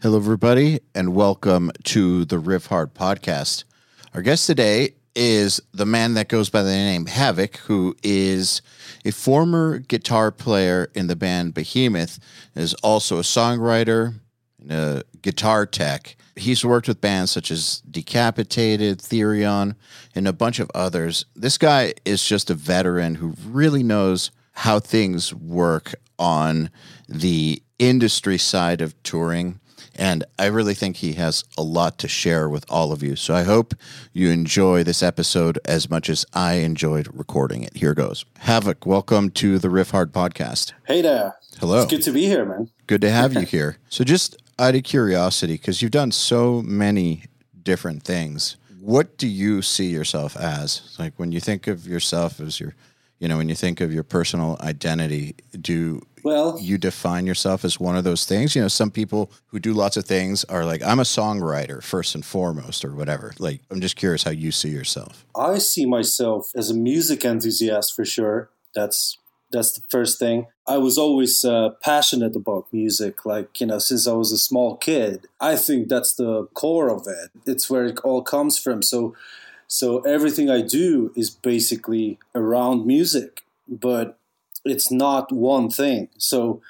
Hello, 0.00 0.16
everybody, 0.16 0.78
and 0.94 1.12
welcome 1.12 1.72
to 1.82 2.24
the 2.24 2.36
Riffhard 2.36 2.92
podcast. 2.92 3.64
Our 4.14 4.22
guest 4.22 4.46
today 4.46 4.94
is 5.16 5.60
the 5.74 5.86
man 5.86 6.14
that 6.14 6.28
goes 6.28 6.50
by 6.50 6.62
the 6.62 6.70
name 6.70 7.06
Havoc, 7.06 7.56
who 7.56 7.96
is 8.04 8.62
a 9.04 9.10
former 9.10 9.80
guitar 9.80 10.30
player 10.30 10.88
in 10.94 11.08
the 11.08 11.16
band 11.16 11.52
Behemoth, 11.52 12.20
is 12.54 12.74
also 12.74 13.18
a 13.18 13.22
songwriter 13.22 14.14
and 14.60 14.70
a 14.70 15.02
guitar 15.20 15.66
tech. 15.66 16.14
He's 16.36 16.64
worked 16.64 16.86
with 16.86 17.00
bands 17.00 17.32
such 17.32 17.50
as 17.50 17.80
Decapitated, 17.80 19.00
Therion, 19.00 19.74
and 20.14 20.28
a 20.28 20.32
bunch 20.32 20.60
of 20.60 20.70
others. 20.76 21.24
This 21.34 21.58
guy 21.58 21.94
is 22.04 22.24
just 22.24 22.50
a 22.50 22.54
veteran 22.54 23.16
who 23.16 23.34
really 23.44 23.82
knows 23.82 24.30
how 24.52 24.78
things 24.78 25.34
work 25.34 25.96
on 26.20 26.70
the 27.08 27.60
industry 27.80 28.38
side 28.38 28.80
of 28.80 28.94
touring 29.02 29.58
and 29.98 30.24
I 30.38 30.46
really 30.46 30.74
think 30.74 30.96
he 30.96 31.14
has 31.14 31.44
a 31.58 31.62
lot 31.62 31.98
to 31.98 32.08
share 32.08 32.48
with 32.48 32.64
all 32.70 32.92
of 32.92 33.02
you. 33.02 33.16
So 33.16 33.34
I 33.34 33.42
hope 33.42 33.74
you 34.12 34.30
enjoy 34.30 34.84
this 34.84 35.02
episode 35.02 35.58
as 35.64 35.90
much 35.90 36.08
as 36.08 36.24
I 36.32 36.54
enjoyed 36.54 37.08
recording 37.12 37.64
it. 37.64 37.76
Here 37.76 37.94
goes. 37.94 38.24
Havoc, 38.38 38.86
welcome 38.86 39.30
to 39.30 39.58
the 39.58 39.68
Riffhard 39.68 40.12
podcast. 40.12 40.72
Hey 40.86 41.02
there. 41.02 41.36
Hello. 41.58 41.82
It's 41.82 41.90
good 41.90 42.02
to 42.02 42.12
be 42.12 42.26
here, 42.26 42.44
man. 42.44 42.70
Good 42.86 43.00
to 43.00 43.10
have 43.10 43.34
you 43.34 43.40
here. 43.56 43.78
So, 43.88 44.04
just 44.04 44.40
out 44.58 44.76
of 44.76 44.84
curiosity, 44.84 45.54
because 45.54 45.82
you've 45.82 45.90
done 45.90 46.12
so 46.12 46.62
many 46.62 47.24
different 47.64 48.04
things, 48.04 48.56
what 48.80 49.18
do 49.18 49.26
you 49.26 49.60
see 49.62 49.86
yourself 49.86 50.36
as? 50.36 50.96
Like 50.98 51.14
when 51.16 51.32
you 51.32 51.40
think 51.40 51.66
of 51.66 51.86
yourself 51.86 52.40
as 52.40 52.60
your, 52.60 52.74
you 53.18 53.28
know, 53.28 53.36
when 53.36 53.48
you 53.48 53.54
think 53.54 53.80
of 53.80 53.92
your 53.92 54.04
personal 54.04 54.56
identity, 54.60 55.34
do 55.60 56.02
well, 56.22 56.58
you 56.60 56.78
define 56.78 57.26
yourself 57.26 57.64
as 57.64 57.80
one 57.80 57.96
of 57.96 58.04
those 58.04 58.24
things. 58.24 58.54
You 58.54 58.62
know, 58.62 58.68
some 58.68 58.90
people 58.90 59.30
who 59.46 59.58
do 59.58 59.72
lots 59.72 59.96
of 59.96 60.04
things 60.04 60.44
are 60.44 60.64
like, 60.64 60.82
I'm 60.82 61.00
a 61.00 61.04
songwriter 61.04 61.82
first 61.82 62.14
and 62.14 62.24
foremost, 62.24 62.84
or 62.84 62.94
whatever. 62.94 63.34
Like, 63.38 63.60
I'm 63.70 63.80
just 63.80 63.96
curious 63.96 64.22
how 64.22 64.30
you 64.30 64.52
see 64.52 64.70
yourself. 64.70 65.24
I 65.36 65.58
see 65.58 65.86
myself 65.86 66.52
as 66.56 66.70
a 66.70 66.74
music 66.74 67.24
enthusiast 67.24 67.94
for 67.94 68.04
sure. 68.04 68.50
That's 68.74 69.18
that's 69.50 69.72
the 69.72 69.82
first 69.90 70.18
thing. 70.18 70.46
I 70.66 70.76
was 70.76 70.98
always 70.98 71.44
uh, 71.44 71.70
passionate 71.82 72.36
about 72.36 72.66
music, 72.72 73.24
like, 73.24 73.60
you 73.60 73.66
know, 73.66 73.78
since 73.78 74.06
I 74.06 74.12
was 74.12 74.30
a 74.30 74.38
small 74.38 74.76
kid. 74.76 75.26
I 75.40 75.56
think 75.56 75.88
that's 75.88 76.14
the 76.14 76.46
core 76.52 76.90
of 76.90 77.06
it. 77.06 77.30
It's 77.46 77.70
where 77.70 77.86
it 77.86 77.98
all 78.00 78.22
comes 78.22 78.58
from. 78.58 78.82
So, 78.82 79.14
so 79.68 80.00
everything 80.00 80.50
I 80.50 80.62
do 80.62 81.12
is 81.14 81.30
basically 81.30 82.18
around 82.34 82.86
music. 82.86 83.42
But 83.68 84.18
it's 84.64 84.90
not 84.90 85.30
one 85.30 85.70
thing. 85.70 86.08
So 86.18 86.62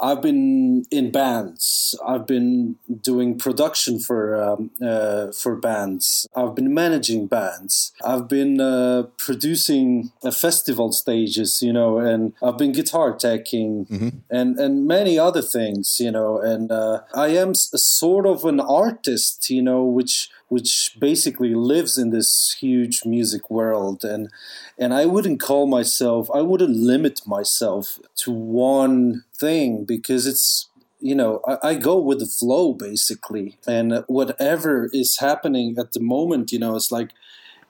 I've 0.00 0.22
been 0.22 0.84
in 0.92 1.10
bands. 1.10 1.98
I've 2.06 2.26
been 2.26 2.76
doing 3.02 3.36
production 3.36 3.98
for 3.98 4.40
um, 4.40 4.70
uh, 4.80 5.32
for 5.32 5.56
bands. 5.56 6.28
I've 6.36 6.54
been 6.54 6.72
managing 6.72 7.26
bands. 7.26 7.92
I've 8.04 8.28
been 8.28 8.60
uh, 8.60 9.04
producing 9.16 10.12
uh, 10.22 10.30
festival 10.30 10.92
stages, 10.92 11.60
you 11.62 11.72
know, 11.72 11.98
and 11.98 12.32
I've 12.40 12.58
been 12.58 12.70
guitar 12.70 13.12
teching 13.12 13.88
mm-hmm. 13.88 14.08
and 14.30 14.58
and 14.60 14.86
many 14.86 15.18
other 15.18 15.42
things, 15.42 15.98
you 15.98 16.12
know. 16.12 16.38
And 16.38 16.70
uh, 16.70 17.00
I 17.14 17.28
am 17.28 17.50
a 17.50 17.78
sort 17.78 18.26
of 18.26 18.44
an 18.44 18.60
artist, 18.60 19.50
you 19.50 19.62
know, 19.62 19.82
which 19.82 20.30
which 20.48 20.96
basically 20.98 21.54
lives 21.54 21.98
in 21.98 22.10
this 22.10 22.56
huge 22.58 23.04
music 23.04 23.50
world. 23.50 24.04
And 24.04 24.30
and 24.78 24.92
I 24.94 25.06
wouldn't 25.06 25.40
call 25.40 25.66
myself 25.66 26.30
I 26.34 26.42
wouldn't 26.42 26.76
limit 26.76 27.26
myself 27.26 27.98
to 28.16 28.30
one 28.32 29.24
thing 29.36 29.84
because 29.84 30.26
it's 30.26 30.68
you 31.00 31.14
know 31.14 31.40
I, 31.46 31.70
I, 31.70 31.74
go 31.74 31.98
with 31.98 32.18
the 32.18 32.26
flow 32.26 32.72
basically. 32.72 33.58
And 33.66 34.04
whatever 34.06 34.88
is 34.92 35.18
happening 35.18 35.76
at 35.78 35.92
the 35.92 36.00
moment 36.00 36.52
you 36.52 36.58
know 36.58 36.76
it's 36.76 36.90
like 36.90 37.10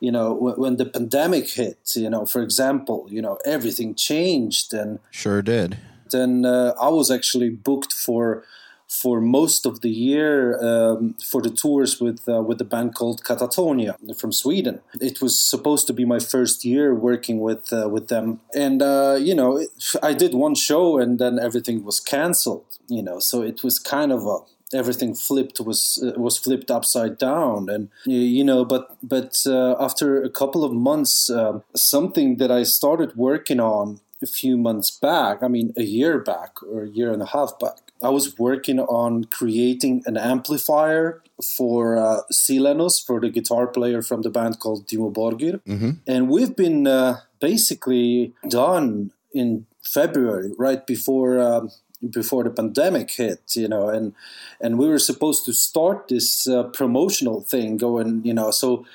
you 0.00 0.12
know 0.12 0.32
when, 0.32 0.76
the 0.76 0.86
pandemic 0.86 1.48
hit 1.50 1.78
you 1.94 2.08
know 2.10 2.24
for 2.24 2.42
example 2.42 3.06
you 3.10 3.20
know 3.20 3.38
everything 3.44 3.94
changed 3.94 4.72
and 4.72 4.98
sure 5.10 5.42
did. 5.42 5.76
then 6.10 6.44
uh, 6.44 6.72
i 6.80 6.88
was 6.88 7.10
actually 7.10 7.50
booked 7.50 7.92
for 7.92 8.44
for 8.88 9.20
most 9.20 9.66
of 9.66 9.80
the 9.82 9.90
year 9.90 10.58
um, 10.64 11.14
for 11.24 11.42
the 11.42 11.50
tours 11.50 12.00
with 12.00 12.28
uh, 12.28 12.42
with 12.42 12.58
the 12.58 12.64
band 12.64 12.94
called 12.94 13.22
Katatonia 13.22 13.94
from 14.18 14.32
Sweden. 14.32 14.80
It 15.00 15.20
was 15.20 15.38
supposed 15.38 15.86
to 15.88 15.92
be 15.92 16.04
my 16.04 16.18
first 16.18 16.64
year 16.64 16.94
working 16.94 17.40
with 17.40 17.72
uh, 17.72 17.88
with 17.88 18.08
them, 18.08 18.40
and 18.54 18.82
uh, 18.82 19.18
you 19.20 19.34
know, 19.34 19.66
I 20.02 20.14
did 20.14 20.34
one 20.34 20.54
show 20.54 20.98
and 20.98 21.18
then 21.18 21.38
everything 21.38 21.84
was 21.84 22.00
cancelled. 22.00 22.64
You 22.88 23.02
know, 23.02 23.18
so 23.18 23.42
it 23.42 23.62
was 23.62 23.78
kind 23.78 24.12
of 24.12 24.26
a 24.26 24.38
everything 24.72 25.14
flipped 25.14 25.60
was 25.60 26.02
uh, 26.04 26.18
was 26.20 26.36
flipped 26.36 26.70
upside 26.70 27.16
down 27.18 27.68
and 27.68 27.88
you 28.04 28.44
know 28.44 28.64
but 28.64 28.96
but 29.02 29.42
uh, 29.46 29.74
after 29.80 30.22
a 30.22 30.30
couple 30.30 30.62
of 30.62 30.72
months 30.72 31.30
uh, 31.30 31.58
something 31.74 32.36
that 32.36 32.50
i 32.50 32.62
started 32.62 33.16
working 33.16 33.60
on 33.60 34.00
a 34.22 34.26
few 34.26 34.58
months 34.58 34.90
back 34.90 35.42
i 35.42 35.48
mean 35.48 35.72
a 35.76 35.82
year 35.82 36.18
back 36.18 36.62
or 36.62 36.82
a 36.82 36.88
year 36.88 37.12
and 37.12 37.22
a 37.22 37.26
half 37.26 37.58
back 37.58 37.87
I 38.02 38.10
was 38.10 38.38
working 38.38 38.78
on 38.80 39.24
creating 39.24 40.02
an 40.06 40.16
amplifier 40.16 41.22
for 41.56 41.96
uh, 41.96 42.20
Silenoz, 42.32 43.04
for 43.04 43.20
the 43.20 43.30
guitar 43.30 43.66
player 43.66 44.02
from 44.02 44.22
the 44.22 44.30
band 44.30 44.60
called 44.60 44.86
Dimmu 44.86 45.12
Borgir. 45.12 45.60
Mm-hmm. 45.62 45.90
And 46.06 46.28
we've 46.28 46.54
been 46.54 46.86
uh, 46.86 47.20
basically 47.40 48.34
done 48.48 49.12
in 49.32 49.66
February, 49.82 50.52
right 50.58 50.86
before. 50.86 51.40
Um, 51.40 51.70
before 52.10 52.44
the 52.44 52.50
pandemic 52.50 53.10
hit, 53.10 53.40
you 53.56 53.66
know, 53.66 53.88
and 53.88 54.14
and 54.60 54.78
we 54.78 54.86
were 54.86 55.00
supposed 55.00 55.44
to 55.44 55.52
start 55.52 56.06
this 56.06 56.46
uh, 56.46 56.62
promotional 56.62 57.40
thing 57.40 57.76
going, 57.76 58.22
you 58.24 58.32
know, 58.32 58.52
so 58.52 58.86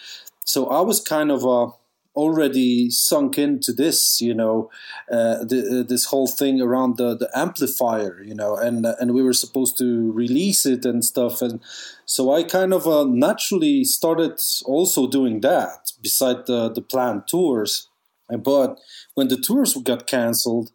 so 0.46 0.68
I 0.68 0.80
was 0.80 1.02
kind 1.02 1.30
of 1.30 1.46
uh, 1.46 1.72
already 2.16 2.90
sunk 2.90 3.38
into 3.38 3.74
this, 3.74 4.22
you 4.22 4.34
know, 4.34 4.69
uh, 5.12 5.44
the, 5.44 5.79
uh, 5.79 5.88
this 5.88 6.06
whole 6.06 6.28
thing 6.28 6.62
around 6.62 6.97
the, 6.97 7.16
the 7.16 7.29
amplifier, 7.35 8.22
you 8.24 8.35
know, 8.35 8.56
and 8.56 8.85
uh, 8.85 8.96
and 9.00 9.13
we 9.13 9.24
were 9.24 9.34
supposed 9.34 9.78
to 9.79 10.12
release 10.12 10.66
it 10.66 10.85
and 10.85 11.03
stuff, 11.03 11.41
and 11.41 11.59
so 12.06 12.34
I 12.34 12.44
kind 12.44 12.74
of 12.74 12.88
uh, 12.88 13.06
naturally 13.06 13.84
started 13.84 14.40
also 14.66 15.07
doing 15.07 15.41
that 15.41 15.91
beside 16.01 16.46
the 16.46 16.69
the 16.69 16.81
planned 16.81 17.28
tours, 17.28 17.90
but 18.30 18.80
when 19.16 19.28
the 19.28 19.38
tours 19.38 19.75
got 19.75 20.07
cancelled. 20.07 20.72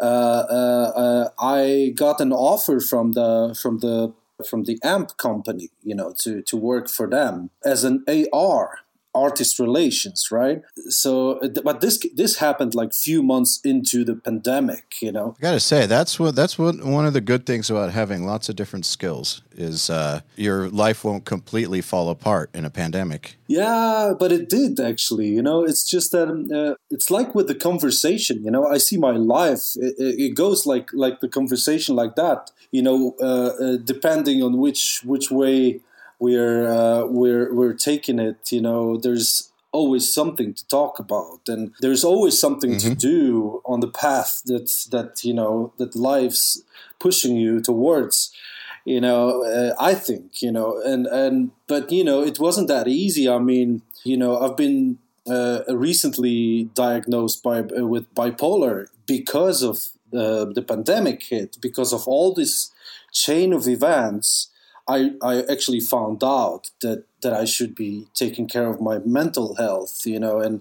Uh, 0.00 0.44
uh, 0.48 1.28
I 1.38 1.92
got 1.94 2.20
an 2.20 2.32
offer 2.32 2.80
from 2.80 3.12
the 3.12 3.56
from 3.60 3.78
the 3.80 4.12
from 4.48 4.64
the 4.64 4.78
amp 4.82 5.16
company, 5.16 5.68
you 5.84 5.94
know, 5.94 6.12
to 6.20 6.42
to 6.42 6.56
work 6.56 6.88
for 6.88 7.06
them 7.06 7.50
as 7.64 7.84
an 7.84 8.04
AR 8.08 8.80
artist 9.14 9.58
relations 9.58 10.28
right? 10.30 10.62
So 10.88 11.40
but 11.62 11.80
this 11.80 11.98
this 12.14 12.36
happened 12.36 12.74
like 12.74 12.94
few 12.94 13.22
months 13.22 13.60
into 13.64 14.04
the 14.04 14.14
pandemic 14.14 14.94
you 15.00 15.12
know? 15.12 15.34
I 15.38 15.42
gotta 15.42 15.60
say 15.60 15.86
that's 15.86 16.18
what 16.18 16.34
that's 16.34 16.58
what 16.58 16.82
one 16.82 17.06
of 17.06 17.12
the 17.12 17.20
good 17.20 17.44
things 17.44 17.70
about 17.70 17.92
having 17.92 18.24
lots 18.24 18.48
of 18.48 18.56
different 18.56 18.86
skills 18.86 19.42
is 19.54 19.90
uh, 19.90 20.20
your 20.36 20.70
life 20.70 21.04
won't 21.04 21.26
completely 21.26 21.82
fall 21.82 22.08
apart 22.08 22.48
in 22.54 22.64
a 22.64 22.70
pandemic. 22.70 23.36
Yeah 23.48 24.14
but 24.18 24.32
it 24.32 24.48
did 24.48 24.80
actually 24.80 25.28
you 25.28 25.42
know? 25.42 25.64
It's 25.64 25.84
just 25.88 26.12
that 26.12 26.28
um, 26.28 26.50
uh, 26.52 26.74
it's 26.90 27.10
like 27.10 27.34
with 27.34 27.48
the 27.48 27.54
conversation 27.54 28.42
you 28.42 28.50
know? 28.50 28.66
I 28.66 28.78
see 28.78 28.96
my 28.96 29.12
life 29.12 29.76
it, 29.76 29.94
it 29.98 30.34
goes 30.34 30.64
like 30.66 30.88
like 30.92 31.20
the 31.20 31.28
conversation 31.28 31.96
like 31.96 32.14
that 32.16 32.50
you 32.70 32.82
know? 32.82 33.14
Uh, 33.20 33.50
uh 33.64 33.76
depending 33.76 34.42
on 34.42 34.56
which 34.56 35.02
which 35.04 35.30
way 35.30 35.80
we're 36.22 36.68
uh, 36.68 37.04
we're 37.06 37.52
we're 37.52 37.74
taking 37.74 38.20
it. 38.20 38.52
You 38.52 38.62
know, 38.62 38.96
there's 38.96 39.50
always 39.72 40.14
something 40.14 40.54
to 40.54 40.64
talk 40.68 41.00
about, 41.00 41.40
and 41.48 41.72
there's 41.80 42.04
always 42.04 42.38
something 42.38 42.74
mm-hmm. 42.74 42.90
to 42.90 42.94
do 42.94 43.60
on 43.64 43.80
the 43.80 43.88
path 43.88 44.42
that 44.46 44.70
that 44.92 45.24
you 45.24 45.34
know 45.34 45.72
that 45.78 45.96
life's 45.96 46.62
pushing 47.00 47.34
you 47.36 47.60
towards. 47.60 48.32
You 48.84 49.00
know, 49.00 49.42
uh, 49.42 49.74
I 49.80 49.94
think 49.94 50.42
you 50.42 50.52
know, 50.52 50.80
and 50.84 51.08
and 51.08 51.50
but 51.66 51.90
you 51.90 52.04
know, 52.04 52.22
it 52.22 52.38
wasn't 52.38 52.68
that 52.68 52.86
easy. 52.86 53.28
I 53.28 53.38
mean, 53.38 53.82
you 54.04 54.16
know, 54.16 54.38
I've 54.38 54.56
been 54.56 54.98
uh, 55.28 55.62
recently 55.68 56.70
diagnosed 56.74 57.42
by 57.42 57.58
uh, 57.62 57.86
with 57.94 58.14
bipolar 58.14 58.86
because 59.06 59.64
of 59.64 59.76
uh, 60.14 60.44
the 60.54 60.62
pandemic 60.62 61.24
hit, 61.24 61.58
because 61.60 61.92
of 61.92 62.06
all 62.06 62.32
this 62.32 62.70
chain 63.12 63.52
of 63.52 63.66
events 63.66 64.51
I, 64.94 64.98
I 65.22 65.42
actually 65.50 65.80
found 65.80 66.22
out 66.22 66.70
that, 66.82 67.04
that 67.22 67.32
I 67.32 67.44
should 67.44 67.74
be 67.74 68.08
taking 68.14 68.46
care 68.46 68.68
of 68.68 68.80
my 68.80 68.98
mental 68.98 69.54
health, 69.56 70.02
you 70.04 70.20
know, 70.20 70.40
and 70.40 70.60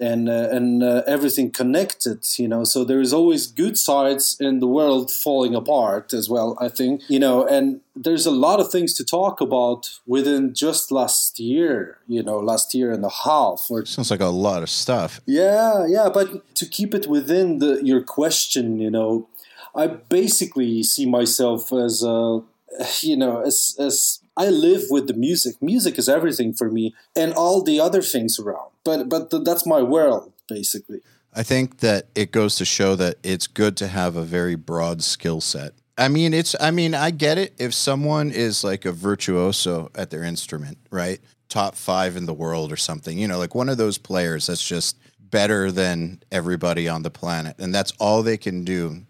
and 0.00 0.28
uh, 0.28 0.48
and 0.50 0.82
uh, 0.82 1.02
everything 1.06 1.50
connected, 1.50 2.24
you 2.38 2.48
know. 2.48 2.64
So 2.64 2.84
there 2.84 3.00
is 3.00 3.12
always 3.12 3.46
good 3.46 3.76
sides 3.76 4.36
in 4.38 4.60
the 4.60 4.66
world 4.66 5.10
falling 5.10 5.54
apart 5.54 6.12
as 6.12 6.28
well. 6.28 6.56
I 6.60 6.68
think, 6.68 7.02
you 7.08 7.18
know, 7.18 7.44
and 7.46 7.80
there's 7.96 8.26
a 8.26 8.30
lot 8.30 8.60
of 8.60 8.70
things 8.70 8.94
to 8.94 9.04
talk 9.04 9.40
about 9.40 9.98
within 10.06 10.54
just 10.54 10.92
last 10.92 11.40
year, 11.40 11.98
you 12.06 12.22
know, 12.22 12.38
last 12.38 12.74
year 12.74 12.92
and 12.92 13.04
a 13.04 13.10
half. 13.10 13.66
Or, 13.68 13.84
Sounds 13.84 14.10
like 14.10 14.20
a 14.20 14.26
lot 14.26 14.62
of 14.62 14.70
stuff. 14.70 15.20
Yeah, 15.26 15.86
yeah, 15.86 16.08
but 16.12 16.54
to 16.56 16.66
keep 16.66 16.94
it 16.94 17.06
within 17.06 17.58
the 17.58 17.80
your 17.82 18.02
question, 18.02 18.78
you 18.78 18.90
know, 18.90 19.28
I 19.74 19.86
basically 19.86 20.82
see 20.82 21.06
myself 21.06 21.72
as 21.72 22.02
a 22.02 22.40
you 23.00 23.16
know, 23.16 23.40
as 23.40 23.76
as 23.78 24.20
I 24.36 24.48
live 24.48 24.84
with 24.90 25.08
the 25.08 25.14
music. 25.14 25.56
Music 25.60 25.98
is 25.98 26.08
everything 26.08 26.52
for 26.52 26.70
me, 26.70 26.94
and 27.16 27.32
all 27.34 27.62
the 27.62 27.80
other 27.80 28.02
things 28.02 28.38
around. 28.38 28.70
But 28.84 29.08
but 29.08 29.30
th- 29.30 29.44
that's 29.44 29.66
my 29.66 29.82
world 29.82 30.32
basically. 30.48 31.00
I 31.34 31.42
think 31.42 31.78
that 31.78 32.06
it 32.14 32.32
goes 32.32 32.56
to 32.56 32.64
show 32.64 32.96
that 32.96 33.16
it's 33.22 33.46
good 33.46 33.76
to 33.76 33.86
have 33.86 34.16
a 34.16 34.22
very 34.22 34.56
broad 34.56 35.02
skill 35.02 35.40
set. 35.40 35.74
I 35.96 36.08
mean, 36.08 36.32
it's, 36.32 36.54
I 36.60 36.70
mean, 36.70 36.94
I 36.94 37.10
get 37.10 37.38
it. 37.38 37.54
If 37.58 37.74
someone 37.74 38.30
is 38.30 38.64
like 38.64 38.84
a 38.84 38.92
virtuoso 38.92 39.90
at 39.94 40.10
their 40.10 40.24
instrument, 40.24 40.78
right? 40.90 41.20
Top 41.48 41.74
five 41.74 42.16
in 42.16 42.26
the 42.26 42.34
world 42.34 42.72
or 42.72 42.76
something, 42.76 43.18
you 43.18 43.28
know, 43.28 43.38
like 43.38 43.54
one 43.54 43.68
of 43.68 43.78
those 43.78 43.98
players 43.98 44.46
that's 44.46 44.66
just 44.66 44.96
better 45.20 45.70
than 45.70 46.22
everybody 46.32 46.88
on 46.88 47.02
the 47.02 47.10
planet 47.10 47.56
and 47.58 47.74
that's 47.74 47.92
all 47.98 48.22
they 48.22 48.36
can 48.36 48.64
do. 48.64 49.02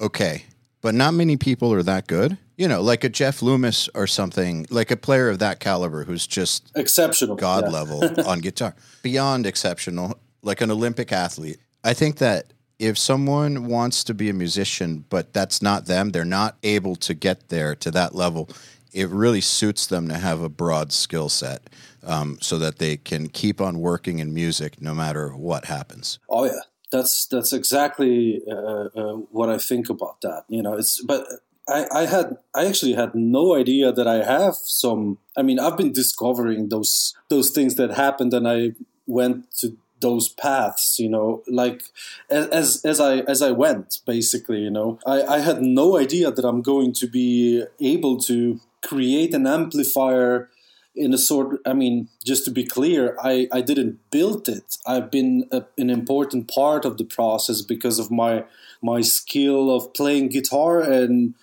Okay. 0.00 0.44
But 0.80 0.94
not 0.94 1.14
many 1.14 1.36
people 1.36 1.72
are 1.72 1.82
that 1.82 2.06
good. 2.06 2.38
You 2.56 2.68
know, 2.68 2.80
like 2.80 3.04
a 3.04 3.08
Jeff 3.08 3.42
Loomis 3.42 3.88
or 3.94 4.06
something, 4.06 4.66
like 4.70 4.90
a 4.90 4.96
player 4.96 5.28
of 5.28 5.38
that 5.40 5.60
caliber 5.60 6.04
who's 6.04 6.26
just 6.26 6.70
exceptional, 6.74 7.36
God 7.36 7.64
yeah. 7.64 7.70
level 7.70 8.02
on 8.26 8.40
guitar, 8.40 8.74
beyond 9.02 9.46
exceptional, 9.46 10.18
like 10.42 10.60
an 10.60 10.70
Olympic 10.70 11.12
athlete. 11.12 11.58
I 11.84 11.92
think 11.92 12.16
that 12.16 12.52
if 12.78 12.98
someone 12.98 13.66
wants 13.66 14.04
to 14.04 14.14
be 14.14 14.28
a 14.28 14.34
musician, 14.34 15.04
but 15.08 15.32
that's 15.32 15.62
not 15.62 15.86
them, 15.86 16.10
they're 16.10 16.24
not 16.24 16.56
able 16.62 16.96
to 16.96 17.14
get 17.14 17.48
there 17.48 17.74
to 17.76 17.90
that 17.90 18.14
level. 18.14 18.48
It 18.92 19.08
really 19.08 19.40
suits 19.40 19.86
them 19.86 20.08
to 20.08 20.14
have 20.14 20.40
a 20.40 20.48
broad 20.48 20.92
skill 20.92 21.28
set 21.28 21.68
um, 22.06 22.38
so 22.40 22.58
that 22.58 22.78
they 22.78 22.96
can 22.96 23.28
keep 23.28 23.60
on 23.60 23.80
working 23.80 24.18
in 24.18 24.32
music 24.32 24.80
no 24.80 24.94
matter 24.94 25.30
what 25.30 25.66
happens. 25.66 26.18
Oh 26.28 26.44
yeah, 26.44 26.60
that's 26.90 27.26
that's 27.26 27.52
exactly 27.52 28.42
uh, 28.50 28.88
uh, 28.94 29.12
what 29.30 29.50
I 29.50 29.58
think 29.58 29.90
about 29.90 30.20
that. 30.22 30.44
You 30.48 30.62
know, 30.62 30.74
it's 30.74 31.02
but 31.02 31.26
I, 31.68 31.86
I 31.92 32.06
had 32.06 32.36
I 32.54 32.66
actually 32.66 32.94
had 32.94 33.14
no 33.14 33.54
idea 33.54 33.92
that 33.92 34.06
I 34.06 34.24
have 34.24 34.54
some. 34.54 35.18
I 35.36 35.42
mean, 35.42 35.58
I've 35.58 35.76
been 35.76 35.92
discovering 35.92 36.68
those 36.68 37.14
those 37.28 37.50
things 37.50 37.74
that 37.74 37.92
happened, 37.92 38.32
and 38.34 38.46
I 38.48 38.72
went 39.06 39.50
to 39.58 39.76
those 40.00 40.28
paths 40.28 40.98
you 40.98 41.08
know 41.08 41.42
like 41.48 41.82
as 42.28 42.84
as 42.84 43.00
i 43.00 43.18
as 43.20 43.40
i 43.40 43.50
went 43.50 44.00
basically 44.06 44.58
you 44.58 44.70
know 44.70 44.98
i 45.06 45.22
i 45.22 45.38
had 45.38 45.62
no 45.62 45.96
idea 45.96 46.30
that 46.30 46.44
i'm 46.44 46.60
going 46.60 46.92
to 46.92 47.06
be 47.06 47.64
able 47.80 48.18
to 48.18 48.60
create 48.82 49.32
an 49.34 49.46
amplifier 49.46 50.50
in 50.94 51.14
a 51.14 51.18
sort 51.18 51.60
i 51.64 51.72
mean 51.72 52.08
just 52.24 52.44
to 52.44 52.50
be 52.50 52.64
clear 52.64 53.16
i 53.22 53.48
i 53.52 53.60
didn't 53.62 53.98
build 54.10 54.48
it 54.48 54.76
i've 54.86 55.10
been 55.10 55.48
a, 55.50 55.64
an 55.78 55.88
important 55.88 56.46
part 56.46 56.84
of 56.84 56.98
the 56.98 57.04
process 57.04 57.62
because 57.62 57.98
of 57.98 58.10
my 58.10 58.44
my 58.82 59.00
skill 59.00 59.74
of 59.74 59.94
playing 59.94 60.28
guitar 60.28 60.82
and 60.82 61.34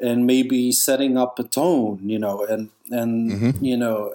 and 0.00 0.26
maybe 0.26 0.72
setting 0.72 1.16
up 1.16 1.38
a 1.38 1.44
tone 1.44 2.00
you 2.08 2.18
know 2.18 2.44
and 2.46 2.70
and 2.90 3.32
mm-hmm. 3.32 3.64
you 3.64 3.76
know 3.76 4.12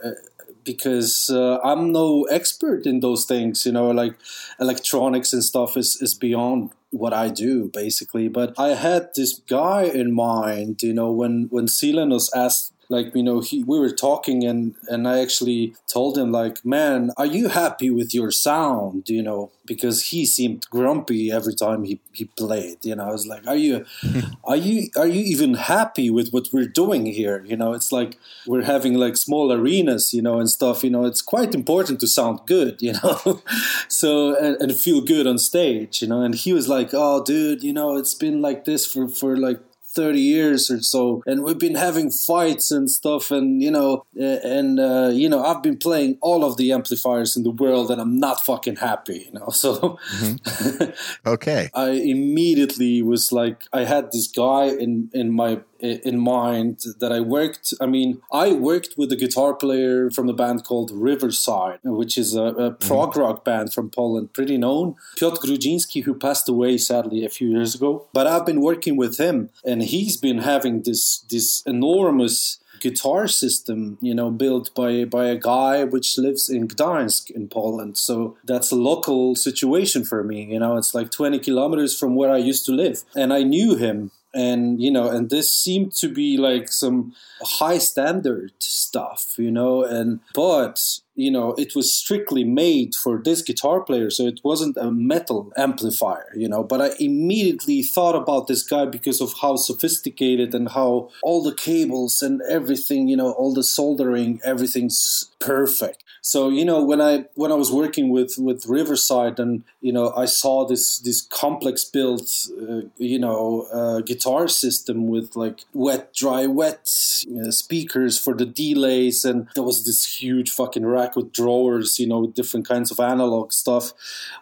because 0.66 1.30
uh, 1.30 1.60
I'm 1.64 1.92
no 1.94 2.24
expert 2.24 2.86
in 2.86 3.00
those 3.00 3.26
things. 3.26 3.66
You 3.66 3.72
know, 3.72 3.92
like 3.92 4.16
electronics 4.60 5.32
and 5.32 5.44
stuff 5.44 5.78
is 5.78 6.02
is 6.02 6.14
beyond 6.14 6.72
what 6.90 7.14
I 7.14 7.30
do 7.30 7.70
basically. 7.74 8.28
But 8.28 8.60
I 8.60 8.70
had 8.70 9.10
this 9.16 9.40
guy 9.48 9.84
in 9.84 10.12
mind. 10.14 10.84
You 10.84 10.94
know, 10.94 11.12
when 11.12 11.48
when 11.52 11.68
Silenoz 11.68 12.30
asked 12.36 12.74
like 12.90 13.14
you 13.16 13.24
know 13.24 13.40
he, 13.40 13.64
we 13.64 13.80
were 13.80 13.92
talking 13.92 14.44
and 14.44 14.76
and 14.88 15.08
i 15.08 15.20
actually 15.20 15.76
told 15.88 16.18
him 16.18 16.32
like 16.32 16.64
man 16.66 17.12
are 17.18 17.26
you 17.26 17.50
happy 17.50 17.90
with 17.90 18.14
your 18.14 18.32
sound 18.32 19.10
you 19.10 19.22
know? 19.22 19.52
Because 19.66 20.10
he 20.10 20.26
seemed 20.26 20.68
grumpy 20.70 21.32
every 21.32 21.56
time 21.56 21.84
he, 21.84 22.00
he 22.14 22.26
played 22.26 22.86
you 22.86 22.96
know? 22.96 23.06
I 23.10 23.12
was 23.12 23.26
like 23.26 23.46
are 23.48 23.56
you 23.56 23.86
are 24.44 24.56
you 24.56 24.90
are 24.96 25.08
you 25.08 25.22
even 25.22 25.56
happy 25.56 26.10
with 26.10 26.30
what 26.32 26.50
we're 26.54 26.68
doing 26.68 27.06
here? 27.06 27.44
You 27.46 27.58
know 27.58 27.74
it's 27.74 27.92
like 27.92 28.18
we're 28.46 28.64
having 28.64 28.96
like 28.96 29.18
small 29.18 29.52
arenas 29.52 30.14
you 30.14 30.22
know 30.22 30.40
and 30.40 30.50
stuff 30.50 30.84
you 30.84 30.90
know? 30.90 31.06
It's 31.06 31.22
quite 31.22 31.56
important 31.56 32.00
to 32.02 32.08
sound 32.08 32.40
good 32.46 32.82
you 32.82 32.94
know? 32.94 33.42
So 33.88 34.36
and, 34.36 34.56
and 34.62 34.76
feel 34.76 35.02
good 35.02 35.26
on 35.28 35.38
stage 35.38 36.02
you 36.02 36.08
know? 36.08 36.22
And 36.22 36.36
he 36.36 36.54
was 36.54 36.68
like 36.68 36.90
oh 36.94 37.24
dude 37.24 37.64
you 37.64 37.74
know 37.74 37.98
it's 37.98 38.14
been 38.14 38.42
like 38.42 38.66
this 38.66 38.86
for 38.86 39.08
for 39.08 39.38
like 39.38 39.60
30 39.96 40.20
years 40.20 40.70
or 40.70 40.82
so 40.82 41.24
and 41.26 41.44
we've 41.44 41.58
been 41.58 41.76
having 41.76 42.12
fights 42.12 42.72
and 42.72 42.90
stuff 42.90 43.32
and 43.32 43.62
you 43.62 43.72
know 43.72 44.06
and 44.16 44.80
uh, 44.80 45.10
you 45.12 45.30
know 45.30 45.44
i've 45.44 45.64
been 45.64 45.78
playing 45.78 46.18
all 46.22 46.44
of 46.44 46.58
the 46.58 46.72
amplifiers 46.72 47.38
in 47.38 47.44
the 47.44 47.52
world 47.52 47.90
and 47.90 48.02
i'm 48.02 48.20
not 48.20 48.44
fucking 48.46 48.76
happy 48.76 49.26
you 49.28 49.40
know 49.40 49.50
so 49.50 49.98
mm-hmm. 50.18 51.30
okay 51.30 51.70
i 51.74 51.90
immediately 51.90 53.02
was 53.02 53.32
like 53.32 53.64
i 53.74 53.84
had 53.84 54.12
this 54.12 54.28
guy 54.28 54.66
in 54.66 55.10
in 55.14 55.32
my 55.32 55.60
in 55.80 56.20
mind 56.20 56.84
that 57.00 57.12
I 57.12 57.20
worked. 57.20 57.74
I 57.82 57.86
mean, 57.86 58.22
I 58.32 58.54
worked 58.54 58.98
with 58.98 59.12
a 59.12 59.16
guitar 59.16 59.54
player 59.54 60.10
from 60.10 60.30
a 60.30 60.34
band 60.34 60.64
called 60.64 60.92
Riverside, 60.92 61.80
which 61.84 62.18
is 62.18 62.36
a, 62.36 62.44
a 62.44 62.72
prog 62.72 63.14
mm. 63.14 63.22
rock 63.22 63.44
band 63.44 63.74
from 63.74 63.90
Poland, 63.90 64.34
pretty 64.34 64.58
known. 64.58 64.96
Piotr 65.18 65.46
Grudziński, 65.46 66.04
who 66.04 66.14
passed 66.14 66.48
away 66.50 66.78
sadly 66.78 67.26
a 67.26 67.30
few 67.30 67.50
years 67.50 67.76
ago. 67.76 68.08
But 68.14 68.28
I've 68.28 68.46
been 68.46 68.62
working 68.62 68.96
with 68.98 69.18
him, 69.18 69.50
and 69.64 69.84
he's 69.84 70.18
been 70.18 70.40
having 70.40 70.84
this 70.84 71.20
this 71.30 71.62
enormous 71.66 72.60
guitar 72.80 73.28
system, 73.28 73.98
you 74.02 74.14
know, 74.14 74.30
built 74.32 74.74
by 74.76 75.06
by 75.06 75.26
a 75.26 75.38
guy 75.38 75.84
which 75.84 76.18
lives 76.18 76.50
in 76.50 76.68
Gdańsk 76.68 77.32
in 77.32 77.48
Poland. 77.48 77.98
So 77.98 78.38
that's 78.44 78.72
a 78.72 78.76
local 78.76 79.36
situation 79.36 80.04
for 80.04 80.24
me. 80.24 80.44
You 80.54 80.60
know, 80.60 80.78
it's 80.78 80.94
like 80.94 81.12
20 81.12 81.40
kilometers 81.40 81.98
from 81.98 82.16
where 82.16 82.32
I 82.32 82.38
used 82.38 82.66
to 82.68 82.72
live, 82.72 83.04
and 83.16 83.34
I 83.34 83.44
knew 83.44 83.76
him 83.76 84.12
and 84.36 84.82
you 84.82 84.92
know 84.92 85.10
and 85.10 85.30
this 85.30 85.52
seemed 85.52 85.94
to 85.94 86.10
be 86.10 86.38
like 86.38 86.68
some 86.68 87.14
high 87.42 87.78
standard 87.78 88.52
stuff 88.60 89.36
you 89.38 89.50
know 89.50 89.84
and 89.84 90.20
but 90.34 91.00
you 91.16 91.32
know 91.32 91.54
it 91.58 91.76
was 91.76 91.94
strictly 91.94 92.44
made 92.44 92.94
for 92.94 93.22
this 93.24 93.42
guitar 93.42 93.82
player 93.82 94.10
so 94.10 94.24
it 94.28 94.42
wasn't 94.44 94.76
a 94.78 94.92
metal 94.92 95.52
amplifier 95.58 96.32
you 96.36 96.48
know 96.48 96.64
but 96.64 96.82
i 96.82 96.90
immediately 97.00 97.82
thought 97.82 98.16
about 98.16 98.48
this 98.48 98.64
guy 98.64 98.86
because 98.86 99.22
of 99.22 99.34
how 99.42 99.56
sophisticated 99.56 100.54
and 100.54 100.70
how 100.70 101.10
all 101.24 101.42
the 101.42 101.56
cables 101.56 102.22
and 102.22 102.42
everything 102.50 103.08
you 103.08 103.16
know 103.16 103.32
all 103.32 103.54
the 103.54 103.64
soldering 103.64 104.40
everything's 104.44 105.32
perfect. 105.46 106.04
So 106.22 106.50
you 106.50 106.66
know 106.66 106.84
when 106.84 107.02
i 107.02 107.26
when 107.36 107.52
i 107.52 107.56
was 107.56 107.72
working 107.72 108.10
with 108.10 108.34
with 108.38 108.66
riverside 108.66 109.40
and 109.40 109.64
you 109.80 109.94
know 109.94 110.12
i 110.18 110.26
saw 110.26 110.66
this 110.66 110.98
this 111.00 111.22
complex 111.22 111.84
built 111.84 112.28
uh, 112.62 112.82
you 112.98 113.20
know 113.20 113.68
uh, 113.72 114.00
guitar 114.02 114.48
system 114.48 115.08
with 115.08 115.36
like 115.36 115.60
wet 115.74 116.14
dry 116.14 116.48
wet 116.48 116.82
uh, 116.82 117.52
speakers 117.52 118.18
for 118.18 118.34
the 118.34 118.46
delays. 118.46 119.24
And 119.24 119.48
there 119.54 119.64
was 119.64 119.86
this 119.86 120.20
huge 120.20 120.50
fucking 120.50 120.86
rack 120.86 121.16
with 121.16 121.32
drawers 121.32 122.00
you 122.00 122.08
know 122.08 122.20
with 122.22 122.34
different 122.34 122.68
kinds 122.68 122.90
of 122.92 123.00
analog 123.00 123.52
stuff 123.52 123.94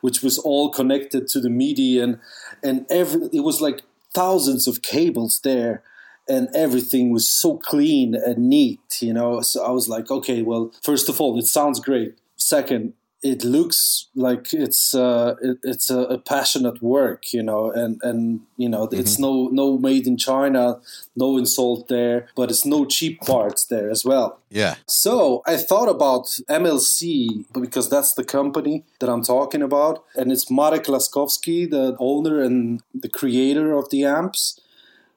which 0.02 0.22
was 0.24 0.38
all 0.40 0.70
connected 0.70 1.28
to 1.28 1.42
the 1.42 1.50
midi. 1.50 2.00
And 2.00 2.20
and 2.64 2.86
every 2.90 3.28
it 3.34 3.42
was 3.42 3.60
like 3.60 3.82
thousands 4.14 4.68
of 4.68 4.82
cables 4.82 5.42
there 5.44 5.84
and 6.28 6.50
everything 6.56 7.12
was 7.12 7.28
so 7.28 7.58
clean 7.58 8.16
and 8.16 8.50
neat, 8.50 8.80
you 9.02 9.14
know. 9.14 9.42
So 9.42 9.64
I 9.64 9.72
was 9.72 9.90
like, 9.90 10.10
okay, 10.10 10.42
well, 10.42 10.72
first 10.82 11.10
of 11.10 11.20
all, 11.20 11.38
it 11.38 11.48
sounds 11.48 11.80
great. 11.80 12.18
Second, 12.36 12.94
it 13.24 13.44
looks 13.46 14.08
like 14.16 14.54
it's 14.54 14.94
uh, 14.94 15.36
it, 15.42 15.58
it's 15.64 15.90
a, 15.90 16.00
a, 16.00 16.18
passionate 16.18 16.84
work, 16.84 17.32
you 17.32 17.42
know, 17.42 17.72
and 17.72 18.00
and 18.04 18.42
you 18.58 18.68
know 18.68 18.86
mm-hmm. 18.86 19.00
it's 19.00 19.18
no 19.18 19.48
no 19.48 19.78
made 19.78 20.06
in 20.06 20.18
China, 20.18 20.80
no 21.16 21.38
insult 21.38 21.88
there, 21.88 22.28
but 22.36 22.52
it's 22.52 22.66
no 22.66 22.86
cheap 22.86 23.22
parts 23.22 23.66
there 23.66 23.90
as 23.90 24.04
well. 24.04 24.40
Yeah. 24.50 24.76
So 24.88 25.42
I 25.48 25.56
thought 25.56 25.88
about 25.88 26.26
MLC 26.50 27.46
because 27.54 27.90
that's 27.90 28.14
the 28.14 28.26
company 28.26 28.84
that 29.00 29.10
I'm 29.10 29.24
talking 29.24 29.62
about, 29.62 30.04
and 30.16 30.32
it's 30.32 30.52
Marek 30.52 30.84
Laskowski, 30.84 31.70
the 31.70 31.96
owner 32.00 32.42
and 32.42 32.84
the 32.94 33.10
creator 33.10 33.74
of 33.74 33.90
the 33.90 34.04
amps. 34.04 34.60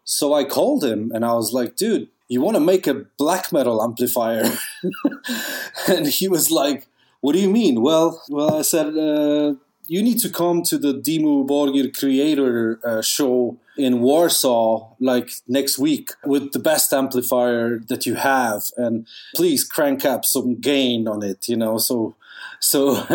So 0.06 0.32
I 0.32 0.44
called 0.44 0.82
him 0.82 1.10
and 1.12 1.24
I 1.24 1.34
was 1.34 1.52
like, 1.52 1.76
dude, 1.76 2.08
you 2.28 2.40
want 2.40 2.56
to 2.56 2.60
make 2.60 2.86
a 2.86 3.04
black 3.18 3.52
metal 3.52 3.82
amplifier? 3.82 4.50
and 5.88 6.06
he 6.06 6.28
was 6.28 6.50
like, 6.50 6.86
what 7.20 7.34
do 7.34 7.40
you 7.40 7.50
mean? 7.50 7.82
Well, 7.82 8.22
well, 8.28 8.56
I 8.56 8.62
said, 8.62 8.96
uh, 8.96 9.54
you 9.88 10.02
need 10.02 10.20
to 10.20 10.30
come 10.30 10.62
to 10.62 10.78
the 10.78 10.94
Dimmu 10.94 11.46
Borgir 11.46 11.90
Kreator 11.92 12.82
uh, 12.84 13.02
show 13.02 13.58
in 13.76 14.00
Warsaw 14.00 14.94
like 15.00 15.30
next 15.48 15.78
week 15.78 16.10
with 16.24 16.52
the 16.52 16.58
best 16.60 16.92
amplifier 16.92 17.80
that 17.88 18.06
you 18.06 18.14
have 18.14 18.62
and 18.76 19.06
please 19.34 19.64
crank 19.64 20.04
up 20.04 20.24
some 20.24 20.60
gain 20.60 21.06
on 21.06 21.22
it 21.22 21.46
you 21.46 21.56
know 21.56 21.76
so 21.76 22.16
so 22.58 23.06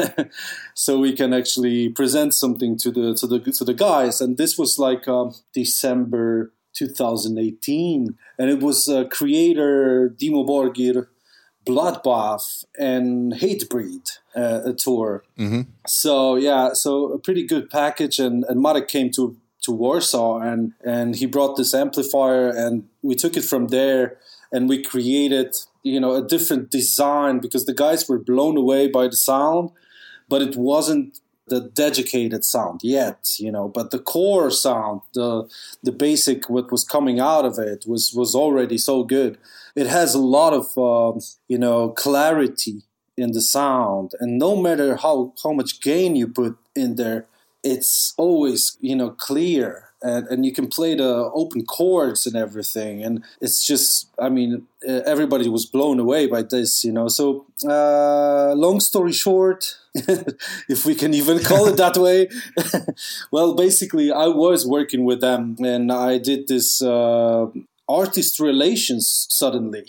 so 0.76 1.00
we 1.00 1.14
can 1.14 1.34
actually 1.34 1.90
present 1.90 2.34
something 2.34 2.78
to 2.78 2.92
the 2.92 3.16
to 3.16 3.26
the 3.26 3.40
to 3.40 3.64
the 3.64 3.74
guys 3.74 4.22
and 4.22 4.38
this 4.38 4.58
was 4.58 4.78
like 4.78 5.08
um, 5.08 5.34
December 5.52 6.52
2018, 6.74 8.18
and 8.38 8.50
it 8.50 8.60
was 8.62 8.88
uh, 8.88 9.04
Kreator 9.06 10.10
Dimmu 10.16 10.46
Borgir, 10.48 11.08
Bloodbath, 11.66 12.66
and 12.78 13.34
Hatebreed 13.34 14.18
uh, 14.36 14.62
a 14.66 14.74
tour. 14.74 15.24
Mm-hmm. 15.38 15.62
So 15.88 16.36
yeah, 16.36 16.74
so 16.74 17.14
a 17.14 17.20
pretty 17.20 17.46
good 17.46 17.70
package, 17.70 18.20
and 18.20 18.44
and 18.50 18.62
Marek 18.62 18.88
came 18.88 19.12
to 19.12 19.38
to 19.62 19.72
Warsaw, 19.72 20.40
and 20.40 20.74
and 20.84 21.16
he 21.16 21.26
brought 21.26 21.58
this 21.58 21.74
amplifier, 21.74 22.50
and 22.50 22.88
we 23.02 23.16
took 23.16 23.38
it 23.38 23.44
from 23.44 23.68
there. 23.68 24.18
and 24.54 24.68
we 24.68 24.84
created 24.84 25.56
you 25.84 26.00
know 26.00 26.14
a 26.16 26.22
different 26.22 26.70
design 26.70 27.40
because 27.40 27.66
the 27.66 27.74
guys 27.74 28.08
were 28.10 28.20
blown 28.20 28.58
away 28.58 28.88
by 28.88 29.08
the 29.08 29.16
sound, 29.16 29.72
but 30.28 30.42
it 30.42 30.56
wasn't 30.56 31.20
the 31.52 31.60
dedicated 31.60 32.46
sound 32.46 32.80
yet, 32.82 33.36
you 33.38 33.52
know. 33.52 33.68
But 33.68 33.92
the 33.92 34.00
core 34.00 34.50
sound, 34.50 35.02
the 35.14 35.50
the 35.84 35.92
basic 35.92 36.50
what 36.50 36.72
was 36.72 36.86
coming 36.86 37.20
out 37.20 37.46
of 37.46 37.60
it 37.60 37.84
was 37.86 38.14
was 38.16 38.34
already 38.34 38.78
so 38.78 39.04
good. 39.04 39.38
It 39.76 39.88
has 39.88 40.16
a 40.16 40.28
lot 40.38 40.54
of 40.54 40.66
uh, 40.78 41.20
you 41.50 41.58
know 41.58 41.90
clarity 41.90 42.84
in 43.18 43.34
the 43.34 43.42
sound, 43.42 44.14
and 44.22 44.40
no 44.40 44.56
matter 44.56 44.96
how 44.96 45.34
how 45.44 45.52
much 45.52 45.82
gain 45.82 46.16
you 46.16 46.28
put 46.28 46.58
in 46.74 46.96
there, 46.96 47.28
it's 47.64 48.14
always 48.18 48.78
you 48.80 48.96
know 48.96 49.10
clear 49.10 49.91
and, 50.02 50.28
and 50.28 50.46
you 50.46 50.52
can 50.52 50.68
play 50.68 50.96
the 50.96 51.30
open 51.34 51.66
chords 51.66 52.26
and 52.26 52.36
everything. 52.36 53.04
And 53.04 53.24
it's 53.40 53.66
just 53.66 54.08
i 54.20 54.30
mean 54.30 54.68
everybody 54.86 55.48
was 55.50 55.66
blown 55.66 56.00
away 56.00 56.28
by 56.28 56.42
this 56.44 56.84
you 56.84 56.92
know. 56.92 57.08
So 57.08 57.46
uh, 57.68 58.54
long 58.56 58.80
story 58.80 59.14
short 59.14 59.78
if 60.70 60.86
we 60.86 60.96
can 60.96 61.14
even 61.14 61.40
call 61.40 61.68
it 61.68 61.78
that 61.78 61.98
way 61.98 62.30
well 63.32 63.54
basically 63.56 64.10
i 64.12 64.26
was 64.26 64.66
working 64.66 65.04
with 65.04 65.20
them 65.20 65.58
and 65.60 65.92
i 65.92 66.18
did 66.18 66.48
this 66.48 66.82
uh, 66.82 67.48
artist 67.90 68.40
relations 68.40 69.28
suddenly. 69.30 69.86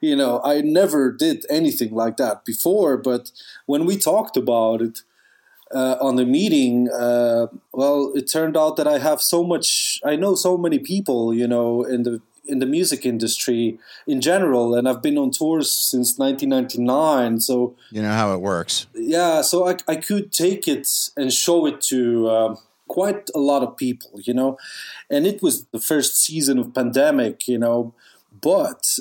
You 0.00 0.16
know 0.16 0.40
i 0.44 0.60
never 0.60 1.12
did 1.12 1.44
anything 1.50 1.92
like 1.94 2.16
that 2.16 2.44
before 2.44 2.96
but 2.96 3.30
when 3.66 3.84
we 3.84 3.96
talked 3.96 4.36
about 4.36 4.80
it 4.80 5.02
uh, 5.74 5.96
on 6.00 6.16
the 6.16 6.24
meeting, 6.24 6.88
uh, 6.90 7.48
well, 7.72 8.12
it 8.14 8.30
turned 8.30 8.56
out 8.56 8.76
that 8.76 8.86
I 8.86 8.98
have 8.98 9.20
so 9.20 9.42
much. 9.42 10.00
I 10.04 10.16
know 10.16 10.34
so 10.34 10.56
many 10.56 10.78
people, 10.78 11.34
you 11.34 11.48
know, 11.48 11.82
in 11.82 12.04
the 12.04 12.20
in 12.46 12.58
the 12.58 12.66
music 12.66 13.06
industry 13.06 13.78
in 14.06 14.20
general, 14.20 14.74
and 14.74 14.88
I've 14.88 15.02
been 15.02 15.18
on 15.18 15.30
tours 15.30 15.72
since 15.72 16.18
1999. 16.18 17.40
So 17.40 17.74
you 17.90 18.02
know 18.02 18.12
how 18.12 18.32
it 18.34 18.40
works. 18.40 18.86
Yeah, 18.94 19.42
so 19.42 19.66
I 19.68 19.76
I 19.88 19.96
could 19.96 20.32
take 20.32 20.68
it 20.68 20.88
and 21.16 21.32
show 21.32 21.66
it 21.66 21.80
to. 21.82 22.30
Um, 22.30 22.58
quite 22.86 23.30
a 23.34 23.38
lot 23.38 23.62
of 23.62 23.78
people, 23.78 24.20
you 24.20 24.34
know, 24.34 24.58
and 25.10 25.26
it 25.26 25.42
was 25.42 25.64
the 25.72 25.80
first 25.80 26.22
season 26.22 26.58
of 26.58 26.74
pandemic, 26.74 27.48
you 27.48 27.58
know, 27.58 27.94
but 28.30 28.98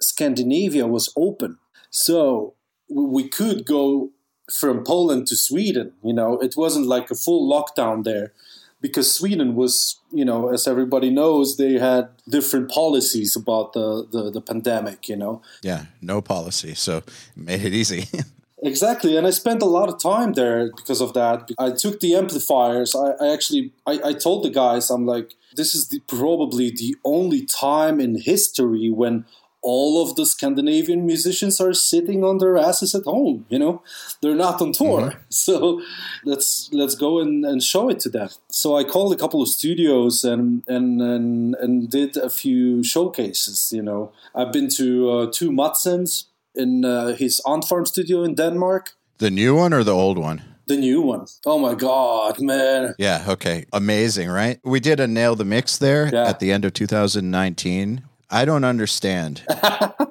Scandinavia 0.00 0.86
was 0.86 1.12
open, 1.16 1.58
so 1.90 2.54
we 2.88 3.28
could 3.28 3.66
go 3.66 4.10
from 4.50 4.84
Poland 4.84 5.26
to 5.28 5.36
Sweden. 5.36 5.92
You 6.02 6.12
know, 6.12 6.38
it 6.38 6.56
wasn't 6.56 6.86
like 6.86 7.10
a 7.10 7.14
full 7.14 7.48
lockdown 7.48 8.04
there 8.04 8.32
because 8.80 9.12
Sweden 9.12 9.54
was, 9.56 10.00
you 10.12 10.24
know, 10.24 10.48
as 10.52 10.68
everybody 10.68 11.10
knows, 11.10 11.56
they 11.56 11.74
had 11.74 12.08
different 12.28 12.70
policies 12.70 13.34
about 13.34 13.72
the, 13.72 14.06
the, 14.10 14.30
the 14.30 14.40
pandemic, 14.40 15.08
you 15.08 15.16
know. 15.16 15.42
Yeah, 15.62 15.86
no 16.00 16.20
policy. 16.20 16.74
So 16.74 16.98
it 16.98 17.10
made 17.34 17.64
it 17.64 17.72
easy. 17.72 18.08
exactly. 18.62 19.16
And 19.16 19.26
I 19.26 19.30
spent 19.30 19.62
a 19.62 19.66
lot 19.66 19.88
of 19.88 20.00
time 20.00 20.34
there 20.34 20.70
because 20.76 21.00
of 21.00 21.14
that. 21.14 21.50
I 21.58 21.70
took 21.70 22.00
the 22.00 22.14
amplifiers. 22.14 22.94
I, 22.94 23.12
I 23.24 23.32
actually, 23.32 23.72
I, 23.86 24.00
I 24.04 24.12
told 24.12 24.44
the 24.44 24.50
guys, 24.50 24.90
I'm 24.90 25.06
like, 25.06 25.34
this 25.56 25.74
is 25.74 25.88
the, 25.88 26.00
probably 26.00 26.70
the 26.70 26.96
only 27.04 27.46
time 27.46 27.98
in 27.98 28.20
history 28.20 28.90
when 28.90 29.24
all 29.66 30.00
of 30.00 30.14
the 30.14 30.24
Scandinavian 30.24 31.04
musicians 31.04 31.60
are 31.60 31.74
sitting 31.74 32.22
on 32.22 32.38
their 32.38 32.56
asses 32.56 32.94
at 32.94 33.02
home. 33.02 33.44
You 33.48 33.58
know, 33.58 33.82
they're 34.20 34.36
not 34.36 34.62
on 34.62 34.72
tour, 34.72 35.00
mm-hmm. 35.00 35.18
so 35.28 35.82
let's 36.24 36.70
let's 36.72 36.94
go 36.94 37.18
and, 37.18 37.44
and 37.44 37.60
show 37.60 37.90
it 37.90 37.98
to 38.00 38.08
them. 38.08 38.28
So 38.48 38.76
I 38.76 38.84
called 38.84 39.12
a 39.12 39.16
couple 39.16 39.42
of 39.42 39.48
studios 39.48 40.22
and 40.22 40.62
and 40.68 41.02
and, 41.02 41.56
and 41.56 41.90
did 41.90 42.16
a 42.16 42.30
few 42.30 42.84
showcases. 42.84 43.72
You 43.72 43.82
know, 43.82 44.12
I've 44.36 44.52
been 44.52 44.68
to 44.76 45.10
uh, 45.10 45.26
Tue 45.32 45.50
Madsen's 45.50 46.28
in 46.54 46.84
uh, 46.84 47.16
his 47.16 47.40
Ant 47.44 47.64
Farm 47.64 47.86
studio 47.86 48.22
in 48.22 48.36
Denmark. 48.36 48.92
The 49.18 49.30
new 49.30 49.56
one 49.56 49.72
or 49.74 49.82
the 49.82 49.94
old 49.94 50.18
one? 50.18 50.42
The 50.66 50.76
new 50.76 51.00
one. 51.00 51.26
Oh 51.44 51.58
my 51.58 51.74
god, 51.74 52.40
man. 52.40 52.94
Yeah, 52.98 53.24
okay. 53.28 53.66
Amazing, 53.72 54.30
right? 54.30 54.60
We 54.64 54.78
did 54.80 55.00
a 55.00 55.06
nail 55.06 55.34
the 55.34 55.44
mix 55.44 55.78
there 55.78 56.08
yeah. 56.12 56.28
at 56.28 56.38
the 56.38 56.52
end 56.52 56.64
of 56.64 56.72
2019 56.72 58.02
I 58.30 58.44
don't 58.44 58.64
understand. 58.64 59.42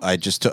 I 0.02 0.18
just, 0.18 0.46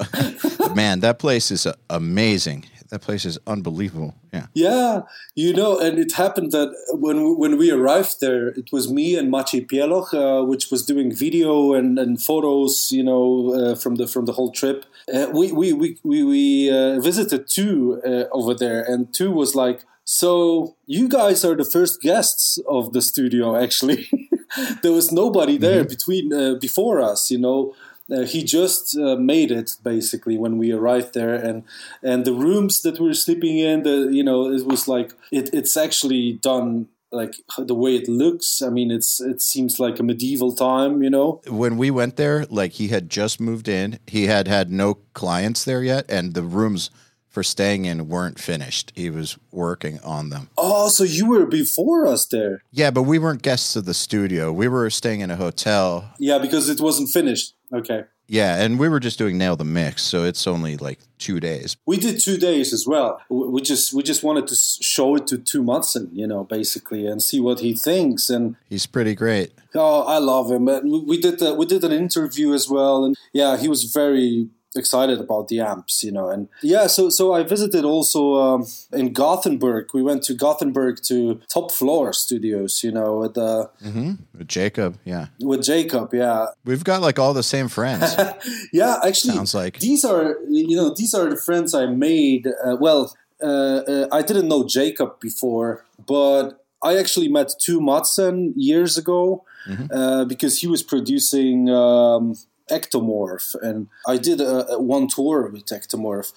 man, 0.75 1.00
that 1.00 1.19
place 1.19 1.50
is 1.50 1.66
amazing. 1.88 2.66
That 2.90 3.00
place 3.00 3.25
is 3.25 3.38
unbelievable. 3.47 4.14
Yeah. 4.35 4.47
Yeah, 4.52 5.02
you 5.35 5.54
know, 5.54 5.78
and 5.78 5.99
it 5.99 6.12
happened 6.12 6.52
that 6.52 6.75
when 6.90 7.38
when 7.38 7.57
we 7.57 7.71
arrived 7.71 8.21
there, 8.21 8.49
it 8.49 8.71
was 8.71 8.92
me 8.92 9.16
and 9.16 9.33
Maciej 9.33 9.66
Pieloch, 9.66 10.12
uh, 10.12 10.45
which 10.45 10.71
was 10.71 10.85
doing 10.85 11.11
video 11.11 11.73
and, 11.73 11.99
and 11.99 12.21
photos, 12.21 12.92
you 12.92 13.02
know, 13.02 13.54
uh, 13.54 13.75
from 13.76 13.95
the 13.95 14.07
from 14.07 14.26
the 14.26 14.33
whole 14.33 14.50
trip. 14.52 14.85
Uh, 15.12 15.28
we 15.33 15.52
we 15.52 15.73
we 15.73 15.99
we, 16.02 16.23
we 16.23 16.71
uh, 16.71 17.00
visited 17.00 17.49
Tue 17.49 17.99
uh, 18.04 18.25
over 18.31 18.52
there, 18.52 18.83
and 18.83 19.11
Tue 19.14 19.31
was 19.31 19.54
like, 19.54 19.85
so 20.12 20.76
you 20.85 21.09
guys 21.09 21.42
are 21.42 21.57
the 21.57 21.64
first 21.64 22.02
guests 22.02 22.59
of 22.69 22.92
the 22.92 23.00
studio, 23.00 23.57
actually. 23.57 24.11
there 24.83 24.92
was 24.92 25.11
nobody 25.11 25.57
there 25.57 25.81
mm-hmm. 25.81 25.88
between 25.88 26.33
uh, 26.35 26.54
before 26.61 27.00
us. 27.00 27.31
You 27.31 27.38
know, 27.38 27.75
uh, 28.12 28.26
he 28.26 28.45
just 28.45 28.95
uh, 28.95 29.16
made 29.16 29.50
it 29.50 29.76
basically 29.83 30.37
when 30.37 30.59
we 30.59 30.71
arrived 30.71 31.14
there, 31.14 31.35
and 31.35 31.64
and 32.02 32.26
the 32.26 32.35
rooms 32.35 32.83
that 32.83 33.00
we 33.00 33.07
were 33.07 33.14
sleeping 33.14 33.57
in, 33.57 33.85
the 33.85 34.11
you 34.12 34.23
know, 34.23 34.52
it 34.52 34.66
was 34.66 34.87
like 34.87 35.14
it, 35.31 35.49
it's 35.54 35.78
actually 35.78 36.35
done 36.35 36.88
like 37.11 37.37
the 37.59 37.75
way 37.75 37.95
it 37.95 38.09
looks 38.09 38.62
i 38.62 38.71
mean 38.71 38.90
it's 38.90 39.21
it 39.21 39.42
seems 39.42 39.78
like 39.78 40.00
a 40.00 40.02
medieval 40.02 40.57
time 40.57 41.02
you 41.02 41.11
know 41.11 41.42
when 41.47 41.76
we 41.76 41.90
went 41.90 42.16
there 42.16 42.47
like 42.49 42.73
he 42.73 42.88
had 42.88 43.11
just 43.11 43.38
moved 43.38 43.69
in 43.69 43.99
he 44.07 44.28
had 44.28 44.49
had 44.49 44.71
no 44.71 44.95
clients 45.12 45.62
there 45.62 45.83
yet 45.83 46.07
and 46.09 46.33
the 46.33 46.42
rooms 46.42 46.88
for 47.32 47.42
staying 47.42 47.86
in 47.86 48.08
weren't 48.08 48.38
finished. 48.38 48.92
He 48.94 49.10
was 49.10 49.38
working 49.50 49.98
on 50.04 50.28
them. 50.28 50.50
Oh, 50.56 50.88
so 50.88 51.02
you 51.02 51.28
were 51.28 51.46
before 51.46 52.06
us 52.06 52.26
there? 52.26 52.62
Yeah, 52.70 52.90
but 52.90 53.02
we 53.02 53.18
weren't 53.18 53.42
guests 53.42 53.74
of 53.74 53.86
the 53.86 53.94
studio. 53.94 54.52
We 54.52 54.68
were 54.68 54.90
staying 54.90 55.20
in 55.20 55.30
a 55.30 55.36
hotel. 55.36 56.12
Yeah, 56.18 56.38
because 56.38 56.68
it 56.68 56.80
wasn't 56.80 57.08
finished. 57.08 57.54
Okay. 57.72 58.04
Yeah, 58.28 58.62
and 58.62 58.78
we 58.78 58.88
were 58.88 59.00
just 59.00 59.18
doing 59.18 59.36
nail 59.36 59.56
the 59.56 59.64
mix, 59.64 60.02
so 60.02 60.24
it's 60.24 60.46
only 60.46 60.76
like 60.76 61.00
two 61.18 61.40
days. 61.40 61.76
We 61.86 61.96
did 61.98 62.20
two 62.22 62.38
days 62.38 62.72
as 62.72 62.86
well. 62.86 63.20
We 63.28 63.60
just 63.60 63.92
we 63.92 64.02
just 64.02 64.22
wanted 64.22 64.46
to 64.46 64.54
show 64.54 65.16
it 65.16 65.26
to 65.26 65.38
Tue 65.38 65.62
Madsen, 65.62 66.08
you 66.12 66.26
know, 66.26 66.44
basically, 66.44 67.06
and 67.06 67.22
see 67.22 67.40
what 67.40 67.60
he 67.60 67.74
thinks. 67.74 68.30
And 68.30 68.56
he's 68.70 68.86
pretty 68.86 69.14
great. 69.14 69.52
Oh, 69.74 70.02
I 70.04 70.18
love 70.18 70.50
him. 70.50 70.64
We 71.08 71.18
did 71.20 71.40
the, 71.40 71.54
we 71.54 71.66
did 71.66 71.84
an 71.84 71.92
interview 71.92 72.54
as 72.54 72.68
well, 72.70 73.04
and 73.04 73.16
yeah, 73.32 73.56
he 73.58 73.68
was 73.68 73.84
very 73.84 74.48
excited 74.76 75.21
about 75.21 75.49
the 75.49 75.61
amps, 75.61 76.02
you 76.02 76.12
know. 76.12 76.29
And 76.29 76.49
yeah, 76.62 76.87
so 76.87 77.11
so 77.11 77.33
I 77.33 77.43
visited 77.43 77.85
also 77.85 78.35
um, 78.35 78.67
in 78.93 79.12
Gothenburg. 79.12 79.88
We 79.95 80.02
went 80.02 80.23
to 80.25 80.35
Gothenburg 80.35 81.02
to 81.05 81.41
Top 81.49 81.71
Floor 81.71 82.12
Studios, 82.12 82.83
you 82.83 82.93
know, 82.93 83.19
with 83.19 83.37
uh, 83.38 83.69
mm-hmm. 83.83 84.12
with 84.37 84.49
Jacob, 84.49 84.99
yeah, 85.05 85.26
with 85.41 85.62
Jacob, 85.62 86.12
yeah. 86.12 86.47
We've 86.64 86.85
got 86.85 87.02
like 87.02 87.19
all 87.19 87.35
the 87.35 87.43
same 87.43 87.69
friends. 87.69 88.14
yeah, 88.73 88.97
actually, 89.05 89.35
sounds 89.35 89.55
like 89.55 89.79
these 89.79 90.05
are 90.05 90.37
you 90.49 90.76
know 90.76 90.95
these 90.95 91.14
are 91.14 91.29
the 91.29 91.37
friends 91.37 91.75
I 91.75 91.87
made. 91.87 92.47
Uh, 92.47 92.76
well, 92.81 93.14
uh, 93.43 93.47
uh 93.47 94.09
I 94.12 94.23
didn't 94.23 94.49
know 94.49 94.67
Jacob 94.67 95.21
before, 95.21 95.85
but. 96.07 96.59
I 96.85 96.99
actually 96.99 97.29
met 97.29 97.52
Tue 97.61 97.79
Madsen 97.79 98.55
years 98.57 98.99
ago 98.99 99.45
mm-hmm. 99.69 99.87
Uh, 99.93 100.25
because 100.25 100.59
he 100.61 100.67
was 100.67 100.83
producing 100.83 101.71
um, 101.71 102.35
Ektomorf, 102.73 103.55
and 103.62 103.88
I 104.07 104.17
did 104.17 104.41
a, 104.41 104.73
a 104.73 104.81
one 104.81 105.07
tour 105.07 105.49
with 105.52 105.67
Ektomorf, 105.67 106.33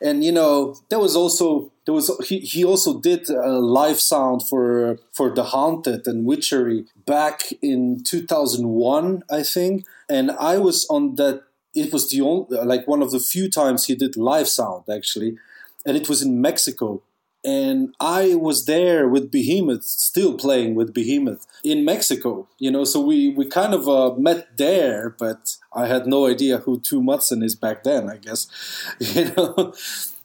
and 0.00 0.22
you 0.22 0.32
know 0.32 0.76
there 0.90 0.98
was 0.98 1.16
also 1.16 1.72
there 1.84 1.94
was 1.94 2.06
he, 2.28 2.40
he 2.40 2.64
also 2.64 3.00
did 3.00 3.28
a 3.30 3.58
live 3.58 4.00
sound 4.00 4.46
for 4.48 4.98
for 5.12 5.34
The 5.34 5.44
Haunted 5.44 6.06
and 6.06 6.26
Witchery 6.26 6.84
back 7.06 7.36
in 7.62 8.04
2001, 8.04 9.22
I 9.30 9.42
think, 9.42 9.86
and 10.08 10.30
I 10.32 10.58
was 10.58 10.86
on 10.90 11.16
that. 11.16 11.42
It 11.74 11.92
was 11.92 12.10
the 12.10 12.20
only 12.22 12.56
like 12.72 12.88
one 12.88 13.02
of 13.02 13.10
the 13.10 13.20
few 13.20 13.48
times 13.50 13.86
he 13.86 13.94
did 13.94 14.16
live 14.16 14.48
sound 14.48 14.84
actually, 14.88 15.38
and 15.86 15.96
it 15.96 16.08
was 16.08 16.22
in 16.22 16.40
Mexico 16.40 17.02
and 17.48 17.94
I 17.98 18.34
was 18.34 18.66
there 18.66 19.08
with 19.08 19.30
Behemoth, 19.30 19.84
still 19.84 20.34
playing 20.36 20.74
with 20.74 20.92
Behemoth 20.92 21.46
in 21.64 21.84
Mexico. 21.84 22.46
You 22.58 22.70
know, 22.70 22.84
so 22.84 23.00
we 23.00 23.30
we 23.30 23.46
kind 23.46 23.72
of 23.72 23.88
uh, 23.88 24.14
met 24.16 24.56
there, 24.58 25.10
but 25.18 25.56
I 25.72 25.86
had 25.86 26.06
no 26.06 26.26
idea 26.26 26.58
who 26.58 26.80
Tue 26.80 27.00
Madsen 27.00 27.42
is 27.42 27.54
back 27.54 27.84
then. 27.84 28.10
I 28.10 28.16
guess, 28.16 28.48
you 28.98 29.32
know. 29.34 29.72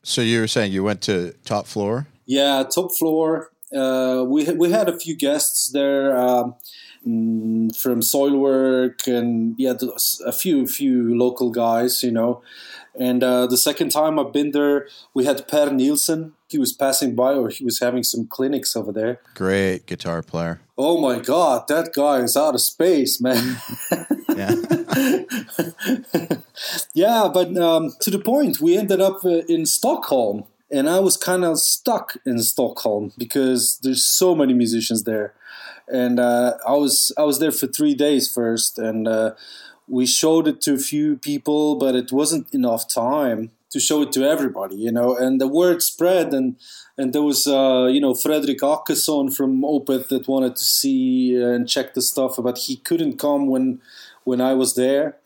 So 0.04 0.22
you 0.22 0.42
were 0.42 0.48
saying 0.48 0.74
you 0.74 0.84
went 0.84 1.02
to 1.04 1.34
top 1.46 1.66
floor? 1.66 2.08
Yeah, 2.26 2.64
top 2.64 2.92
floor. 3.00 3.52
Uh, 3.74 4.26
we 4.28 4.44
we 4.52 4.72
had 4.72 4.90
a 4.90 5.00
few 5.00 5.16
guests 5.16 5.72
there. 5.72 6.18
Um, 6.18 6.56
mm, 7.08 7.76
from 7.76 8.02
Soilwork 8.02 9.08
and 9.08 9.56
yeah, 9.58 9.76
a 10.26 10.32
few 10.32 10.68
few 10.68 11.18
local 11.18 11.52
guys, 11.52 12.04
you 12.04 12.12
know, 12.12 12.42
and 12.96 13.24
uh, 13.24 13.48
the 13.48 13.58
second 13.58 13.90
time 13.90 14.20
I've 14.20 14.32
been 14.32 14.52
there, 14.52 14.88
we 15.14 15.26
had 15.26 15.48
Per 15.48 15.72
Nilsson. 15.72 16.34
He 16.48 16.60
was 16.60 16.72
passing 16.72 17.16
by, 17.16 17.34
or 17.34 17.50
he 17.50 17.66
was 17.66 17.80
having 17.80 18.04
some 18.04 18.28
clinics 18.28 18.76
over 18.76 18.92
there. 18.92 19.20
Great 19.34 19.88
guitar 19.88 20.22
player. 20.22 20.62
Oh 20.78 21.02
my 21.02 21.20
God, 21.20 21.68
that 21.70 21.94
guy 21.94 22.20
is 22.20 22.38
out 22.38 22.54
of 22.54 22.62
space, 22.62 23.20
man. 23.20 23.58
yeah, 24.36 24.56
yeah, 26.94 27.30
but 27.34 27.58
um, 27.58 27.94
to 28.02 28.12
the 28.12 28.22
point, 28.24 28.60
we 28.62 28.78
ended 28.78 29.02
up 29.02 29.26
uh, 29.26 29.42
in 29.50 29.66
Stockholm, 29.66 30.46
and 30.72 30.88
I 30.88 31.00
was 31.00 31.18
kind 31.18 31.44
of 31.44 31.60
stuck 31.60 32.18
in 32.26 32.40
Stockholm 32.40 33.14
because 33.18 33.80
there's 33.82 34.06
so 34.06 34.36
many 34.36 34.54
musicians 34.54 35.04
there, 35.04 35.34
and 35.88 36.20
uh, 36.20 36.58
I 36.68 36.74
was 36.74 37.12
I 37.18 37.24
was 37.24 37.40
there 37.40 37.52
for 37.52 37.66
three 37.66 37.96
days 37.96 38.32
first, 38.32 38.78
and 38.78 39.08
uh, 39.08 39.32
we 39.88 40.06
showed 40.06 40.48
it 40.48 40.62
to 40.62 40.74
a 40.74 40.78
few 40.78 41.18
people, 41.18 41.76
but 41.76 41.96
it 41.96 42.12
wasn't 42.12 42.54
enough 42.54 42.88
time 42.88 43.52
to 43.72 43.80
show 43.80 44.04
it 44.04 44.12
to 44.14 44.24
everybody, 44.24 44.76
you 44.76 44.92
know. 44.92 45.16
And 45.16 45.42
the 45.42 45.48
word 45.48 45.82
spread, 45.82 46.34
and 46.34 46.56
and 46.98 47.12
there 47.14 47.24
was 47.24 47.48
uh, 47.48 47.90
you 47.92 48.00
know 48.00 48.14
Fredrik 48.14 48.62
Åkesson 48.62 49.36
from 49.36 49.62
Opeth 49.62 50.08
that 50.10 50.28
wanted 50.28 50.56
to 50.56 50.64
see 50.64 51.36
and 51.36 51.68
check 51.68 51.94
the 51.94 52.02
stuff, 52.02 52.36
but 52.38 52.58
he 52.58 52.78
couldn't 52.78 53.18
come 53.18 53.48
when 53.48 53.82
when 54.24 54.40
I 54.42 54.54
was 54.54 54.76
there. 54.76 55.18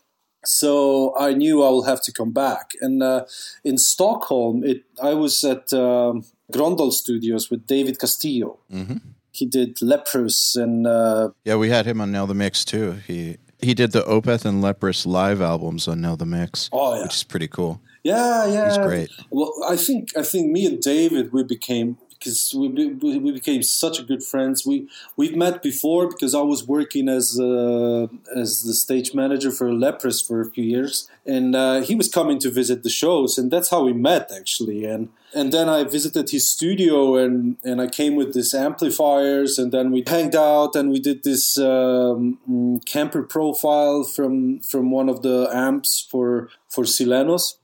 So 0.44 1.14
I 1.18 1.34
knew 1.34 1.62
I 1.62 1.68
will 1.68 1.84
have 1.84 2.00
to 2.02 2.12
come 2.12 2.32
back. 2.32 2.72
And 2.80 3.02
uh, 3.02 3.24
in 3.64 3.76
Stockholm, 3.76 4.64
it 4.64 4.84
I 5.02 5.14
was 5.14 5.44
at 5.44 5.72
um, 5.72 6.24
Grondal 6.52 6.92
Studios 6.92 7.50
with 7.50 7.66
David 7.66 7.98
Castillo. 7.98 8.58
Mm-hmm. 8.72 8.96
He 9.30 9.46
did 9.46 9.80
Leprous 9.82 10.56
and 10.56 10.86
uh, 10.86 11.30
Yeah, 11.44 11.56
we 11.56 11.68
had 11.68 11.86
him 11.86 12.00
on 12.00 12.10
Nail 12.10 12.26
the 12.26 12.34
Mix 12.34 12.64
too. 12.64 12.92
He 13.06 13.36
he 13.60 13.74
did 13.74 13.92
the 13.92 14.02
Opeth 14.02 14.44
and 14.44 14.62
Leprous 14.62 15.04
live 15.06 15.40
albums 15.40 15.88
on 15.88 16.00
Nail 16.00 16.16
the 16.16 16.26
Mix. 16.26 16.68
Oh, 16.72 16.94
yeah. 16.94 17.02
which 17.02 17.14
is 17.14 17.24
pretty 17.24 17.48
cool. 17.48 17.80
yeah, 18.04 18.46
yeah, 18.46 18.68
He's 18.68 18.78
great. 18.78 19.10
Well, 19.30 19.52
I 19.68 19.76
think 19.76 20.16
I 20.16 20.22
think 20.22 20.50
me 20.50 20.66
and 20.66 20.80
David 20.80 21.32
we 21.32 21.42
became 21.42 21.98
because 22.18 22.54
we, 22.56 22.68
we 22.68 23.18
we 23.18 23.32
became 23.32 23.62
such 23.62 24.06
good 24.06 24.22
friends. 24.22 24.66
We 24.66 24.88
we've 25.16 25.36
met 25.36 25.62
before 25.62 26.08
because 26.08 26.34
I 26.34 26.40
was 26.40 26.66
working 26.66 27.08
as 27.08 27.38
uh, 27.38 28.08
as 28.34 28.62
the 28.62 28.74
stage 28.74 29.14
manager 29.14 29.50
for 29.50 29.72
Leprous 29.72 30.20
for 30.20 30.40
a 30.40 30.50
few 30.50 30.64
years, 30.64 31.08
and 31.24 31.54
uh, 31.54 31.80
he 31.80 31.94
was 31.94 32.08
coming 32.08 32.38
to 32.40 32.50
visit 32.50 32.82
the 32.82 32.90
shows, 32.90 33.38
and 33.38 33.50
that's 33.50 33.70
how 33.70 33.84
we 33.84 33.92
met 33.92 34.30
actually. 34.34 34.84
And 34.84 35.10
and 35.34 35.52
then 35.52 35.68
I 35.68 35.84
visited 35.84 36.30
his 36.30 36.48
studio, 36.48 37.16
and 37.16 37.56
and 37.64 37.80
I 37.80 37.86
came 37.86 38.16
with 38.16 38.34
these 38.34 38.54
amplifiers, 38.54 39.58
and 39.58 39.72
then 39.72 39.90
we 39.90 40.02
hanged 40.06 40.34
out, 40.34 40.74
and 40.74 40.90
we 40.90 41.00
did 41.00 41.22
this 41.22 41.58
um, 41.58 42.80
Kemper 42.86 43.22
profile 43.22 44.04
from 44.04 44.60
from 44.60 44.90
one 44.90 45.08
of 45.08 45.22
the 45.22 45.48
amps 45.52 46.06
for 46.10 46.48
for 46.68 46.84
Silenoz 46.84 47.57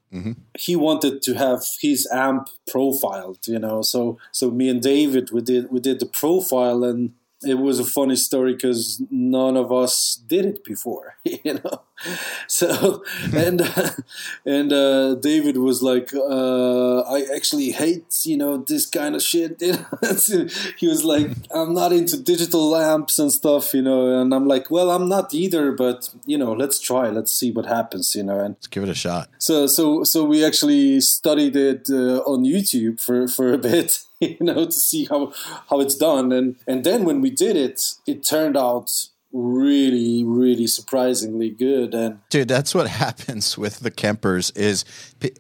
he 0.59 0.77
wanted 0.77 1.23
to 1.23 1.35
have 1.35 1.63
his 1.81 2.09
amp 2.13 2.49
profiled 2.71 3.39
you 3.47 3.59
know 3.59 3.83
so 3.83 4.19
so 4.33 4.51
me 4.51 4.69
and 4.69 4.83
david 4.83 5.31
we 5.31 5.41
did 5.41 5.71
we 5.71 5.81
did 5.81 6.01
the 6.01 6.07
profile 6.07 6.85
and 6.85 7.13
it 7.43 7.59
was 7.59 7.79
a 7.79 7.85
funny 7.85 8.17
story 8.17 8.55
because 8.55 9.03
none 9.11 9.57
of 9.57 9.71
us 9.73 10.21
did 10.27 10.47
it 10.47 10.65
before 10.65 11.17
you 11.25 11.55
know 11.55 11.83
so 12.49 13.03
and 13.35 13.61
uh, 13.63 13.91
and 14.45 14.73
uh, 14.73 15.15
david 15.15 15.57
was 15.57 15.83
like 15.83 16.13
uh, 16.15 17.01
i 17.01 17.25
actually 17.35 17.71
hate 17.71 18.05
you 18.25 18.37
know 18.37 18.57
this 18.57 18.87
kind 18.87 19.15
of 19.15 19.23
shit 19.23 19.61
he 20.79 20.87
was 20.87 21.05
like 21.05 21.31
i'm 21.55 21.73
not 21.75 21.93
into 21.93 22.17
digital 22.17 22.69
lamps 22.69 23.19
and 23.19 23.33
stuff 23.33 23.73
you 23.75 23.83
know? 23.83 24.21
And 24.21 24.35
i'm 24.35 24.47
like 24.47 24.71
well 24.71 24.91
i'm 24.91 25.09
not 25.09 25.33
either 25.33 25.73
but 25.73 26.11
you 26.27 26.37
know 26.37 26.53
let's 26.53 26.79
try 26.81 27.09
let's 27.09 27.33
see 27.33 27.51
what 27.51 27.67
happens 27.67 28.15
you 28.15 28.23
know? 28.23 28.39
And 28.41 28.55
Let's 28.55 28.67
give 28.69 28.83
it 28.83 28.89
a 28.89 28.95
shot. 28.95 29.29
so 29.39 29.67
so 29.67 30.05
so 30.05 30.25
we 30.25 30.45
actually 30.45 31.01
studied 31.01 31.57
it 31.57 31.89
uh, 31.91 32.19
on 32.25 32.45
YouTube 32.45 33.01
for 33.01 33.29
for 33.29 33.53
a 33.53 33.59
bit, 33.59 34.01
you 34.21 34.37
know, 34.41 34.65
to 34.67 34.73
see 34.73 35.05
how 35.07 35.33
how 35.71 35.81
it's 35.81 35.97
done, 35.97 36.33
and 36.33 36.57
and 36.67 36.85
then 36.85 37.05
when 37.05 37.21
we 37.21 37.31
did 37.31 37.57
it, 37.57 37.95
it 38.07 38.25
turned 38.25 38.57
out 38.57 38.91
really 39.35 40.25
really 40.25 40.67
surprisingly 40.67 41.51
good, 41.51 41.93
and 41.93 42.21
Dude, 42.31 42.49
that's 42.49 42.75
what 42.75 42.89
happens 43.05 43.59
with 43.59 43.81
the 43.81 43.91
Kempers 43.91 44.57
is 44.57 44.85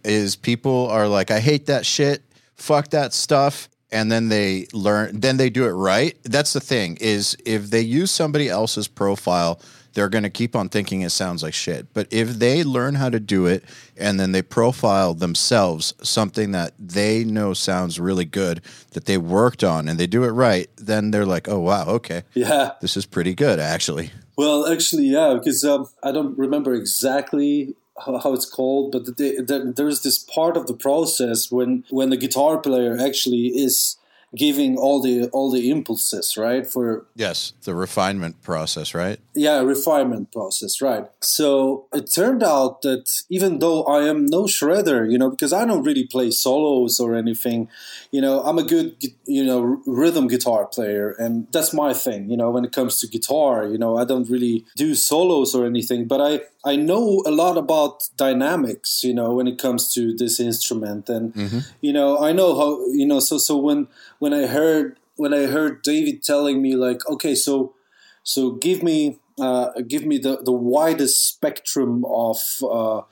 is 0.05 0.37
people 0.37 0.89
are 0.89 1.09
like, 1.09 1.31
I 1.31 1.41
hate 1.41 1.67
that 1.67 1.87
shit, 1.87 2.23
fuck 2.57 2.91
that 2.91 3.15
stuff, 3.15 3.69
and 3.91 4.11
then 4.11 4.29
they 4.29 4.67
learn, 4.73 5.21
then 5.21 5.37
they 5.37 5.49
do 5.49 5.65
it 5.67 5.73
right. 5.73 6.17
That's 6.25 6.53
the 6.53 6.61
thing 6.61 6.99
is 7.01 7.37
if 7.47 7.71
they 7.71 7.81
use 7.81 8.11
somebody 8.11 8.49
else's 8.49 8.89
profile, 8.89 9.61
they're 9.95 10.09
going 10.09 10.25
to 10.25 10.31
keep 10.31 10.55
on 10.55 10.69
thinking 10.69 11.01
it 11.01 11.11
sounds 11.11 11.43
like 11.43 11.55
shit. 11.55 11.93
But 11.95 12.09
if 12.11 12.29
they 12.31 12.63
learn 12.63 12.97
how 12.97 13.09
to 13.11 13.21
do 13.21 13.47
it 13.47 13.65
and 13.97 14.21
then 14.21 14.33
they 14.33 14.43
profile 14.43 15.15
themselves 15.15 15.95
something 16.03 16.51
that 16.51 16.75
they 16.79 17.25
know 17.25 17.55
sounds 17.55 17.99
really 17.99 18.25
good 18.25 18.61
that 18.91 19.07
they 19.07 19.17
worked 19.17 19.65
on 19.65 19.89
and 19.89 19.99
they 19.99 20.07
do 20.07 20.25
it 20.25 20.31
right, 20.31 20.69
then 20.77 21.11
they're 21.11 21.27
like, 21.27 21.49
oh 21.49 21.61
wow, 21.61 21.87
okay, 21.87 22.25
yeah. 22.35 22.73
this 22.81 22.97
is 22.97 23.07
pretty 23.07 23.35
good 23.35 23.59
actually. 23.59 24.11
Well, 24.37 24.67
actually, 24.67 25.05
yeah, 25.05 25.35
because 25.39 25.65
um, 25.65 25.89
I 26.03 26.11
don't 26.11 26.37
remember 26.37 26.75
exactly 26.75 27.77
how, 28.05 28.33
it's 28.33 28.51
called, 28.51 28.91
but 28.91 29.07
the, 29.07 29.13
the, 29.13 29.73
there's 29.77 30.03
this 30.03 30.19
part 30.19 30.57
of 30.57 30.67
the 30.67 30.75
process 30.75 31.51
when 31.51 31.85
when 31.91 32.11
the 32.11 32.17
guitar 32.17 32.59
player 32.59 32.99
actually 33.01 33.47
is 33.49 33.97
giving 34.35 34.77
all 34.77 35.01
the 35.01 35.29
all 35.31 35.51
the 35.51 35.71
impulses 35.71 36.37
right 36.37 36.67
for 36.67 37.07
Yes, 37.17 37.53
the 37.65 37.75
refinement 37.75 38.43
process, 38.43 38.95
right? 38.95 39.19
yeah 39.37 39.59
refinement 39.61 40.31
process 40.33 40.81
right 40.81 41.07
so 41.21 41.87
it 41.93 42.07
turned 42.15 42.43
out 42.43 42.83
that 42.83 43.05
even 43.29 43.59
though 43.59 43.83
i 43.85 44.01
am 44.09 44.27
no 44.27 44.43
shredder 44.45 45.11
you 45.11 45.19
know 45.19 45.29
because 45.29 45.53
i 45.53 45.65
don't 45.65 45.83
really 45.83 46.07
play 46.07 46.31
solos 46.31 47.01
or 47.01 47.17
anything 47.17 47.67
you 48.13 48.21
know 48.21 48.41
i'm 48.47 48.59
a 48.59 48.63
good 48.63 48.95
you 49.27 49.45
know 49.45 49.83
rhythm 49.87 50.29
guitar 50.29 50.67
player 50.67 51.07
and 51.19 51.49
that's 51.51 51.73
my 51.75 51.93
thing 51.93 52.31
you 52.31 52.37
know 52.37 52.49
when 52.55 52.65
it 52.65 52.73
comes 52.73 53.01
to 53.01 53.09
guitar 53.09 53.67
you 53.67 53.77
know 53.83 53.97
i 53.97 54.05
don't 54.05 54.31
really 54.31 54.65
do 54.77 54.95
solos 54.95 55.53
or 55.53 55.67
anything 55.67 56.07
but 56.07 56.21
i 56.21 56.41
i 56.65 56.77
know 56.77 57.23
a 57.27 57.31
lot 57.31 57.57
about 57.57 58.09
dynamics 58.17 59.05
you 59.05 59.15
know 59.15 59.33
when 59.35 59.47
it 59.47 59.59
comes 59.59 59.93
to 59.95 60.15
this 60.15 60.41
instrument. 60.41 61.09
And 61.09 61.35
you 61.81 61.93
know 61.93 62.19
i 62.19 62.33
know 62.33 62.55
how 62.57 62.87
you 62.93 63.07
know 63.07 63.21
so 63.21 63.39
so 63.39 63.57
when 63.57 63.89
when 64.19 64.33
i 64.33 64.47
heard 64.47 64.99
when 65.17 65.33
i 65.33 65.47
heard 65.47 65.83
david 65.83 66.23
telling 66.23 66.61
me 66.63 66.75
like 66.75 67.01
okay 67.09 67.35
so 67.35 67.75
so 68.23 68.53
give 68.53 68.83
me 68.83 69.19
uh, 69.39 69.71
give 69.89 70.05
me 70.07 70.19
the, 70.19 70.39
the 70.43 70.53
widest 70.53 71.29
spectrum 71.29 72.05
of 72.05 72.39
uh, 72.63 73.03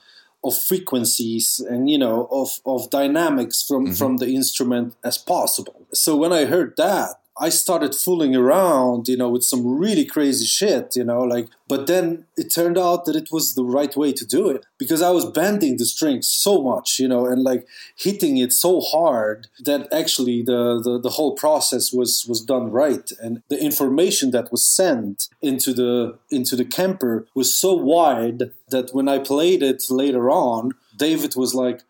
of 0.44 0.58
frequencies 0.58 1.60
and 1.68 1.88
you 1.88 1.98
know 1.98 2.28
of, 2.30 2.60
of 2.66 2.90
dynamics 2.90 3.62
from, 3.62 3.92
from 3.92 4.16
the 4.16 4.34
instrument 4.34 4.94
as 5.04 5.18
possible. 5.18 5.86
So 5.92 6.16
when 6.16 6.32
I 6.32 6.46
heard 6.46 6.74
that, 6.76 7.20
I 7.42 7.48
started 7.48 7.92
fooling 7.92 8.36
around, 8.36 9.08
you 9.08 9.16
know, 9.16 9.28
with 9.28 9.42
some 9.42 9.66
really 9.66 10.04
crazy 10.04 10.44
shit, 10.44 10.94
you 10.94 11.02
know, 11.02 11.22
like 11.22 11.48
but 11.66 11.88
then 11.88 12.26
it 12.36 12.52
turned 12.54 12.78
out 12.78 13.04
that 13.06 13.16
it 13.16 13.32
was 13.32 13.54
the 13.54 13.64
right 13.64 13.96
way 13.96 14.12
to 14.12 14.24
do 14.24 14.48
it 14.48 14.64
because 14.78 15.02
I 15.02 15.10
was 15.10 15.24
bending 15.24 15.76
the 15.76 15.84
strings 15.86 16.28
so 16.28 16.62
much, 16.62 17.00
you 17.00 17.08
know, 17.08 17.26
and 17.26 17.42
like 17.42 17.66
hitting 17.96 18.36
it 18.36 18.52
so 18.52 18.80
hard 18.80 19.48
that 19.64 19.92
actually 19.92 20.42
the, 20.42 20.80
the, 20.84 21.00
the 21.00 21.14
whole 21.16 21.34
process 21.34 21.92
was 21.92 22.26
was 22.28 22.40
done 22.44 22.70
right. 22.70 23.10
And 23.20 23.42
the 23.48 23.60
information 23.60 24.30
that 24.30 24.52
was 24.52 24.64
sent 24.64 25.28
into 25.40 25.72
the 25.72 26.18
into 26.30 26.54
the 26.54 26.64
Kemper 26.64 27.26
was 27.34 27.52
so 27.52 27.74
wide 27.74 28.52
that 28.68 28.94
when 28.94 29.08
I 29.08 29.18
played 29.18 29.62
it 29.64 29.82
later 29.90 30.30
on, 30.30 30.72
David 30.96 31.34
was 31.34 31.54
like, 31.54 31.80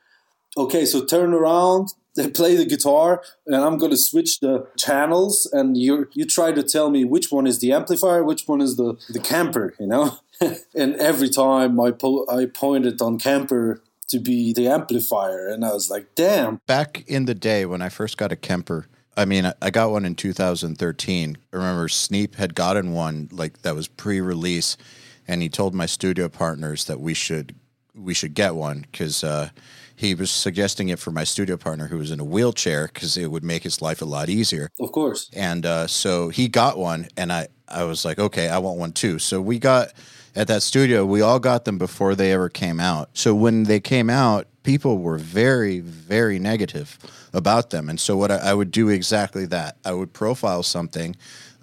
okay, 0.56 0.84
so 0.84 1.04
turn 1.04 1.34
around, 1.34 1.92
they 2.14 2.28
play 2.28 2.56
the 2.56 2.64
guitar, 2.66 3.22
and 3.46 3.56
I'm 3.56 3.78
going 3.78 3.90
to 3.90 3.96
switch 3.96 4.40
the 4.40 4.66
channels, 4.76 5.48
and 5.52 5.76
you 5.76 6.08
you 6.12 6.24
try 6.24 6.52
to 6.52 6.62
tell 6.62 6.90
me 6.90 7.04
which 7.04 7.30
one 7.30 7.46
is 7.46 7.60
the 7.60 7.72
amplifier, 7.72 8.22
which 8.22 8.44
one 8.46 8.60
is 8.60 8.76
the 8.76 8.96
the 9.08 9.20
Kemper, 9.20 9.74
you 9.78 9.86
know. 9.86 10.18
and 10.74 10.96
every 10.96 11.28
time 11.28 11.80
I 11.80 11.90
po- 11.92 12.26
I 12.28 12.46
pointed 12.46 13.00
on 13.00 13.18
Kemper 13.18 13.82
to 14.08 14.18
be 14.18 14.52
the 14.52 14.68
amplifier, 14.68 15.48
and 15.48 15.64
I 15.64 15.72
was 15.72 15.88
like, 15.88 16.14
damn, 16.14 16.60
Back 16.66 17.04
in 17.06 17.24
the 17.24 17.34
day 17.34 17.64
when 17.64 17.80
I 17.80 17.88
first 17.88 18.18
got 18.18 18.30
a 18.32 18.36
Kemper, 18.36 18.86
I 19.16 19.24
mean, 19.24 19.50
I- 19.60 19.70
got 19.70 19.90
one 19.90 20.04
in 20.04 20.14
2013. 20.14 21.38
I 21.52 21.56
remember 21.56 21.88
Sneap 21.88 22.34
had 22.34 22.54
gotten 22.54 22.92
one 22.92 23.28
like 23.32 23.62
that 23.62 23.74
was 23.74 23.88
pre-release, 23.88 24.76
and 25.26 25.40
he 25.40 25.48
told 25.48 25.74
my 25.74 25.86
studio 25.86 26.28
partners 26.28 26.84
that 26.84 27.00
we 27.00 27.14
should 27.14 27.54
we 27.94 28.14
should 28.14 28.34
get 28.34 28.54
one 28.54 28.86
because 28.90 29.22
uh, 29.22 29.50
he 30.02 30.14
was 30.16 30.30
suggesting 30.30 30.88
it 30.88 30.98
for 30.98 31.12
my 31.12 31.22
studio 31.22 31.56
partner 31.56 31.86
who 31.86 31.96
was 31.96 32.10
in 32.10 32.18
a 32.18 32.24
wheelchair 32.24 32.90
because 32.92 33.16
it 33.16 33.30
would 33.30 33.44
make 33.44 33.62
his 33.62 33.80
life 33.80 34.02
a 34.02 34.04
lot 34.04 34.28
easier. 34.28 34.68
of 34.80 34.90
course, 34.90 35.30
And 35.32 35.64
uh, 35.64 35.86
so 35.86 36.28
he 36.28 36.48
got 36.48 36.76
one, 36.76 37.08
and 37.16 37.32
I, 37.32 37.46
I 37.68 37.84
was 37.84 38.04
like, 38.04 38.18
okay, 38.18 38.48
I 38.48 38.58
want 38.58 38.78
one 38.78 38.92
too. 38.92 39.20
So 39.20 39.40
we 39.40 39.60
got 39.60 39.92
at 40.34 40.48
that 40.48 40.62
studio, 40.62 41.06
we 41.06 41.20
all 41.20 41.38
got 41.38 41.64
them 41.64 41.78
before 41.78 42.14
they 42.16 42.32
ever 42.32 42.48
came 42.48 42.80
out. 42.80 43.10
So 43.14 43.32
when 43.34 43.62
they 43.64 43.78
came 43.78 44.10
out, 44.10 44.48
people 44.64 44.98
were 44.98 45.18
very, 45.18 45.78
very 45.80 46.38
negative 46.38 46.98
about 47.32 47.70
them. 47.70 47.88
And 47.88 48.00
so 48.00 48.16
what 48.16 48.30
I, 48.32 48.36
I 48.36 48.54
would 48.54 48.72
do 48.72 48.88
exactly 48.88 49.46
that. 49.46 49.76
I 49.84 49.92
would 49.92 50.12
profile 50.12 50.64
something 50.64 51.14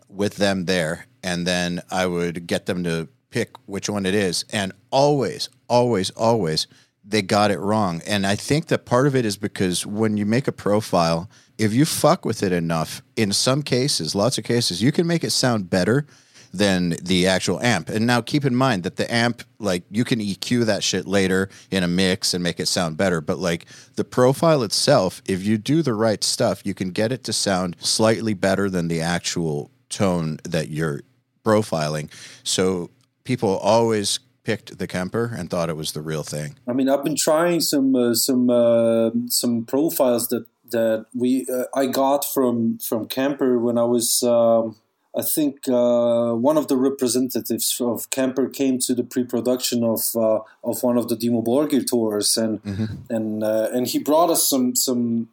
with 0.07 0.37
them 0.37 0.65
there, 0.65 1.07
and 1.23 1.45
then 1.45 1.81
I 1.91 2.05
would 2.05 2.47
get 2.47 2.67
them 2.67 2.83
to 2.85 3.09
pick 3.31 3.51
which 3.65 3.89
one 3.89 4.05
it 4.05 4.15
is. 4.15 4.45
And 4.51 4.71
always, 4.91 5.49
always, 5.67 6.09
always, 6.11 6.67
they 7.09 7.21
got 7.21 7.51
it 7.51 7.59
wrong. 7.59 8.01
And 8.05 8.25
I 8.25 8.35
think 8.35 8.67
that 8.67 8.85
part 8.85 9.07
of 9.07 9.15
it 9.15 9.25
is 9.25 9.35
because 9.35 9.85
when 9.85 10.15
you 10.15 10.25
make 10.25 10.47
a 10.47 10.51
profile, 10.51 11.29
if 11.57 11.73
you 11.73 11.85
fuck 11.85 12.23
with 12.23 12.43
it 12.43 12.51
enough, 12.51 13.01
in 13.15 13.33
some 13.33 13.63
cases, 13.63 14.15
lots 14.15 14.37
of 14.37 14.43
cases, 14.43 14.81
you 14.81 14.91
can 14.91 15.07
make 15.07 15.23
it 15.23 15.31
sound 15.31 15.69
better 15.69 16.05
than 16.53 16.95
the 17.01 17.27
actual 17.27 17.61
amp. 17.61 17.89
And 17.89 18.07
now 18.07 18.21
keep 18.21 18.45
in 18.45 18.55
mind 18.55 18.83
that 18.83 18.95
the 18.95 19.11
amp, 19.11 19.43
like 19.59 19.83
you 19.89 20.03
can 20.03 20.19
EQ 20.19 20.65
that 20.65 20.83
shit 20.83 21.07
later 21.07 21.49
in 21.69 21.83
a 21.83 21.87
mix 21.87 22.33
and 22.33 22.43
make 22.43 22.59
it 22.59 22.67
sound 22.67 22.97
better. 22.97 23.21
But 23.21 23.39
like 23.39 23.65
the 23.95 24.03
profile 24.03 24.63
itself, 24.63 25.21
if 25.27 25.43
you 25.43 25.57
do 25.57 25.81
the 25.81 25.93
right 25.93 26.23
stuff, 26.23 26.65
you 26.65 26.73
can 26.73 26.91
get 26.91 27.11
it 27.11 27.23
to 27.25 27.33
sound 27.33 27.75
slightly 27.79 28.33
better 28.33 28.69
than 28.69 28.87
the 28.87 29.01
actual 29.01 29.69
tone 29.89 30.37
that 30.43 30.69
you're 30.69 31.01
profiling. 31.43 32.09
So 32.43 32.89
people 33.23 33.57
always 33.57 34.19
picked 34.49 34.79
the 34.79 34.87
Kemper 34.87 35.31
and 35.37 35.47
thought 35.47 35.69
it 35.69 35.77
was 35.77 35.91
the 35.91 36.01
real 36.01 36.23
thing. 36.23 36.55
I 36.67 36.73
mean, 36.73 36.89
I've 36.89 37.03
been 37.03 37.21
trying 37.27 37.61
some 37.61 37.95
uh, 37.95 38.15
some 38.15 38.49
uh, 38.49 39.11
some 39.27 39.65
profiles 39.65 40.27
that 40.29 40.45
that 40.71 41.05
we 41.13 41.45
uh, 41.57 41.65
I 41.81 41.85
got 41.85 42.25
from 42.25 42.79
from 42.79 43.07
Kemper 43.07 43.59
when 43.59 43.77
I 43.77 43.83
was. 43.83 44.23
Um, 44.23 44.75
I 45.17 45.23
think 45.23 45.67
uh, 45.67 46.33
one 46.33 46.55
of 46.55 46.67
the 46.67 46.77
representatives 46.77 47.81
of 47.81 48.09
Kemper 48.11 48.47
came 48.47 48.77
to 48.85 48.93
the 48.93 49.03
pre-production 49.03 49.83
of 49.83 50.01
uh, 50.15 50.39
of 50.63 50.83
one 50.83 50.97
of 50.99 51.07
the 51.09 51.15
Dimmu 51.15 51.43
Borgir 51.43 51.83
tours, 51.85 52.37
and 52.37 52.63
mm-hmm. 52.63 53.15
and 53.15 53.43
uh, 53.43 53.69
and 53.73 53.87
he 53.87 53.99
brought 53.99 54.29
us 54.29 54.49
some 54.49 54.75
some 54.75 55.29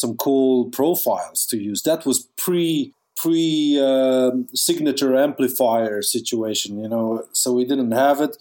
some 0.00 0.16
cool 0.16 0.70
profiles 0.70 1.44
to 1.50 1.56
use. 1.56 1.82
That 1.82 2.06
was 2.06 2.28
pre 2.36 2.94
pre 3.22 3.78
uh, 3.80 4.32
signature 4.54 5.16
amplifier 5.16 6.02
situation, 6.02 6.80
you 6.82 6.88
know. 6.88 7.24
So 7.32 7.52
we 7.52 7.64
didn't 7.64 7.92
have 7.92 8.20
it, 8.20 8.36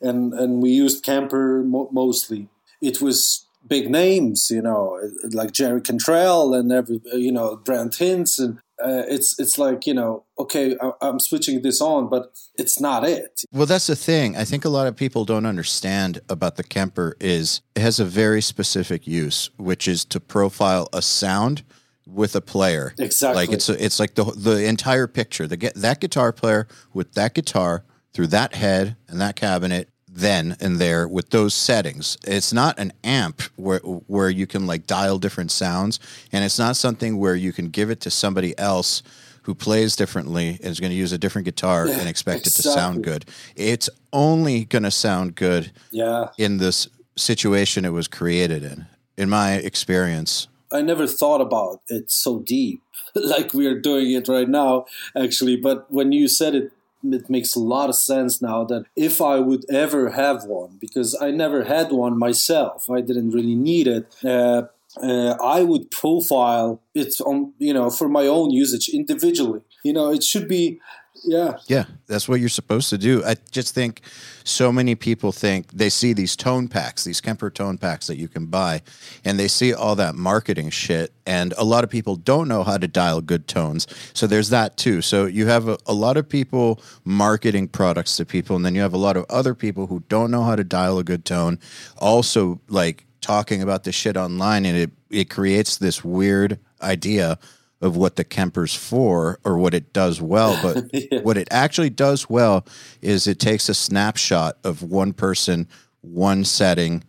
and 0.00 0.32
and 0.32 0.62
we 0.62 0.70
used 0.70 1.04
Kemper 1.04 1.62
mo- 1.62 1.90
mostly. 1.92 2.48
It 2.80 3.00
was 3.00 3.46
big 3.68 3.90
names, 3.90 4.48
you 4.50 4.62
know, 4.62 4.98
like 5.30 5.52
Jerry 5.52 5.80
Cantrell 5.80 6.52
and 6.52 6.72
every, 6.72 7.00
you 7.12 7.30
know, 7.30 7.56
Brent 7.56 7.96
Hinds, 7.96 8.38
and 8.38 8.58
uh, 8.82 9.04
it's 9.06 9.38
it's 9.38 9.58
like 9.58 9.86
you 9.86 9.94
know, 9.94 10.24
okay, 10.38 10.76
I, 10.80 10.92
I'm 11.02 11.20
switching 11.20 11.62
this 11.62 11.80
on, 11.80 12.08
but 12.08 12.32
it's 12.58 12.80
not 12.80 13.04
it. 13.04 13.42
Well, 13.52 13.66
that's 13.66 13.86
the 13.86 13.96
thing. 13.96 14.36
I 14.36 14.44
think 14.44 14.64
a 14.64 14.70
lot 14.70 14.86
of 14.86 14.96
people 14.96 15.24
don't 15.24 15.46
understand 15.46 16.20
about 16.28 16.56
the 16.56 16.64
Kemper 16.64 17.16
is 17.20 17.60
it 17.76 17.82
has 17.82 18.00
a 18.00 18.04
very 18.04 18.40
specific 18.40 19.06
use, 19.06 19.50
which 19.58 19.86
is 19.86 20.04
to 20.06 20.18
profile 20.18 20.88
a 20.92 21.02
sound 21.02 21.62
with 22.06 22.34
a 22.36 22.40
player. 22.40 22.94
Exactly. 22.98 23.42
Like 23.42 23.52
it's 23.52 23.68
a, 23.68 23.84
it's 23.84 24.00
like 24.00 24.14
the 24.14 24.24
the 24.24 24.66
entire 24.66 25.06
picture. 25.06 25.46
The 25.46 25.72
that 25.76 26.00
guitar 26.00 26.32
player 26.32 26.68
with 26.92 27.14
that 27.14 27.34
guitar 27.34 27.84
through 28.12 28.28
that 28.28 28.54
head 28.54 28.96
and 29.08 29.20
that 29.20 29.36
cabinet 29.36 29.88
then 30.14 30.56
and 30.60 30.78
there 30.78 31.08
with 31.08 31.30
those 31.30 31.54
settings. 31.54 32.18
It's 32.26 32.52
not 32.52 32.78
an 32.78 32.92
amp 33.02 33.42
where 33.56 33.78
where 33.80 34.30
you 34.30 34.46
can 34.46 34.66
like 34.66 34.86
dial 34.86 35.18
different 35.18 35.50
sounds 35.50 35.98
and 36.32 36.44
it's 36.44 36.58
not 36.58 36.76
something 36.76 37.18
where 37.18 37.34
you 37.34 37.52
can 37.52 37.68
give 37.68 37.90
it 37.90 38.00
to 38.02 38.10
somebody 38.10 38.58
else 38.58 39.02
who 39.42 39.54
plays 39.54 39.96
differently 39.96 40.50
and 40.62 40.66
is 40.66 40.78
going 40.78 40.90
to 40.90 40.96
use 40.96 41.12
a 41.12 41.18
different 41.18 41.44
guitar 41.44 41.86
and 41.86 42.08
expect 42.08 42.46
exactly. 42.46 42.70
it 42.70 42.72
to 42.72 42.80
sound 42.80 43.04
good. 43.04 43.24
It's 43.56 43.90
only 44.12 44.64
going 44.66 44.84
to 44.84 44.90
sound 44.90 45.34
good 45.34 45.72
yeah. 45.90 46.28
in 46.38 46.58
this 46.58 46.88
situation 47.16 47.84
it 47.84 47.90
was 47.90 48.08
created 48.08 48.62
in 48.62 48.86
in 49.16 49.28
my 49.28 49.54
experience. 49.54 50.48
I 50.72 50.82
never 50.82 51.06
thought 51.06 51.40
about 51.40 51.82
it 51.88 52.10
so 52.10 52.38
deep, 52.38 52.82
like 53.14 53.54
we 53.54 53.66
are 53.66 53.78
doing 53.78 54.12
it 54.12 54.28
right 54.28 54.48
now, 54.48 54.86
actually. 55.16 55.56
But 55.56 55.90
when 55.90 56.12
you 56.12 56.28
said 56.28 56.54
it, 56.54 56.72
it 57.04 57.28
makes 57.28 57.54
a 57.54 57.60
lot 57.60 57.88
of 57.88 57.96
sense 57.96 58.40
now 58.40 58.64
that 58.64 58.84
if 58.94 59.20
I 59.20 59.40
would 59.40 59.64
ever 59.70 60.10
have 60.10 60.44
one, 60.44 60.76
because 60.80 61.16
I 61.20 61.30
never 61.30 61.64
had 61.64 61.90
one 61.90 62.18
myself, 62.18 62.88
I 62.88 63.00
didn't 63.00 63.30
really 63.30 63.56
need 63.56 63.88
it. 63.88 64.14
Uh, 64.24 64.64
uh, 65.02 65.36
I 65.42 65.62
would 65.62 65.90
profile 65.90 66.80
it 66.94 67.14
on, 67.24 67.54
you 67.58 67.72
know, 67.72 67.88
for 67.90 68.08
my 68.08 68.26
own 68.26 68.50
usage 68.50 68.88
individually. 68.88 69.62
You 69.82 69.94
know, 69.94 70.12
it 70.12 70.22
should 70.22 70.48
be 70.48 70.80
yeah. 71.24 71.58
Yeah, 71.66 71.84
that's 72.06 72.28
what 72.28 72.40
you're 72.40 72.48
supposed 72.48 72.90
to 72.90 72.98
do. 72.98 73.24
I 73.24 73.36
just 73.50 73.74
think 73.74 74.02
so 74.44 74.72
many 74.72 74.94
people 74.94 75.32
think 75.32 75.70
they 75.72 75.88
see 75.88 76.12
these 76.12 76.36
tone 76.36 76.68
packs, 76.68 77.04
these 77.04 77.20
Kemper 77.20 77.50
tone 77.50 77.78
packs 77.78 78.06
that 78.08 78.16
you 78.16 78.28
can 78.28 78.46
buy, 78.46 78.82
and 79.24 79.38
they 79.38 79.48
see 79.48 79.72
all 79.72 79.94
that 79.96 80.14
marketing 80.14 80.70
shit. 80.70 81.12
And 81.24 81.54
a 81.56 81.64
lot 81.64 81.84
of 81.84 81.90
people 81.90 82.16
don't 82.16 82.48
know 82.48 82.64
how 82.64 82.76
to 82.76 82.88
dial 82.88 83.20
good 83.20 83.46
tones. 83.46 83.86
So 84.14 84.26
there's 84.26 84.50
that 84.50 84.76
too. 84.76 85.02
So 85.02 85.26
you 85.26 85.46
have 85.46 85.68
a, 85.68 85.78
a 85.86 85.94
lot 85.94 86.16
of 86.16 86.28
people 86.28 86.80
marketing 87.04 87.68
products 87.68 88.16
to 88.16 88.24
people, 88.24 88.56
and 88.56 88.64
then 88.64 88.74
you 88.74 88.80
have 88.80 88.94
a 88.94 88.98
lot 88.98 89.16
of 89.16 89.24
other 89.30 89.54
people 89.54 89.86
who 89.86 90.02
don't 90.08 90.30
know 90.30 90.42
how 90.42 90.56
to 90.56 90.64
dial 90.64 90.98
a 90.98 91.04
good 91.04 91.24
tone, 91.24 91.58
also 91.98 92.60
like 92.68 93.06
talking 93.20 93.62
about 93.62 93.84
this 93.84 93.94
shit 93.94 94.16
online, 94.16 94.66
and 94.66 94.76
it, 94.76 94.90
it 95.10 95.30
creates 95.30 95.76
this 95.76 96.04
weird 96.04 96.58
idea 96.80 97.38
of 97.82 97.96
what 97.96 98.16
the 98.16 98.24
Kemper's 98.24 98.74
for 98.74 99.38
or 99.44 99.58
what 99.58 99.74
it 99.74 99.92
does 99.92 100.22
well. 100.22 100.58
But 100.62 100.88
yeah. 100.92 101.20
what 101.20 101.36
it 101.36 101.48
actually 101.50 101.90
does 101.90 102.30
well 102.30 102.64
is 103.02 103.26
it 103.26 103.38
takes 103.38 103.68
a 103.68 103.74
snapshot 103.74 104.56
of 104.64 104.82
one 104.82 105.12
person, 105.12 105.68
one 106.00 106.44
setting, 106.44 107.04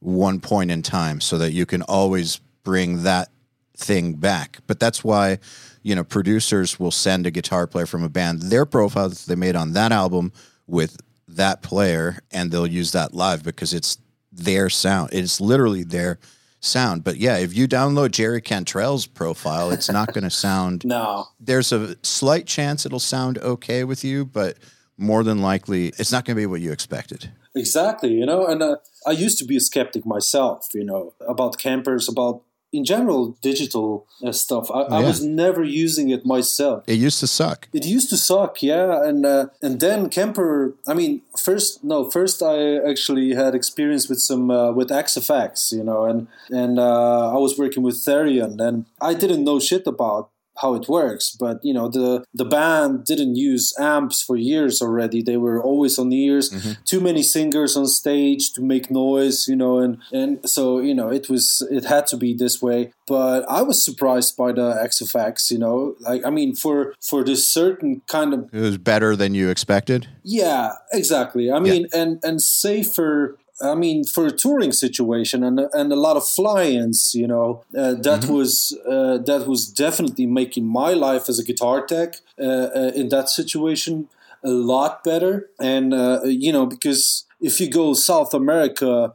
one 0.00 0.40
point 0.40 0.70
in 0.70 0.82
time 0.82 1.20
so 1.20 1.38
that 1.38 1.52
you 1.52 1.64
can 1.64 1.82
always 1.82 2.40
bring 2.64 3.04
that 3.04 3.30
thing 3.76 4.14
back. 4.14 4.58
But 4.66 4.80
that's 4.80 5.04
why, 5.04 5.38
you 5.82 5.94
know, 5.94 6.04
producers 6.04 6.80
will 6.80 6.90
send 6.90 7.26
a 7.26 7.30
guitar 7.30 7.66
player 7.66 7.86
from 7.86 8.02
a 8.02 8.08
band 8.08 8.42
their 8.42 8.66
profile 8.66 9.08
that 9.08 9.18
they 9.18 9.36
made 9.36 9.56
on 9.56 9.72
that 9.74 9.92
album 9.92 10.32
with 10.66 10.96
that 11.28 11.62
player 11.62 12.18
and 12.32 12.50
they'll 12.50 12.66
use 12.66 12.92
that 12.92 13.14
live 13.14 13.44
because 13.44 13.72
it's 13.72 13.98
their 14.32 14.68
sound. 14.68 15.10
It's 15.12 15.40
literally 15.40 15.84
their 15.84 16.18
sound. 16.66 17.04
But 17.04 17.16
yeah, 17.16 17.36
if 17.38 17.56
you 17.56 17.66
download 17.66 18.10
Jerry 18.10 18.40
Cantrell's 18.40 19.06
profile, 19.06 19.70
it's 19.70 19.90
not 19.90 20.12
going 20.12 20.24
to 20.30 20.30
sound. 20.30 20.84
no. 20.84 21.26
There's 21.40 21.72
a 21.72 21.96
slight 22.04 22.46
chance 22.46 22.84
it'll 22.84 22.98
sound 22.98 23.38
okay 23.38 23.84
with 23.84 24.04
you, 24.04 24.24
but 24.24 24.56
more 24.98 25.22
than 25.22 25.40
likely, 25.42 25.88
it's 25.98 26.12
not 26.12 26.24
going 26.24 26.36
to 26.36 26.40
be 26.40 26.46
what 26.46 26.60
you 26.60 26.72
expected. 26.72 27.30
Exactly, 27.54 28.12
you 28.12 28.26
know, 28.26 28.46
and 28.46 28.62
uh, 28.62 28.76
I 29.06 29.12
used 29.12 29.38
to 29.38 29.44
be 29.44 29.56
a 29.56 29.60
skeptic 29.60 30.04
myself, 30.04 30.68
you 30.74 30.84
know, 30.84 31.14
about 31.26 31.58
Kempers, 31.58 32.10
about 32.10 32.42
in 32.76 32.84
general 32.84 33.36
digital 33.40 34.06
uh, 34.24 34.32
stuff. 34.32 34.70
I, 34.70 34.80
yeah. 34.80 34.86
I, 34.96 35.00
was 35.00 35.22
never 35.22 35.64
using 35.64 36.10
it 36.10 36.24
myself. 36.26 36.84
It 36.86 36.98
used 36.98 37.20
to 37.20 37.26
suck. 37.26 37.68
It 37.72 37.86
used 37.86 38.10
to 38.10 38.16
suck, 38.16 38.62
yeah. 38.62 39.02
And 39.08 39.24
uh, 39.24 39.46
and 39.62 39.80
then 39.80 40.08
Kemper. 40.10 40.74
I 40.86 40.94
mean, 40.94 41.22
first 41.36 41.82
no, 41.82 42.10
first 42.10 42.42
I 42.42 42.76
actually 42.90 43.34
had 43.34 43.54
experience 43.54 44.08
with 44.08 44.20
some 44.20 44.50
uh, 44.50 44.72
with 44.72 44.92
Axe-Fx, 44.92 45.72
you 45.72 45.84
know, 45.84 46.04
and 46.04 46.28
and 46.50 46.78
uh, 46.78 47.34
I 47.34 47.38
was 47.38 47.58
working 47.58 47.82
with 47.82 47.96
Therion, 47.96 48.60
and 48.60 48.84
I 49.00 49.14
didn't 49.14 49.44
know 49.44 49.58
shit 49.58 49.86
about 49.86 50.30
how 50.58 50.74
it 50.74 50.88
works. 50.88 51.36
But 51.38 51.58
you 51.62 51.74
know, 51.74 51.88
the 51.88 52.24
the 52.34 52.44
band 52.44 53.04
didn't 53.04 53.36
use 53.36 53.74
amps 53.78 54.22
for 54.22 54.36
years 54.36 54.82
already. 54.82 55.22
They 55.22 55.36
were 55.36 55.62
always 55.62 55.98
on 55.98 56.12
ears. 56.12 56.50
Mm-hmm. 56.50 56.72
Too 56.84 57.00
many 57.00 57.22
singers 57.22 57.76
on 57.76 57.86
stage 57.86 58.52
to 58.52 58.62
make 58.62 58.90
noise, 58.90 59.48
you 59.48 59.56
know, 59.56 59.78
and 59.78 59.98
and 60.12 60.48
so 60.48 60.80
you 60.80 60.94
know, 60.94 61.08
it 61.08 61.28
was 61.28 61.66
it 61.70 61.84
had 61.84 62.06
to 62.08 62.16
be 62.16 62.34
this 62.34 62.62
way. 62.62 62.92
But 63.06 63.48
I 63.48 63.62
was 63.62 63.84
surprised 63.84 64.36
by 64.36 64.52
the 64.52 64.78
Axe-Fx, 64.82 65.50
you 65.50 65.58
know, 65.58 65.94
like 66.00 66.24
I 66.26 66.30
mean, 66.30 66.54
for 66.54 66.94
for 67.00 67.24
this 67.24 67.48
certain 67.48 68.02
kind 68.06 68.34
of 68.34 68.50
it 68.52 68.60
was 68.60 68.78
better 68.78 69.14
than 69.16 69.34
you 69.34 69.48
expected. 69.48 70.08
Yeah, 70.22 70.72
exactly. 70.92 71.50
I 71.50 71.60
mean, 71.60 71.86
yeah. 71.92 72.00
and 72.02 72.18
and 72.24 72.42
safer 72.42 73.38
I 73.60 73.74
mean, 73.74 74.04
for 74.04 74.26
a 74.26 74.32
touring 74.32 74.72
situation 74.72 75.42
and 75.42 75.60
and 75.72 75.92
a 75.92 75.96
lot 75.96 76.16
of 76.16 76.28
fly-ins, 76.28 77.14
you 77.14 77.26
know, 77.26 77.64
uh, 77.76 77.94
that 77.94 78.22
mm-hmm. 78.22 78.32
was 78.32 78.76
uh, 78.88 79.18
that 79.18 79.46
was 79.46 79.66
definitely 79.66 80.26
making 80.26 80.66
my 80.66 80.92
life 80.92 81.28
as 81.28 81.38
a 81.38 81.44
guitar 81.44 81.86
tech 81.86 82.16
uh, 82.38 82.68
uh 82.74 82.92
in 82.94 83.08
that 83.08 83.28
situation 83.28 84.08
a 84.44 84.50
lot 84.50 85.02
better. 85.04 85.48
And 85.60 85.94
uh, 85.94 86.20
you 86.24 86.52
know, 86.52 86.66
because 86.66 87.24
if 87.40 87.60
you 87.60 87.70
go 87.70 87.94
South 87.94 88.34
America, 88.34 89.14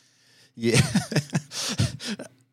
yeah. 0.54 0.80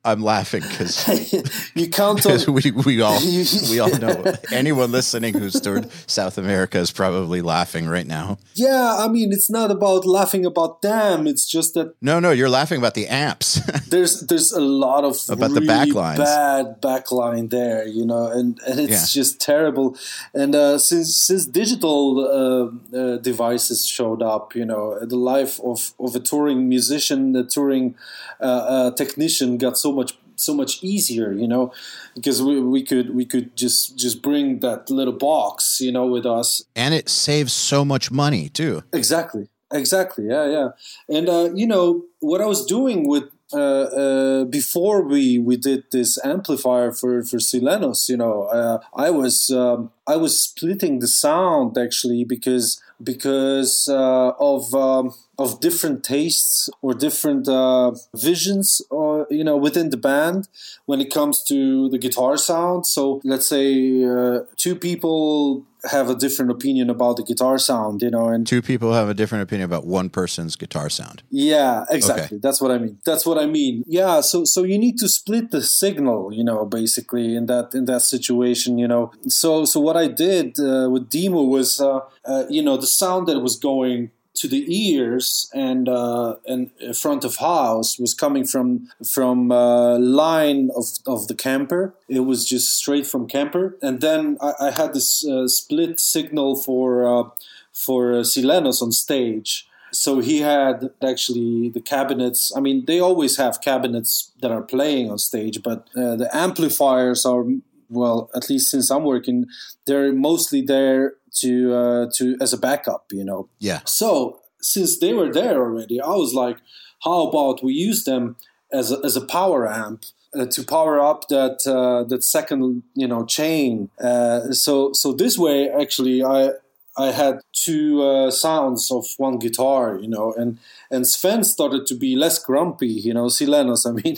I'm 0.05 0.21
laughing 0.21 0.61
because 0.61 1.71
you 1.75 1.89
count 1.89 2.25
on 2.27 2.53
we, 2.53 2.71
we 2.71 3.01
all 3.01 3.19
we 3.69 3.79
all 3.79 3.97
know 3.97 4.23
anyone 4.51 4.91
listening 4.91 5.33
who's 5.33 5.59
toured 5.59 5.89
South 6.07 6.37
America 6.37 6.77
is 6.77 6.91
probably 6.91 7.41
laughing 7.41 7.87
right 7.87 8.05
now. 8.05 8.37
Yeah, 8.53 8.97
I 8.99 9.07
mean 9.07 9.33
it's 9.33 9.49
not 9.49 9.71
about 9.71 10.05
laughing 10.05 10.45
about 10.45 10.83
them. 10.83 11.25
It's 11.25 11.49
just 11.49 11.73
that 11.73 11.95
no, 12.01 12.19
no, 12.19 12.29
you're 12.31 12.49
laughing 12.49 12.77
about 12.77 12.93
the 12.93 13.07
amps. 13.07 13.59
there's 13.89 14.21
there's 14.21 14.51
a 14.51 14.61
lot 14.61 15.03
of 15.03 15.17
about 15.27 15.49
really 15.49 15.65
the 15.65 15.73
backlines. 15.73 16.17
bad 16.17 16.81
backline 16.81 17.49
there, 17.49 17.87
you 17.87 18.05
know, 18.05 18.27
and 18.27 18.59
and 18.67 18.79
it's 18.79 19.15
yeah. 19.15 19.21
just 19.21 19.41
terrible. 19.41 19.97
And 20.35 20.53
uh, 20.53 20.77
since 20.77 21.17
since 21.17 21.47
digital 21.47 22.19
uh, 22.19 22.95
uh, 22.95 23.17
devices 23.17 23.87
showed 23.87 24.21
up, 24.21 24.55
you 24.55 24.65
know, 24.65 25.03
the 25.03 25.17
life 25.17 25.59
of 25.61 25.93
of 25.99 26.15
a 26.15 26.19
touring 26.19 26.69
musician, 26.69 27.31
the 27.31 27.43
touring 27.43 27.95
uh, 28.39 28.43
uh, 28.43 28.91
technician 28.91 29.57
got 29.57 29.77
so 29.77 29.94
much 29.95 30.17
so 30.37 30.53
much 30.53 30.83
easier 30.83 31.31
you 31.31 31.47
know 31.47 31.71
because 32.13 32.41
we, 32.41 32.61
we 32.61 32.83
could 32.83 33.15
we 33.15 33.25
could 33.25 33.55
just 33.55 33.97
just 33.97 34.21
bring 34.21 34.59
that 34.59 34.89
little 34.89 35.13
box 35.13 35.79
you 35.79 35.91
know 35.91 36.05
with 36.05 36.25
us. 36.25 36.63
And 36.75 36.93
it 36.93 37.09
saves 37.09 37.53
so 37.53 37.85
much 37.85 38.11
money 38.11 38.49
too. 38.49 38.83
Exactly. 38.93 39.47
Exactly. 39.73 40.25
Yeah 40.27 40.45
yeah. 40.49 40.69
And 41.09 41.29
uh, 41.29 41.49
you 41.53 41.67
know 41.67 42.03
what 42.19 42.41
i 42.41 42.45
was 42.45 42.65
doing 42.65 43.07
with 43.07 43.25
uh, 43.53 43.57
uh, 43.57 44.45
before 44.45 45.03
we 45.03 45.37
we 45.37 45.55
did 45.55 45.83
this 45.91 46.17
amplifier 46.25 46.91
for 46.91 47.23
for 47.23 47.37
Silenoz, 47.37 48.09
you 48.09 48.17
know, 48.17 48.43
uh, 48.45 48.79
I 48.95 49.11
was 49.11 49.51
um, 49.51 49.91
I 50.07 50.15
was 50.15 50.41
splitting 50.41 50.99
the 50.99 51.07
sound 51.07 51.77
actually 51.77 52.23
because 52.23 52.81
because 53.03 53.87
uh, 53.87 54.31
of 54.39 54.73
um, 54.73 55.13
of 55.37 55.59
different 55.59 56.03
tastes 56.03 56.69
or 56.81 56.93
different 56.93 57.47
uh, 57.47 57.91
visions, 58.15 58.81
or 58.89 59.27
you 59.29 59.43
know, 59.43 59.57
within 59.57 59.89
the 59.89 59.97
band 59.97 60.47
when 60.85 61.01
it 61.01 61.13
comes 61.13 61.43
to 61.43 61.89
the 61.89 61.97
guitar 61.97 62.37
sound. 62.37 62.85
So 62.85 63.21
let's 63.23 63.47
say 63.47 64.03
uh, 64.03 64.41
two 64.57 64.75
people 64.75 65.65
have 65.91 66.09
a 66.09 66.15
different 66.15 66.51
opinion 66.51 66.89
about 66.89 67.17
the 67.17 67.23
guitar 67.23 67.57
sound, 67.57 68.01
you 68.01 68.09
know, 68.09 68.27
and 68.27 68.45
two 68.47 68.61
people 68.61 68.93
have 68.93 69.09
a 69.09 69.13
different 69.13 69.43
opinion 69.43 69.65
about 69.65 69.85
one 69.85 70.09
person's 70.09 70.55
guitar 70.55 70.89
sound. 70.89 71.23
Yeah, 71.29 71.85
exactly. 71.89 72.25
Okay. 72.25 72.37
That's 72.37 72.61
what 72.61 72.71
I 72.71 72.77
mean. 72.77 72.97
That's 73.05 73.25
what 73.25 73.37
I 73.37 73.45
mean. 73.45 73.83
Yeah, 73.87 74.21
so 74.21 74.45
so 74.45 74.63
you 74.63 74.77
need 74.77 74.97
to 74.99 75.07
split 75.07 75.51
the 75.51 75.61
signal, 75.61 76.33
you 76.33 76.43
know, 76.43 76.65
basically 76.65 77.35
in 77.35 77.45
that 77.47 77.73
in 77.73 77.85
that 77.85 78.01
situation, 78.01 78.77
you 78.77 78.87
know. 78.87 79.11
So 79.27 79.65
so 79.65 79.79
what 79.79 79.97
I 79.97 80.07
did 80.07 80.59
uh, 80.59 80.89
with 80.89 81.09
Dimmu 81.09 81.47
was, 81.47 81.79
uh, 81.79 81.99
uh, 82.25 82.45
you 82.49 82.63
know, 82.63 82.77
the 82.77 82.87
sound 82.87 83.27
that 83.27 83.39
was 83.39 83.55
going 83.57 84.11
to 84.35 84.47
the 84.47 84.65
ears 84.67 85.49
and 85.53 85.87
uh, 85.87 86.35
and 86.45 86.71
front 86.95 87.23
of 87.23 87.37
house 87.37 87.97
was 87.99 88.13
coming 88.13 88.45
from 88.45 88.87
from 89.05 89.51
uh, 89.51 89.97
line 89.97 90.69
of, 90.75 90.85
of 91.05 91.27
the 91.27 91.35
Kemper. 91.35 91.93
It 92.07 92.21
was 92.21 92.45
just 92.45 92.75
straight 92.75 93.07
from 93.07 93.27
Kemper, 93.27 93.77
and 93.81 94.01
then 94.01 94.37
I, 94.41 94.53
I 94.67 94.71
had 94.71 94.93
this 94.93 95.25
uh, 95.25 95.47
split 95.47 95.99
signal 95.99 96.55
for 96.55 97.05
uh, 97.05 97.29
for 97.71 98.13
uh, 98.13 98.23
Silenoz 98.23 98.81
on 98.81 98.91
stage. 98.91 99.67
So 99.91 100.19
he 100.19 100.41
had 100.41 100.89
actually 101.01 101.69
the 101.69 101.79
cabinets. 101.79 102.51
I 102.55 102.59
mean, 102.59 102.83
they 102.85 102.99
always 102.99 103.37
have 103.37 103.61
cabinets 103.61 104.31
that 104.41 104.51
are 104.51 104.61
playing 104.61 105.09
on 105.09 105.19
stage, 105.19 105.63
but 105.63 105.87
uh, 105.95 106.17
the 106.17 106.29
amplifiers 106.33 107.25
are 107.25 107.45
well, 107.89 108.29
at 108.35 108.49
least 108.49 108.71
since 108.71 108.89
I'm 108.89 109.03
working, 109.03 109.45
they're 109.85 110.11
mostly 110.11 110.61
there 110.61 111.13
to 111.41 111.73
uh, 111.73 112.05
to 112.15 112.37
as 112.41 112.53
a 112.53 112.57
backup, 112.57 113.05
you 113.11 113.23
know. 113.23 113.49
Yeah. 113.59 113.81
So 113.85 114.39
since 114.61 114.97
they 114.99 115.13
were 115.13 115.31
there 115.31 115.61
already, 115.61 116.01
I 116.01 116.15
was 116.15 116.33
like, 116.33 116.57
how 117.03 117.27
about 117.27 117.63
we 117.63 117.73
use 117.73 118.03
them 118.03 118.35
as 118.71 118.91
a, 118.91 118.99
as 119.03 119.15
a 119.15 119.25
power 119.25 119.71
amp 119.71 120.05
uh, 120.35 120.45
to 120.47 120.63
power 120.63 120.99
up 120.99 121.27
that 121.29 121.65
uh, 121.67 122.03
that 122.03 122.23
second 122.23 122.83
you 122.93 123.07
know 123.07 123.25
chain. 123.25 123.89
Uh, 124.03 124.51
so 124.51 124.91
so 124.93 125.13
this 125.13 125.37
way, 125.37 125.69
actually, 125.69 126.23
I 126.23 126.51
I 126.97 127.11
had 127.11 127.41
two 127.53 128.03
uh, 128.03 128.31
sounds 128.31 128.91
of 128.91 129.05
one 129.17 129.37
guitar, 129.37 129.97
you 129.97 130.07
know, 130.07 130.33
and 130.33 130.57
and 130.89 131.07
Sven 131.07 131.43
started 131.43 131.85
to 131.87 131.95
be 131.95 132.15
less 132.15 132.39
grumpy, 132.39 132.87
you 132.87 133.13
know, 133.13 133.25
Silenoz, 133.25 133.85
I 133.85 133.91
mean, 133.91 134.17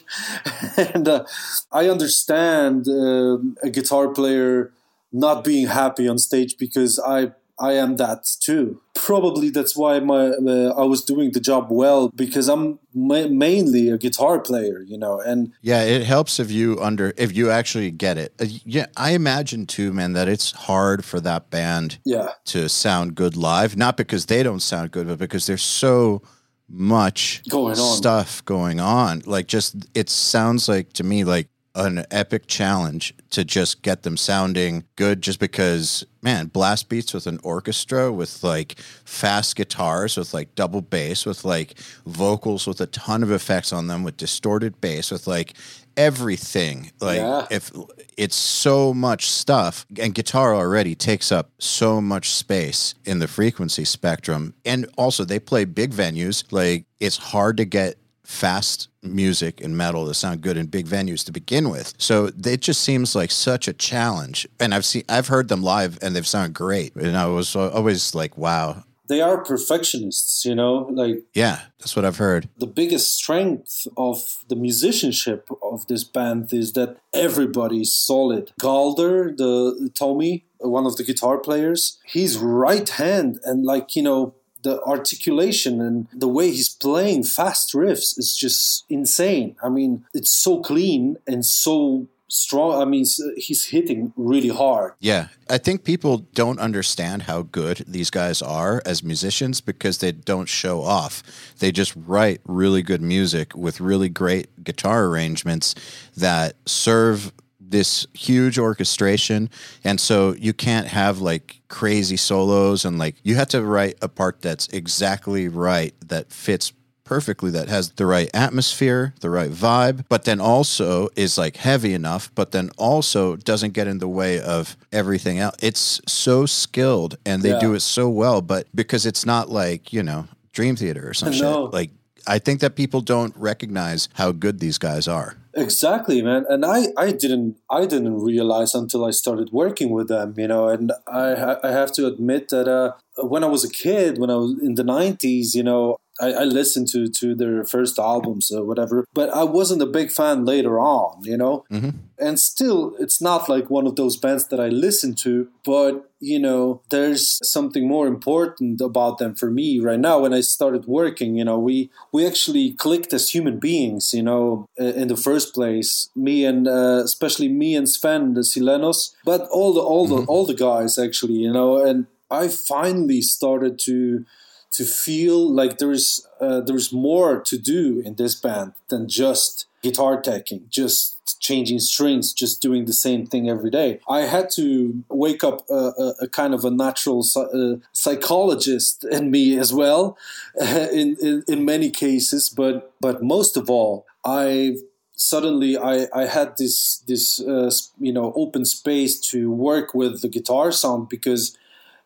and 0.95 1.07
uh, 1.07 1.25
I 1.71 1.89
understand 1.89 2.87
uh, 2.87 3.37
a 3.63 3.69
guitar 3.69 4.09
player 4.09 4.71
not 5.11 5.43
being 5.43 5.67
happy 5.67 6.07
on 6.07 6.17
stage 6.17 6.57
because 6.57 6.99
I 6.99 7.31
I 7.59 7.73
am 7.73 7.95
that 7.95 8.25
too. 8.39 8.81
Probably 8.93 9.49
that's 9.49 9.75
why 9.75 9.99
my 9.99 10.27
uh, 10.27 10.73
I 10.77 10.83
was 10.83 11.03
doing 11.03 11.31
the 11.31 11.39
job 11.39 11.67
well 11.71 12.09
because 12.09 12.47
I'm 12.47 12.77
ma- 12.93 13.27
mainly 13.27 13.89
a 13.89 13.97
guitar 13.97 14.39
player, 14.39 14.81
you 14.81 14.97
know. 14.97 15.19
And 15.19 15.53
yeah, 15.61 15.81
it 15.81 16.03
helps 16.03 16.39
if 16.39 16.51
you 16.51 16.79
under 16.79 17.13
if 17.17 17.35
you 17.35 17.49
actually 17.49 17.89
get 17.89 18.17
it. 18.17 18.33
Uh, 18.39 18.45
yeah, 18.63 18.85
I 18.95 19.11
imagine 19.11 19.65
too, 19.65 19.91
man, 19.91 20.13
that 20.13 20.27
it's 20.27 20.51
hard 20.51 21.03
for 21.03 21.19
that 21.21 21.49
band 21.49 21.97
yeah. 22.05 22.33
to 22.45 22.69
sound 22.69 23.15
good 23.15 23.35
live, 23.35 23.75
not 23.75 23.97
because 23.97 24.27
they 24.27 24.43
don't 24.43 24.61
sound 24.61 24.91
good, 24.91 25.07
but 25.07 25.17
because 25.17 25.47
there's 25.47 25.63
so 25.63 26.21
much 26.69 27.41
going 27.49 27.79
on 27.79 27.97
stuff 27.97 28.45
going 28.45 28.79
on. 28.79 29.23
Like 29.25 29.47
just 29.47 29.87
it 29.95 30.09
sounds 30.09 30.69
like 30.69 30.93
to 30.93 31.03
me 31.03 31.23
like 31.23 31.47
an 31.73 32.05
epic 32.11 32.47
challenge 32.47 33.13
to 33.31 33.43
just 33.43 33.81
get 33.81 34.03
them 34.03 34.17
sounding 34.17 34.83
good 34.95 35.21
just 35.21 35.39
because 35.39 36.05
man 36.21 36.47
blast 36.47 36.89
beats 36.89 37.13
with 37.13 37.27
an 37.27 37.39
orchestra 37.43 38.11
with 38.11 38.43
like 38.43 38.79
fast 39.05 39.55
guitars 39.55 40.17
with 40.17 40.33
like 40.33 40.53
double 40.55 40.81
bass 40.81 41.25
with 41.25 41.45
like 41.45 41.77
vocals 42.05 42.67
with 42.67 42.81
a 42.81 42.87
ton 42.87 43.23
of 43.23 43.31
effects 43.31 43.71
on 43.71 43.87
them 43.87 44.03
with 44.03 44.17
distorted 44.17 44.79
bass 44.81 45.11
with 45.11 45.27
like 45.27 45.53
everything. 45.97 46.91
Like 47.01 47.17
yeah. 47.17 47.47
if 47.49 47.71
it's 48.15 48.35
so 48.35 48.93
much 48.93 49.29
stuff 49.29 49.85
and 49.99 50.13
guitar 50.13 50.55
already 50.55 50.95
takes 50.95 51.31
up 51.31 51.49
so 51.59 51.99
much 51.99 52.29
space 52.29 52.93
in 53.03 53.19
the 53.19 53.27
frequency 53.27 53.83
spectrum. 53.83 54.53
And 54.63 54.87
also 54.97 55.25
they 55.25 55.39
play 55.39 55.65
big 55.65 55.91
venues. 55.91 56.43
Like 56.51 56.85
it's 56.99 57.17
hard 57.17 57.57
to 57.57 57.65
get 57.65 57.97
fast 58.27 58.89
music 59.01 59.61
and 59.61 59.77
metal 59.77 60.05
to 60.05 60.13
sound 60.13 60.41
good 60.41 60.57
in 60.57 60.65
big 60.65 60.85
venues 60.85 61.23
to 61.25 61.31
begin 61.31 61.69
with. 61.69 61.93
So 61.97 62.29
it 62.43 62.59
just 62.59 62.81
seems 62.81 63.15
like 63.15 63.31
such 63.31 63.69
a 63.69 63.73
challenge. 63.73 64.45
And 64.59 64.73
I've 64.73 64.83
seen, 64.83 65.03
I've 65.07 65.29
heard 65.29 65.47
them 65.47 65.63
live 65.63 65.97
and 66.01 66.13
they've 66.13 66.27
sounded 66.27 66.53
great. 66.53 66.93
And 66.95 67.15
I 67.15 67.27
was 67.27 67.55
always 67.55 68.13
like, 68.13 68.37
wow. 68.37 68.83
They 69.07 69.21
are 69.21 69.41
perfectionists, 69.41 70.43
you 70.43 70.53
know, 70.53 70.89
like. 70.91 71.23
Yeah, 71.33 71.61
that's 71.79 71.95
what 71.95 72.03
I've 72.03 72.17
heard. 72.17 72.49
The 72.57 72.67
biggest 72.67 73.15
strength 73.15 73.87
of 73.95 74.43
the 74.49 74.57
musicianship 74.57 75.47
of 75.63 75.87
this 75.87 76.03
band 76.03 76.51
is 76.51 76.73
that 76.73 76.97
everybody's 77.13 77.93
solid. 77.93 78.51
Galder, 78.59 79.37
the 79.37 79.89
Tommy, 79.97 80.45
one 80.59 80.85
of 80.85 80.97
the 80.97 81.05
guitar 81.05 81.37
players, 81.37 81.97
he's 82.05 82.37
right 82.37 82.89
hand 82.89 83.39
and 83.45 83.63
like, 83.63 83.95
you 83.95 84.03
know, 84.03 84.35
the 84.67 84.81
articulation 84.83 85.79
and 85.79 86.07
the 86.13 86.27
way 86.27 86.51
he's 86.51 86.67
playing 86.69 87.23
fast 87.23 87.73
riffs 87.73 88.17
is 88.17 88.35
just 88.35 88.83
insane. 88.89 89.55
I 89.63 89.69
mean, 89.69 90.05
it's 90.13 90.29
so 90.29 90.59
clean 90.59 91.17
and 91.25 91.45
so 91.45 92.07
strong. 92.27 92.81
I 92.81 92.83
mean, 92.83 93.05
he's 93.37 93.65
hitting 93.67 94.11
really 94.17 94.49
hard. 94.49 94.93
Yeah. 94.99 95.29
I 95.49 95.57
think 95.57 95.85
people 95.85 96.17
don't 96.33 96.59
understand 96.59 97.23
how 97.23 97.43
good 97.43 97.85
these 97.87 98.09
guys 98.09 98.41
are 98.41 98.81
as 98.85 99.01
musicians 99.01 99.61
because 99.61 99.99
they 99.99 100.11
don't 100.11 100.49
show 100.49 100.81
off. 100.81 101.23
They 101.59 101.71
just 101.71 101.93
write 101.95 102.41
really 102.43 102.81
good 102.81 103.01
music 103.01 103.55
with 103.55 103.79
really 103.79 104.09
great 104.09 104.65
guitar 104.65 105.05
arrangements 105.05 105.75
that 106.17 106.57
serve 106.65 107.31
this 107.69 108.07
huge 108.13 108.57
orchestration 108.57 109.49
and 109.83 109.99
so 109.99 110.33
you 110.35 110.53
can't 110.53 110.87
have 110.87 111.19
like 111.19 111.61
crazy 111.67 112.17
solos 112.17 112.85
and 112.85 112.97
like 112.97 113.15
you 113.23 113.35
have 113.35 113.47
to 113.47 113.61
write 113.61 113.97
a 114.01 114.07
part 114.07 114.41
that's 114.41 114.67
exactly 114.69 115.47
right 115.47 115.93
that 116.05 116.31
fits 116.31 116.71
perfectly 117.07 117.49
that 117.51 117.69
has 117.69 117.91
the 117.91 118.05
right 118.05 118.29
atmosphere, 118.33 119.13
the 119.21 119.29
right 119.29 119.49
vibe, 119.49 120.03
but 120.09 120.25
then 120.25 120.41
also 120.41 121.07
is 121.15 121.37
like 121.37 121.55
heavy 121.55 121.93
enough, 121.93 122.29
but 122.35 122.51
then 122.51 122.69
also 122.77 123.37
doesn't 123.37 123.71
get 123.71 123.87
in 123.87 123.99
the 123.99 124.07
way 124.07 124.39
of 124.39 124.75
everything 124.91 125.39
else. 125.39 125.55
It's 125.61 126.01
so 126.05 126.45
skilled 126.45 127.17
and 127.25 127.41
they 127.41 127.51
yeah. 127.51 127.59
do 127.59 127.73
it 127.73 127.79
so 127.79 128.09
well, 128.09 128.41
but 128.41 128.67
because 128.75 129.05
it's 129.05 129.25
not 129.25 129.49
like, 129.49 129.93
you 129.93 130.03
know, 130.03 130.27
Dream 130.51 130.75
Theater 130.75 131.09
or 131.09 131.13
some 131.13 131.31
no. 131.31 131.65
shit. 131.65 131.73
Like 131.73 131.91
I 132.27 132.39
think 132.39 132.59
that 132.59 132.75
people 132.75 132.99
don't 133.01 133.35
recognize 133.37 134.09
how 134.15 134.33
good 134.33 134.59
these 134.59 134.77
guys 134.77 135.07
are. 135.07 135.37
Exactly, 135.57 136.21
man. 136.21 136.45
And 136.49 136.63
I, 136.63 136.87
I 136.97 137.11
didn't 137.11 137.57
I 137.71 137.87
didn't 137.87 138.19
realize 138.21 138.75
until 138.75 139.03
I 139.03 139.09
started 139.11 139.49
working 139.51 139.89
with 139.89 140.07
them, 140.07 140.35
you 140.37 140.47
know. 140.47 140.69
And 140.69 140.91
I 141.07 141.57
I 141.63 141.71
have 141.71 141.91
to 141.93 142.05
admit 142.05 142.49
that 142.49 142.67
uh, 142.67 142.91
when 143.23 143.43
I 143.43 143.47
was 143.47 143.63
a 143.65 143.69
kid, 143.69 144.19
when 144.19 144.29
I 144.29 144.35
was 144.35 144.53
in 144.61 144.75
the 144.75 144.83
'90s, 144.83 145.55
you 145.55 145.63
know, 145.63 145.97
I, 146.19 146.33
I, 146.33 146.43
listened 146.43 146.87
to 146.89 147.07
to 147.07 147.35
their 147.35 147.63
first 147.63 147.99
albums 147.99 148.51
or 148.51 148.63
whatever, 148.63 149.05
but 149.13 149.29
I 149.29 149.43
wasn't 149.43 149.81
a 149.81 149.85
big 149.85 150.11
fan 150.11 150.45
later 150.45 150.79
on, 150.79 151.23
you 151.23 151.37
know. 151.37 151.65
Mm-hmm. 151.71 151.89
And 152.19 152.39
still, 152.39 152.95
it's 152.99 153.21
not 153.21 153.47
like 153.47 153.69
one 153.69 153.85
of 153.85 153.95
those 153.95 154.17
bands 154.17 154.47
that 154.47 154.59
I 154.59 154.69
listen 154.69 155.13
to, 155.15 155.49
but 155.63 156.09
you 156.19 156.39
know, 156.39 156.81
there's 156.89 157.39
something 157.43 157.87
more 157.87 158.07
important 158.07 158.81
about 158.81 159.19
them 159.19 159.35
for 159.35 159.51
me 159.51 159.79
right 159.79 159.99
now. 159.99 160.19
When 160.19 160.33
I 160.33 160.41
started 160.41 160.85
working, 160.85 161.35
you 161.35 161.45
know, 161.45 161.59
we 161.59 161.91
we 162.11 162.25
actually 162.25 162.71
clicked 162.71 163.13
as 163.13 163.29
human 163.29 163.59
beings, 163.59 164.13
you 164.13 164.23
know, 164.23 164.67
in 164.77 165.07
the 165.07 165.17
first 165.17 165.53
place. 165.53 166.09
Me 166.15 166.45
and 166.45 166.67
uh, 166.67 167.01
especially 167.03 167.49
me 167.49 167.75
and 167.75 167.87
Sven, 167.87 168.33
the 168.33 168.41
Silenoz, 168.41 169.13
but 169.23 169.47
all 169.51 169.73
the 169.73 169.81
all 169.81 170.07
the 170.07 170.15
mm-hmm. 170.17 170.29
all 170.29 170.45
the 170.45 170.55
guys 170.55 170.97
actually, 170.97 171.35
you 171.35 171.53
know, 171.53 171.83
and 171.85 172.07
I 172.29 172.47
finally 172.47 173.21
started 173.21 173.79
to 173.79 174.25
to 174.71 174.83
feel 174.83 175.49
like 175.49 175.77
there's 175.77 176.27
uh, 176.39 176.61
there's 176.61 176.91
more 176.91 177.39
to 177.41 177.57
do 177.57 178.01
in 178.05 178.15
this 178.15 178.35
band 178.35 178.73
than 178.89 179.07
just 179.07 179.65
guitar 179.81 180.21
taking, 180.21 180.65
just 180.69 181.39
changing 181.39 181.79
strings, 181.79 182.33
just 182.33 182.61
doing 182.61 182.85
the 182.85 182.93
same 182.93 183.25
thing 183.25 183.49
every 183.49 183.69
day. 183.69 183.99
I 184.09 184.21
had 184.21 184.49
to 184.51 185.03
wake 185.09 185.43
up 185.43 185.65
a, 185.69 185.73
a, 185.73 186.13
a 186.21 186.27
kind 186.27 186.53
of 186.53 186.65
a 186.65 186.71
natural 186.71 187.23
uh, 187.35 187.75
psychologist 187.93 189.03
in 189.03 189.31
me 189.31 189.57
as 189.57 189.73
well, 189.73 190.17
in, 190.59 191.15
in, 191.21 191.43
in 191.47 191.65
many 191.65 191.89
cases. 191.89 192.49
But 192.49 192.93
but 192.99 193.23
most 193.23 193.57
of 193.57 193.69
all, 193.69 194.05
I 194.25 194.77
suddenly 195.15 195.77
I, 195.77 196.07
I 196.13 196.25
had 196.25 196.57
this 196.57 197.03
this 197.07 197.39
uh, 197.39 197.71
you 197.99 198.13
know 198.13 198.33
open 198.35 198.65
space 198.65 199.19
to 199.31 199.51
work 199.51 199.93
with 199.93 200.21
the 200.21 200.29
guitar 200.29 200.71
sound 200.71 201.09
because 201.09 201.57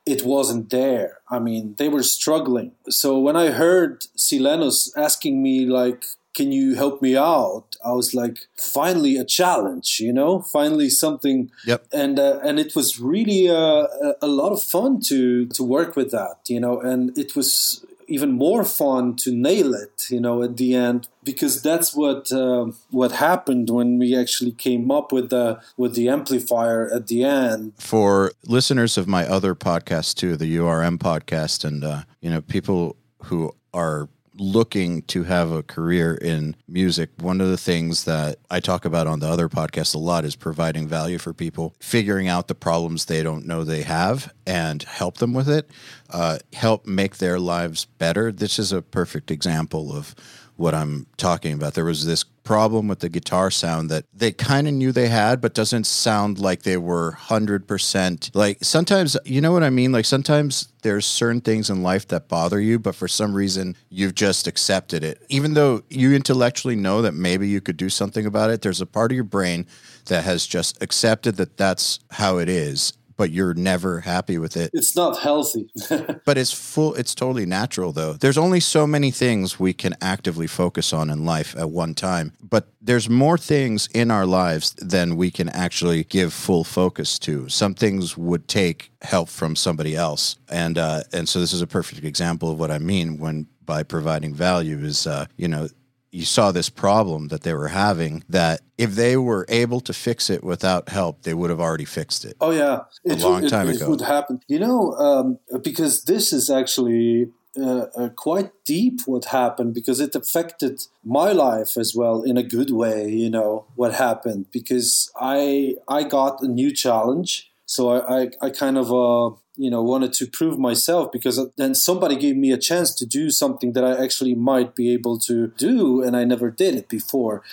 it 0.06 0.24
wasn't 0.24 0.70
there. 0.70 1.20
I 1.30 1.40
mean, 1.40 1.76
they 1.78 1.90
were 1.90 2.04
struggling. 2.04 2.72
So 2.90 3.20
when 3.20 3.36
I 3.36 3.52
heard 3.52 4.02
Silenoz 4.18 4.90
asking 4.98 5.42
me 5.44 5.66
like, 5.66 6.04
can 6.34 6.52
you 6.54 6.76
help 6.76 7.02
me 7.02 7.18
out 7.18 7.66
i 7.84 7.92
was 7.92 8.14
like 8.14 8.38
finally 8.56 9.18
a 9.18 9.26
challenge 9.26 9.98
you 10.00 10.14
know 10.14 10.42
finally 10.42 10.90
something 10.90 11.52
Yep. 11.66 11.88
and 11.92 12.18
uh, 12.20 12.40
and 12.42 12.58
it 12.58 12.74
was 12.74 13.00
really 13.02 13.50
uh, 13.50 13.84
a, 14.08 14.14
a 14.22 14.28
lot 14.28 14.54
of 14.54 14.64
fun 14.64 15.02
to 15.10 15.46
to 15.48 15.62
work 15.62 15.98
with 15.98 16.12
that 16.12 16.38
you 16.48 16.62
know 16.62 16.80
and 16.80 17.18
it 17.18 17.36
was 17.36 17.86
even 18.12 18.32
more 18.32 18.63
fun 18.63 19.15
to 19.15 19.32
nail 19.32 19.74
it 19.74 20.04
you 20.10 20.19
know 20.19 20.43
at 20.43 20.58
the 20.58 20.76
end 20.76 21.08
because 21.24 21.62
that's 21.62 21.95
what 21.95 22.32
uh, 22.32 22.65
what 22.89 23.12
happened 23.13 23.69
when 23.69 24.00
we 24.00 24.15
actually 24.15 24.52
came 24.52 24.89
up 24.91 25.12
with 25.12 25.30
the 25.30 25.60
with 25.78 25.95
the 25.95 26.10
amplifier 26.10 26.89
at 26.93 27.08
the 27.08 27.24
end. 27.24 27.74
For 27.78 28.32
listeners 28.45 28.97
of 28.97 29.08
my 29.08 29.26
other 29.26 29.56
podcast 29.56 30.15
too, 30.15 30.36
the 30.36 30.56
URM 30.58 30.97
podcast, 30.97 31.63
and 31.63 31.84
uh, 31.84 32.04
you 32.21 32.30
know 32.30 32.41
people 32.41 32.95
who 33.24 33.56
are 33.74 34.10
looking 34.41 35.04
to 35.04 35.23
have 35.23 35.51
a 35.51 35.62
career 35.62 36.15
in 36.15 36.56
music, 36.67 37.12
one 37.19 37.39
of 37.39 37.47
the 37.47 37.58
things 37.58 38.06
that 38.06 38.39
I 38.49 38.60
talk 38.60 38.86
about 38.86 39.06
on 39.06 39.19
the 39.19 39.27
other 39.27 39.47
podcast 39.47 39.93
a 39.93 39.99
lot 39.99 40.25
is 40.25 40.36
providing 40.36 40.88
value 40.88 41.19
for 41.19 41.32
people, 41.32 41.75
figuring 41.80 42.27
out 42.27 42.47
the 42.47 42.56
problems 42.56 43.06
they 43.06 43.21
don't 43.21 43.45
know 43.45 43.63
they 43.63 43.84
have 43.84 44.34
and 44.47 44.82
help 44.82 45.17
them 45.17 45.36
with 45.36 45.47
it, 45.47 45.69
uh, 46.10 46.39
help 46.54 46.88
make 46.88 47.17
their 47.17 47.39
lives 47.39 47.86
better. 47.86 48.32
This 48.32 48.58
is 48.58 48.71
a 48.71 48.82
perfect 48.82 49.30
example 49.30 49.95
of 49.95 50.15
what 50.56 50.73
I'm 50.73 51.06
talking 51.17 51.54
about. 51.54 51.75
There 51.75 51.86
was 51.86 52.08
this 52.08 52.25
problem 52.43 52.88
with 52.88 52.99
the 52.99 53.10
guitar 53.10 53.51
sound 53.51 53.89
that 53.89 54.06
they 54.13 54.32
kind 54.32 54.67
of 54.67 54.73
knew 54.73 54.91
they 54.91 55.08
had, 55.08 55.41
but 55.41 55.54
doesn't 55.54 55.86
sound 55.86 56.39
like 56.39 56.63
they 56.63 56.77
were 56.77 57.17
100%. 57.27 58.36
Like 58.36 58.58
sometimes, 58.62 59.17
you 59.25 59.41
know 59.41 59.51
what 59.51 59.63
I 59.63 59.69
mean? 59.69 59.91
Like 59.91 60.06
sometimes 60.06 60.69
there's 60.82 61.06
certain 61.06 61.41
things 61.41 61.69
in 61.69 61.84
life 61.84 62.08
that 62.08 62.27
bother 62.27 62.60
you, 62.60 62.80
but 62.80 62.95
for 62.95 63.08
some 63.08 63.34
reason 63.34 63.75
you've 63.89 64.15
just 64.15 64.47
accepted 64.47 65.04
it. 65.04 65.21
Even 65.30 65.54
though 65.54 65.84
you 65.89 66.13
intellectually 66.13 66.75
know 66.75 67.01
that 67.01 67.13
maybe 67.13 67.47
you 67.47 67.62
could 67.62 67.77
do 67.77 67.89
something 67.89 68.25
about 68.25 68.49
it, 68.49 68.62
there's 68.62 68.82
a 68.82 68.86
part 68.86 69.12
of 69.12 69.15
your 69.15 69.23
brain 69.23 69.67
that 70.08 70.23
has 70.23 70.47
just 70.47 70.82
accepted 70.82 71.36
that 71.38 71.58
that's 71.58 71.99
how 72.12 72.38
it 72.38 72.49
is. 72.49 72.93
But 73.17 73.32
you're 73.32 73.54
never 73.54 74.02
happy 74.02 74.38
with 74.38 74.58
it. 74.58 74.71
It's 74.74 74.95
not 74.95 75.19
healthy. 75.19 75.69
But 76.26 76.38
it's 76.38 76.52
full 76.52 76.93
it's 76.95 77.15
totally 77.15 77.45
natural 77.45 77.91
though. 77.91 78.13
There's 78.13 78.38
only 78.38 78.60
so 78.60 78.86
many 78.86 79.12
things 79.12 79.60
we 79.60 79.74
can 79.74 79.95
actively 80.02 80.47
focus 80.47 80.93
on 80.93 81.10
in 81.10 81.26
life 81.26 81.56
at 81.58 81.69
one 81.69 81.93
time 81.93 82.34
but 82.52 82.67
there's 82.82 83.10
more 83.10 83.38
things 83.38 83.88
in 83.93 84.12
our 84.12 84.26
lives 84.26 84.74
than 84.78 85.15
we 85.15 85.32
can 85.32 85.50
actually 85.50 86.04
give 86.04 86.34
full 86.34 86.63
focus 86.63 87.17
to. 87.19 87.47
Some 87.47 87.74
things 87.74 88.17
would 88.17 88.47
take 88.47 88.91
help 89.02 89.30
from 89.30 89.56
somebody 89.56 89.95
else 89.95 90.38
and 90.50 90.78
uh, 90.78 91.02
and 91.13 91.28
so 91.28 91.39
this 91.39 91.54
is 91.54 91.62
a 91.62 91.67
perfect 91.67 92.04
example 92.04 92.52
of 92.52 92.60
what 92.60 92.69
i 92.69 92.78
mean 92.78 93.17
when 93.17 93.47
by 93.65 93.84
providing 93.84 94.34
value 94.34 94.78
is 94.80 95.08
uh, 95.08 95.26
you 95.38 95.47
know 95.47 95.67
you 96.12 96.26
saw 96.26 96.52
this 96.52 96.69
problem 96.69 97.30
that 97.30 97.41
they 97.43 97.54
were 97.54 97.69
having 97.69 98.24
that 98.30 98.60
if 98.78 98.95
they 98.95 99.15
were 99.15 99.45
able 99.47 99.80
to 99.80 99.93
fix 99.93 100.30
it 100.30 100.43
without 100.43 100.89
help 100.89 101.21
they 101.24 101.34
would 101.34 101.50
have 101.50 101.60
already 101.60 101.86
fixed 101.86 102.26
it 102.26 102.36
Oh 102.41 102.52
yeah, 102.52 102.80
A 103.08 103.13
it, 103.13 103.19
long 103.19 103.43
it- 103.45 103.50
time 103.50 103.69
it 103.69 103.78
ago. 103.78 103.89
would 103.89 104.02
happen. 104.02 104.41
You 104.47 104.60
know, 104.60 104.93
um, 105.08 105.39
because 105.63 106.04
this 106.04 106.34
is 106.34 106.50
actually 106.50 107.32
uh, 107.60 107.86
uh, 107.97 108.10
quite 108.28 108.50
deep 108.65 109.02
what 109.06 109.26
happened 109.26 109.74
because 109.74 110.00
it 110.00 110.15
affected 110.15 110.76
my 111.04 111.32
life 111.34 111.76
as 111.78 111.93
well 111.93 112.21
in 112.24 112.38
a 112.38 112.43
good 112.43 112.71
way. 112.71 113.10
You 113.10 113.30
know 113.30 113.65
what 113.76 113.93
happened 113.93 114.45
because 114.52 115.12
I 115.19 115.76
I 115.88 116.04
got 116.04 116.41
a 116.41 116.47
new 116.47 116.71
challenge, 116.71 117.52
so 117.65 117.82
I 117.89 117.97
I, 118.21 118.21
I 118.41 118.50
kind 118.63 118.78
of 118.78 118.88
uh, 118.91 119.36
you 119.56 119.70
know 119.70 119.82
wanted 119.82 120.14
to 120.14 120.28
prove 120.28 120.58
myself 120.58 121.12
because 121.12 121.40
then 121.58 121.76
somebody 121.76 122.16
gave 122.16 122.36
me 122.36 122.52
a 122.52 122.58
chance 122.58 122.94
to 122.96 123.06
do 123.06 123.30
something 123.30 123.74
that 123.74 123.84
I 123.84 124.02
actually 124.04 124.36
might 124.36 124.76
be 124.76 124.92
able 124.94 125.20
to 125.20 125.48
do, 125.58 126.02
and 126.02 126.16
I 126.16 126.24
never 126.24 126.50
did 126.50 126.76
it 126.76 126.90
before. 126.90 127.44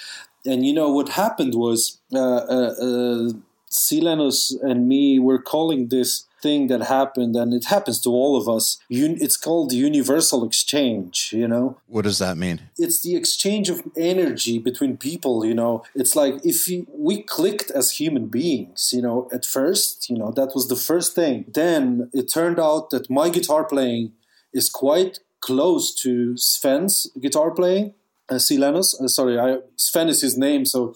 And 0.46 0.64
you 0.64 0.72
know 0.72 0.90
what 0.90 1.10
happened 1.10 1.54
was 1.54 2.00
uh, 2.14 2.18
uh, 2.18 2.74
uh, 2.80 3.32
Silenoz 3.70 4.54
and 4.62 4.88
me 4.88 5.18
were 5.18 5.40
calling 5.40 5.88
this 5.88 6.26
thing 6.40 6.68
that 6.68 6.82
happened, 6.82 7.34
and 7.36 7.52
it 7.52 7.64
happens 7.66 8.00
to 8.00 8.10
all 8.10 8.36
of 8.36 8.48
us. 8.48 8.78
Un- 8.90 9.18
it's 9.20 9.36
called 9.36 9.72
universal 9.72 10.44
exchange. 10.44 11.30
You 11.32 11.48
know, 11.48 11.78
what 11.86 12.04
does 12.04 12.18
that 12.18 12.36
mean 12.36 12.60
it's 12.78 13.00
the 13.00 13.16
exchange 13.16 13.68
of 13.68 13.82
energy 13.96 14.58
between 14.58 14.96
people. 14.96 15.44
You 15.44 15.54
know, 15.54 15.84
it's 15.94 16.14
like 16.14 16.34
if 16.44 16.66
we, 16.68 16.86
we 16.88 17.22
clicked 17.22 17.70
as 17.70 17.92
human 17.92 18.26
beings. 18.26 18.90
You 18.92 19.02
know, 19.02 19.28
at 19.32 19.44
first, 19.44 20.08
you 20.08 20.16
know, 20.16 20.30
that 20.32 20.54
was 20.54 20.68
the 20.68 20.76
first 20.76 21.14
thing. 21.14 21.44
Then 21.52 22.10
it 22.12 22.32
turned 22.32 22.60
out 22.60 22.90
that 22.90 23.10
my 23.10 23.28
guitar 23.28 23.64
playing 23.64 24.12
is 24.52 24.68
quite 24.70 25.20
close 25.40 25.94
to 26.02 26.36
Sven's 26.36 27.10
guitar 27.20 27.50
playing. 27.50 27.94
Uh, 28.30 28.34
Silenoz, 28.34 29.00
uh, 29.00 29.08
sorry, 29.08 29.38
I, 29.38 29.58
Sven 29.76 30.08
is 30.08 30.20
his 30.20 30.36
name, 30.36 30.66
so 30.66 30.94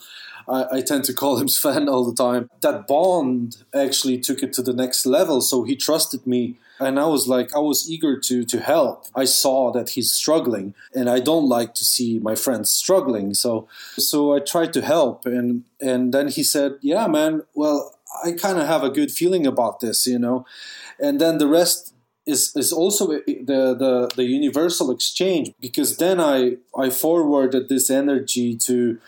I, 0.49 0.65
I 0.73 0.81
tend 0.81 1.05
to 1.05 1.15
call 1.15 1.39
him 1.39 1.49
Sven 1.57 1.89
all 1.89 2.05
the 2.05 2.15
time. 2.15 2.51
That 2.61 2.87
bond 2.87 3.57
actually 3.75 4.19
took 4.19 4.43
it 4.43 4.53
to 4.55 4.63
the 4.63 4.73
next 4.73 5.07
level, 5.07 5.41
so 5.41 5.65
he 5.65 5.77
trusted 5.77 6.27
me. 6.27 6.59
And 6.81 6.99
I 6.99 7.07
was 7.07 7.29
like, 7.29 7.55
I 7.55 7.61
was 7.61 7.89
eager 7.89 8.19
to 8.19 8.45
to 8.45 8.61
help. 8.61 9.07
I 9.15 9.25
saw 9.25 9.71
that 9.73 9.91
he's 9.91 10.13
struggling, 10.13 10.75
and 10.95 11.09
I 11.09 11.21
don't 11.21 11.49
like 11.49 11.75
to 11.75 11.85
see 11.85 12.19
my 12.19 12.35
friends 12.35 12.71
struggling. 12.71 13.35
So, 13.35 13.69
so 13.97 14.35
I 14.35 14.41
tried 14.41 14.73
to 14.73 14.83
help, 14.83 15.25
and 15.27 15.65
and 15.81 16.13
then 16.13 16.29
he 16.29 16.43
said, 16.43 16.73
"Yeah, 16.81 17.07
man. 17.07 17.43
Well, 17.55 17.95
I 18.25 18.33
kind 18.33 18.59
of 18.59 18.67
have 18.67 18.83
a 18.83 18.91
good 18.91 19.13
feeling 19.13 19.47
about 19.47 19.81
this, 19.81 20.07
you 20.07 20.19
know." 20.19 20.45
And 20.99 21.21
then 21.21 21.39
the 21.39 21.47
rest 21.47 21.93
is 22.27 22.53
is 22.57 22.73
also 22.73 23.07
the 23.07 23.77
the 23.79 24.11
the 24.17 24.25
universal 24.25 24.91
exchange 24.91 25.53
because 25.61 25.97
then 25.97 26.21
I 26.21 26.57
I 26.77 26.91
forwarded 26.91 27.69
this 27.69 27.91
energy 27.91 28.57
to 28.67 28.99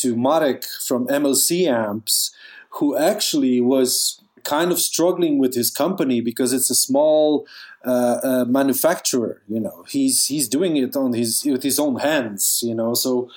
to 0.00 0.16
Marek 0.16 0.64
from 0.64 1.06
MLC 1.08 1.66
Amps, 1.66 2.30
who 2.70 2.96
actually 2.96 3.60
was 3.60 4.20
kind 4.44 4.72
of 4.72 4.78
struggling 4.78 5.38
with 5.38 5.54
his 5.54 5.70
company 5.70 6.20
because 6.20 6.52
it's 6.52 6.70
a 6.70 6.74
small 6.74 7.46
uh, 7.84 8.20
uh, 8.22 8.44
manufacturer. 8.46 9.42
You 9.48 9.60
know, 9.60 9.84
he's 9.88 10.26
he's 10.26 10.48
doing 10.48 10.76
it 10.76 10.96
on 10.96 11.12
his 11.12 11.44
with 11.44 11.62
his 11.62 11.78
own 11.78 11.96
hands. 11.96 12.60
You 12.64 12.74
know, 12.74 12.94
so 12.94 13.30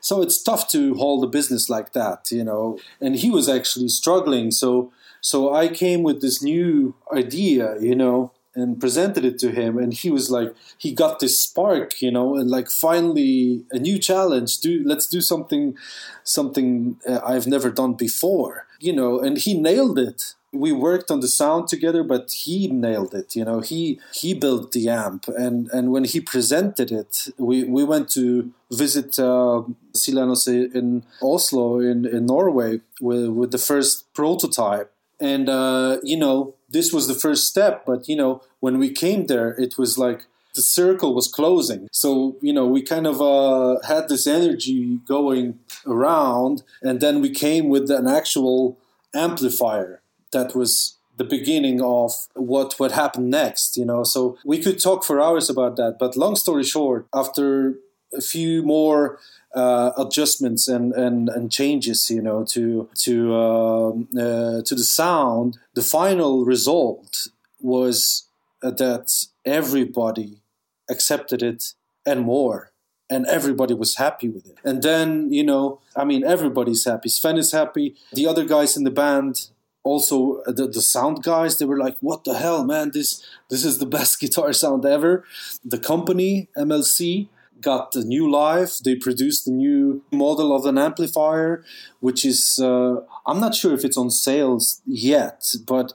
so 0.00 0.22
it's 0.22 0.42
tough 0.42 0.68
to 0.68 0.94
hold 0.94 1.24
a 1.24 1.28
business 1.28 1.68
like 1.68 1.92
that. 1.92 2.30
You 2.30 2.44
know, 2.44 2.78
and 3.00 3.16
he 3.16 3.30
was 3.30 3.48
actually 3.48 3.88
struggling. 3.88 4.50
So 4.50 4.92
so 5.20 5.54
I 5.54 5.68
came 5.68 6.02
with 6.02 6.20
this 6.20 6.42
new 6.42 6.94
idea. 7.12 7.76
You 7.80 7.94
know. 7.94 8.32
And 8.56 8.78
presented 8.78 9.24
it 9.24 9.38
to 9.40 9.50
him, 9.50 9.78
and 9.78 9.92
he 9.92 10.10
was 10.10 10.30
like, 10.30 10.54
he 10.78 10.92
got 10.92 11.18
this 11.18 11.40
spark, 11.40 12.00
you 12.00 12.12
know, 12.12 12.36
and 12.36 12.48
like 12.48 12.70
finally 12.70 13.64
a 13.72 13.80
new 13.80 13.98
challenge. 13.98 14.60
Do 14.60 14.80
let's 14.84 15.08
do 15.08 15.20
something, 15.20 15.76
something 16.22 16.96
uh, 17.08 17.20
I've 17.26 17.48
never 17.48 17.68
done 17.70 17.94
before, 17.94 18.66
you 18.78 18.92
know. 18.92 19.18
And 19.18 19.38
he 19.38 19.54
nailed 19.54 19.98
it. 19.98 20.34
We 20.52 20.70
worked 20.70 21.10
on 21.10 21.18
the 21.18 21.26
sound 21.26 21.66
together, 21.66 22.04
but 22.04 22.30
he 22.30 22.68
nailed 22.68 23.12
it. 23.12 23.34
You 23.34 23.44
know, 23.44 23.58
he 23.58 23.98
he 24.12 24.34
built 24.34 24.70
the 24.70 24.88
amp, 24.88 25.26
and 25.26 25.68
and 25.72 25.90
when 25.90 26.04
he 26.04 26.20
presented 26.20 26.92
it, 26.92 27.26
we 27.38 27.64
we 27.64 27.82
went 27.82 28.08
to 28.10 28.52
visit 28.70 29.18
uh, 29.18 29.62
Silenoz 29.96 30.46
in 30.46 31.02
Oslo 31.20 31.80
in 31.80 32.06
in 32.06 32.26
Norway 32.26 32.80
with 33.00 33.28
with 33.30 33.50
the 33.50 33.58
first 33.58 34.12
prototype, 34.14 34.92
and 35.18 35.48
uh, 35.48 35.98
you 36.04 36.16
know 36.16 36.54
this 36.74 36.92
was 36.92 37.06
the 37.06 37.14
first 37.24 37.42
step. 37.52 37.86
But 37.86 38.00
you 38.10 38.16
know 38.16 38.42
when 38.60 38.78
we 38.78 38.90
came 38.90 39.26
there, 39.26 39.50
it 39.64 39.78
was 39.78 39.96
like 39.96 40.20
the 40.54 40.62
circle 40.62 41.14
was 41.14 41.28
closing. 41.28 41.88
So, 41.90 42.36
you 42.40 42.52
know, 42.52 42.66
we 42.66 42.80
kind 42.80 43.06
of 43.06 43.20
uh, 43.20 43.80
had 43.86 44.08
this 44.08 44.24
energy 44.26 45.00
going 45.06 45.58
around, 45.84 46.62
and 46.80 47.00
then 47.00 47.20
we 47.20 47.30
came 47.30 47.68
with 47.68 47.90
an 47.90 48.06
actual 48.06 48.78
amplifier 49.14 50.00
that 50.32 50.54
was 50.54 50.96
the 51.16 51.24
beginning 51.24 51.80
of 51.80 52.12
what 52.34 52.74
what 52.78 52.90
happened 52.90 53.30
next 53.30 53.76
you 53.76 53.84
know 53.84 54.02
so 54.02 54.36
we 54.44 54.58
could 54.58 54.80
talk 54.80 55.04
for 55.04 55.22
hours 55.22 55.48
about 55.48 55.76
that 55.76 55.96
but 55.96 56.16
long 56.16 56.34
story 56.34 56.64
short 56.64 57.06
after 57.14 57.74
a 58.16 58.20
few 58.20 58.62
more 58.62 59.18
uh, 59.54 59.92
adjustments 59.96 60.68
and, 60.68 60.92
and, 60.92 61.28
and 61.28 61.50
changes, 61.50 62.10
you 62.10 62.20
know, 62.20 62.44
to 62.44 62.88
to 62.94 63.34
um, 63.34 64.08
uh, 64.12 64.62
to 64.62 64.74
the 64.74 64.84
sound. 64.84 65.58
The 65.74 65.82
final 65.82 66.44
result 66.44 67.28
was 67.60 68.28
uh, 68.62 68.70
that 68.72 69.26
everybody 69.44 70.40
accepted 70.90 71.42
it 71.42 71.74
and 72.04 72.22
more, 72.22 72.72
and 73.08 73.26
everybody 73.26 73.74
was 73.74 73.96
happy 73.96 74.28
with 74.28 74.46
it. 74.46 74.58
And 74.64 74.82
then, 74.82 75.32
you 75.32 75.44
know, 75.44 75.80
I 75.96 76.04
mean, 76.04 76.24
everybody's 76.24 76.84
happy. 76.84 77.08
Sven 77.08 77.38
is 77.38 77.52
happy. 77.52 77.94
The 78.12 78.26
other 78.26 78.44
guys 78.44 78.76
in 78.76 78.84
the 78.84 78.90
band 78.90 79.48
also 79.84 80.42
the, 80.46 80.66
the 80.66 80.80
sound 80.80 81.22
guys 81.22 81.58
they 81.58 81.66
were 81.66 81.78
like 81.78 81.96
what 82.00 82.24
the 82.24 82.36
hell 82.38 82.64
man 82.64 82.90
this 82.92 83.22
this 83.50 83.64
is 83.64 83.78
the 83.78 83.86
best 83.98 84.18
guitar 84.18 84.52
sound 84.52 84.84
ever 84.84 85.24
the 85.64 85.78
company 85.78 86.48
mlc 86.56 87.28
got 87.64 87.92
the 87.92 88.04
new 88.04 88.30
life 88.30 88.78
they 88.84 88.94
produced 88.94 89.48
a 89.48 89.52
new 89.52 90.02
model 90.12 90.54
of 90.54 90.66
an 90.66 90.78
amplifier 90.78 91.64
which 92.00 92.24
is 92.24 92.58
uh, 92.62 92.96
i'm 93.26 93.40
not 93.40 93.54
sure 93.54 93.74
if 93.74 93.84
it's 93.84 93.96
on 93.96 94.10
sales 94.10 94.82
yet 94.86 95.54
but 95.66 95.92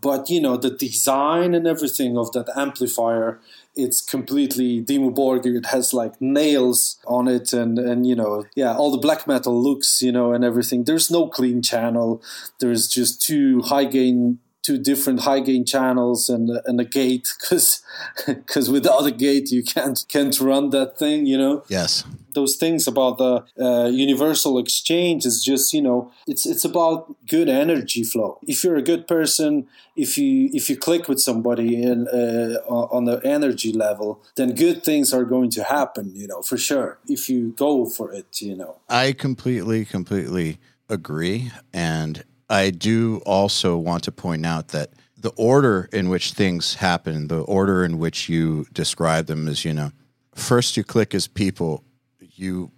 but 0.00 0.28
you 0.28 0.40
know 0.40 0.56
the 0.56 0.70
design 0.70 1.54
and 1.54 1.66
everything 1.66 2.16
of 2.16 2.30
that 2.32 2.48
amplifier 2.56 3.40
it's 3.76 4.00
completely 4.00 4.82
Dimmu 4.82 5.14
Borgir. 5.14 5.56
It 5.56 5.66
has 5.66 5.92
like 5.92 6.20
nails 6.20 6.98
on 7.06 7.28
it, 7.28 7.52
and 7.52 7.78
and 7.78 8.06
you 8.06 8.16
know, 8.16 8.46
yeah, 8.54 8.74
all 8.74 8.90
the 8.90 8.98
black 8.98 9.26
metal 9.26 9.62
looks, 9.62 10.00
you 10.00 10.10
know, 10.10 10.32
and 10.32 10.44
everything. 10.44 10.84
There's 10.84 11.10
no 11.10 11.28
clean 11.28 11.62
channel. 11.62 12.22
There's 12.58 12.88
just 12.88 13.22
two 13.22 13.60
high 13.62 13.84
gain 13.84 14.38
two 14.66 14.78
different 14.78 15.20
high 15.20 15.38
gain 15.38 15.64
channels 15.64 16.28
and 16.28 16.50
and 16.64 16.80
a 16.80 16.84
gate 16.84 17.28
because 17.38 17.82
because 18.26 18.68
without 18.76 19.06
a 19.06 19.12
gate 19.12 19.52
you 19.52 19.62
can't 19.62 20.04
can't 20.08 20.40
run 20.40 20.70
that 20.70 20.98
thing 20.98 21.24
you 21.26 21.38
know? 21.38 21.62
Yes. 21.68 22.04
Those 22.34 22.56
things 22.56 22.86
about 22.86 23.16
the 23.16 23.34
uh, 23.58 23.86
universal 23.86 24.58
exchange 24.58 25.24
is 25.24 25.42
just 25.42 25.72
you 25.72 25.82
know 25.82 26.10
it's 26.26 26.44
it's 26.46 26.64
about 26.64 27.14
good 27.28 27.48
energy 27.48 28.02
flow. 28.02 28.38
If 28.42 28.64
you're 28.64 28.76
a 28.76 28.88
good 28.92 29.06
person 29.06 29.68
if 29.94 30.18
you 30.18 30.50
if 30.52 30.68
you 30.68 30.76
click 30.76 31.08
with 31.08 31.20
somebody 31.20 31.80
in, 31.82 32.08
uh, 32.08 32.58
on 32.96 33.04
the 33.04 33.20
energy 33.24 33.72
level 33.72 34.20
then 34.34 34.54
good 34.54 34.82
things 34.82 35.14
are 35.14 35.24
going 35.24 35.50
to 35.50 35.62
happen 35.62 36.12
you 36.14 36.26
know 36.26 36.42
for 36.42 36.58
sure 36.58 36.98
if 37.08 37.28
you 37.30 37.54
go 37.56 37.86
for 37.86 38.12
it 38.12 38.40
you 38.40 38.56
know? 38.56 38.72
I 38.88 39.12
completely 39.12 39.84
completely 39.84 40.58
agree 40.88 41.52
and 41.72 42.24
I 42.48 42.70
do 42.70 43.20
also 43.26 43.76
want 43.76 44.04
to 44.04 44.12
point 44.12 44.46
out 44.46 44.68
that 44.68 44.90
the 45.16 45.32
order 45.36 45.88
in 45.92 46.08
which 46.08 46.32
things 46.32 46.74
happen, 46.74 47.28
the 47.28 47.40
order 47.40 47.84
in 47.84 47.98
which 47.98 48.28
you 48.28 48.66
describe 48.72 49.26
them 49.26 49.48
is, 49.48 49.64
you 49.64 49.72
know, 49.72 49.90
first 50.34 50.76
you 50.76 50.84
click 50.84 51.14
as 51.14 51.26
people, 51.26 51.82
you 52.20 52.70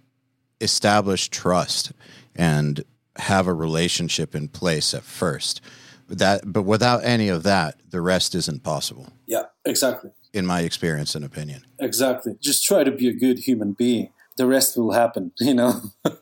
establish 0.61 1.29
trust 1.29 1.91
and 2.35 2.83
have 3.17 3.47
a 3.47 3.53
relationship 3.53 4.33
in 4.33 4.47
place 4.47 4.93
at 4.93 5.03
first. 5.03 5.61
That, 6.07 6.41
but 6.51 6.63
without 6.63 7.03
any 7.03 7.29
of 7.29 7.43
that, 7.43 7.75
the 7.87 8.01
rest 8.01 8.33
isn't 8.33 8.63
possible. 8.63 9.13
Yeah, 9.27 9.43
exactly. 9.65 10.11
In 10.33 10.45
my 10.45 10.61
experience 10.61 11.13
and 11.13 11.23
opinion. 11.23 11.65
Exactly. 11.79 12.35
Just 12.41 12.63
try 12.63 12.83
to 12.83 12.91
be 12.91 13.07
a 13.07 13.13
good 13.13 13.39
human 13.39 13.73
being. 13.73 14.09
The 14.37 14.47
rest 14.47 14.77
will 14.77 14.93
happen, 14.93 15.33
you 15.39 15.53
know? 15.53 15.81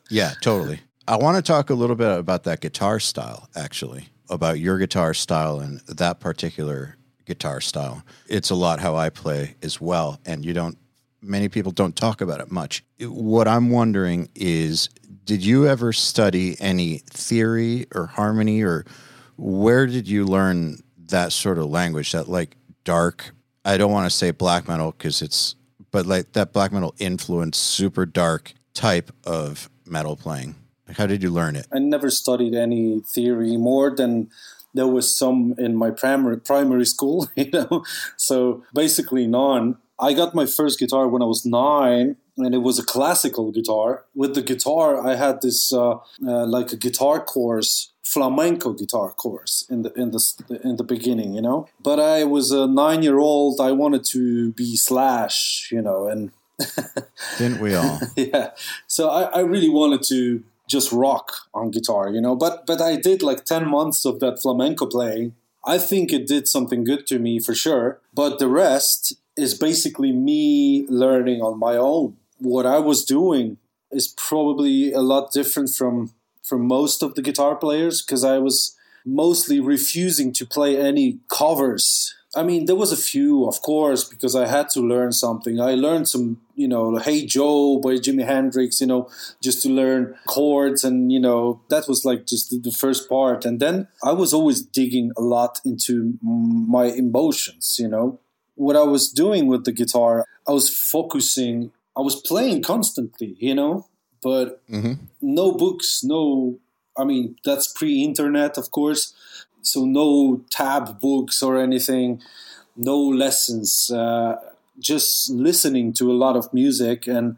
yeah, 0.09 0.33
totally. 0.41 0.81
I 1.09 1.15
want 1.15 1.37
to 1.37 1.41
talk 1.41 1.69
a 1.69 1.73
little 1.73 1.95
bit 1.95 2.19
about 2.19 2.43
that 2.43 2.59
guitar 2.59 2.99
style, 2.99 3.47
actually, 3.55 4.09
about 4.29 4.59
your 4.59 4.77
guitar 4.77 5.13
style 5.13 5.61
and 5.61 5.79
that 5.87 6.19
particular 6.19 6.97
guitar 7.25 7.61
style. 7.61 8.03
It's 8.27 8.49
a 8.49 8.55
lot 8.55 8.81
how 8.81 8.97
I 8.97 9.09
play 9.09 9.55
as 9.61 9.79
well, 9.79 10.19
and 10.25 10.43
you 10.43 10.53
don't. 10.53 10.77
Many 11.21 11.47
people 11.47 11.71
don't 11.71 11.95
talk 11.95 12.19
about 12.19 12.41
it 12.41 12.51
much. 12.51 12.83
What 12.99 13.47
I'm 13.47 13.69
wondering 13.69 14.27
is, 14.35 14.89
did 15.23 15.45
you 15.45 15.65
ever 15.65 15.93
study 15.93 16.57
any 16.59 16.97
theory 17.09 17.87
or 17.95 18.07
harmony, 18.07 18.61
or 18.61 18.85
where 19.37 19.87
did 19.87 20.09
you 20.09 20.25
learn 20.25 20.83
that 21.05 21.31
sort 21.31 21.57
of 21.57 21.67
language? 21.67 22.11
That 22.11 22.27
like 22.27 22.57
dark. 22.83 23.31
I 23.63 23.77
don't 23.77 23.93
want 23.93 24.11
to 24.11 24.15
say 24.15 24.31
black 24.31 24.67
metal 24.67 24.91
because 24.91 25.21
it's, 25.21 25.55
but 25.91 26.05
like 26.05 26.33
that 26.33 26.51
black 26.51 26.73
metal 26.73 26.93
influence, 26.97 27.57
super 27.57 28.05
dark 28.05 28.53
type 28.73 29.09
of 29.23 29.69
metal 29.85 30.17
playing. 30.17 30.55
How 30.95 31.05
did 31.05 31.23
you 31.23 31.29
learn 31.29 31.55
it? 31.55 31.67
I 31.73 31.79
never 31.79 32.09
studied 32.09 32.53
any 32.53 33.01
theory 33.01 33.57
more 33.57 33.93
than 33.95 34.29
there 34.73 34.87
was 34.87 35.15
some 35.15 35.55
in 35.57 35.75
my 35.75 35.91
primary 35.91 36.39
primary 36.39 36.85
school, 36.85 37.27
you 37.35 37.49
know. 37.51 37.83
So 38.15 38.63
basically 38.73 39.27
none. 39.27 39.77
I 39.99 40.13
got 40.13 40.35
my 40.35 40.45
first 40.45 40.79
guitar 40.79 41.07
when 41.07 41.23
I 41.23 41.25
was 41.25 41.43
nine, 41.45 42.17
and 42.37 42.53
it 42.53 42.59
was 42.59 42.77
a 42.77 42.85
classical 42.85 43.51
guitar. 43.51 44.05
With 44.13 44.35
the 44.35 44.43
guitar, 44.43 45.05
I 45.05 45.15
had 45.15 45.41
this 45.41 45.73
uh, 45.73 45.95
uh, 46.25 46.45
like 46.45 46.71
a 46.71 46.77
guitar 46.77 47.19
course, 47.19 47.91
flamenco 48.03 48.73
guitar 48.73 49.11
course 49.11 49.65
in 49.69 49.81
the 49.81 49.91
in 49.93 50.11
the 50.11 50.59
in 50.63 50.75
the 50.77 50.83
beginning, 50.83 51.33
you 51.33 51.41
know. 51.41 51.67
But 51.81 51.99
I 51.99 52.23
was 52.25 52.51
a 52.51 52.67
nine 52.67 53.01
year 53.01 53.17
old. 53.17 53.59
I 53.59 53.71
wanted 53.71 54.05
to 54.11 54.51
be 54.53 54.75
Slash, 54.75 55.69
you 55.71 55.81
know, 55.81 56.07
and 56.07 56.31
didn't 57.37 57.59
we 57.59 57.73
all? 57.73 57.99
yeah. 58.15 58.51
So 58.87 59.09
I, 59.09 59.23
I 59.23 59.39
really 59.39 59.69
wanted 59.69 60.03
to 60.09 60.43
just 60.67 60.91
rock 60.91 61.31
on 61.53 61.71
guitar, 61.71 62.09
you 62.09 62.21
know. 62.21 62.35
But 62.35 62.65
but 62.65 62.81
I 62.81 62.95
did 62.95 63.23
like 63.23 63.45
ten 63.45 63.67
months 63.67 64.05
of 64.05 64.19
that 64.19 64.41
flamenco 64.41 64.85
playing. 64.85 65.35
I 65.65 65.77
think 65.77 66.13
it 66.13 66.27
did 66.27 66.47
something 66.47 66.83
good 66.83 67.07
to 67.07 67.19
me 67.19 67.39
for 67.39 67.53
sure. 67.53 67.99
But 68.13 68.39
the 68.39 68.47
rest 68.47 69.17
is 69.35 69.53
basically 69.53 70.11
me 70.11 70.85
learning 70.87 71.41
on 71.41 71.59
my 71.59 71.75
own. 71.75 72.17
What 72.39 72.65
I 72.65 72.79
was 72.79 73.03
doing 73.05 73.57
is 73.91 74.07
probably 74.07 74.91
a 74.93 75.01
lot 75.01 75.31
different 75.31 75.69
from 75.69 76.13
from 76.43 76.67
most 76.67 77.03
of 77.03 77.15
the 77.15 77.21
guitar 77.21 77.55
players 77.55 78.01
because 78.01 78.23
I 78.23 78.37
was 78.37 78.75
mostly 79.05 79.59
refusing 79.59 80.33
to 80.33 80.45
play 80.45 80.77
any 80.77 81.19
covers 81.29 82.15
I 82.37 82.43
mean, 82.43 82.65
there 82.65 82.75
was 82.75 82.91
a 82.91 82.97
few, 82.97 83.47
of 83.47 83.63
course, 83.63 84.03
because 84.03 84.35
I 84.35 84.45
had 84.45 84.69
to 84.69 84.79
learn 84.79 85.11
something. 85.11 85.59
I 85.59 85.73
learned 85.73 86.07
some, 86.07 86.39
you 86.55 86.67
know, 86.67 86.97
Hey 86.97 87.25
Joe 87.25 87.79
by 87.79 87.95
Jimi 87.95 88.25
Hendrix, 88.25 88.79
you 88.79 88.85
know, 88.85 89.09
just 89.41 89.63
to 89.63 89.69
learn 89.69 90.15
chords. 90.27 90.83
And, 90.83 91.11
you 91.11 91.19
know, 91.19 91.61
that 91.69 91.87
was 91.87 92.05
like 92.05 92.27
just 92.27 92.51
the 92.61 92.71
first 92.71 93.09
part. 93.09 93.43
And 93.43 93.59
then 93.59 93.87
I 94.03 94.11
was 94.11 94.35
always 94.35 94.61
digging 94.61 95.11
a 95.17 95.21
lot 95.21 95.59
into 95.65 96.19
my 96.21 96.85
emotions, 96.85 97.77
you 97.79 97.87
know. 97.87 98.19
What 98.53 98.75
I 98.75 98.83
was 98.83 99.11
doing 99.11 99.47
with 99.47 99.65
the 99.65 99.71
guitar, 99.71 100.25
I 100.47 100.51
was 100.51 100.69
focusing, 100.69 101.71
I 101.97 102.01
was 102.01 102.15
playing 102.15 102.61
constantly, 102.61 103.35
you 103.39 103.55
know, 103.55 103.87
but 104.21 104.61
mm-hmm. 104.69 104.93
no 105.21 105.53
books, 105.53 106.03
no, 106.03 106.59
I 106.95 107.03
mean, 107.03 107.35
that's 107.43 107.73
pre 107.73 108.03
internet, 108.03 108.59
of 108.59 108.69
course 108.69 109.13
so 109.71 109.85
no 109.85 110.41
tab 110.49 110.99
books 110.99 111.43
or 111.43 111.57
anything, 111.57 112.21
no 112.75 112.99
lessons, 112.99 113.91
uh, 113.91 114.37
just 114.79 115.29
listening 115.29 115.93
to 115.93 116.11
a 116.11 116.13
lot 116.13 116.35
of 116.35 116.53
music. 116.53 117.07
And 117.07 117.37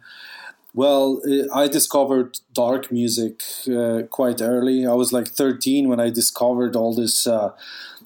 well, 0.73 1.21
I 1.53 1.67
discovered 1.67 2.39
dark 2.53 2.91
music 2.91 3.41
uh, 3.67 4.03
quite 4.09 4.41
early. 4.41 4.85
I 4.85 4.93
was 4.93 5.11
like 5.11 5.27
13 5.27 5.87
when 5.87 5.99
I 5.99 6.09
discovered 6.09 6.75
all 6.75 6.93
this. 6.93 7.25
Uh, 7.27 7.51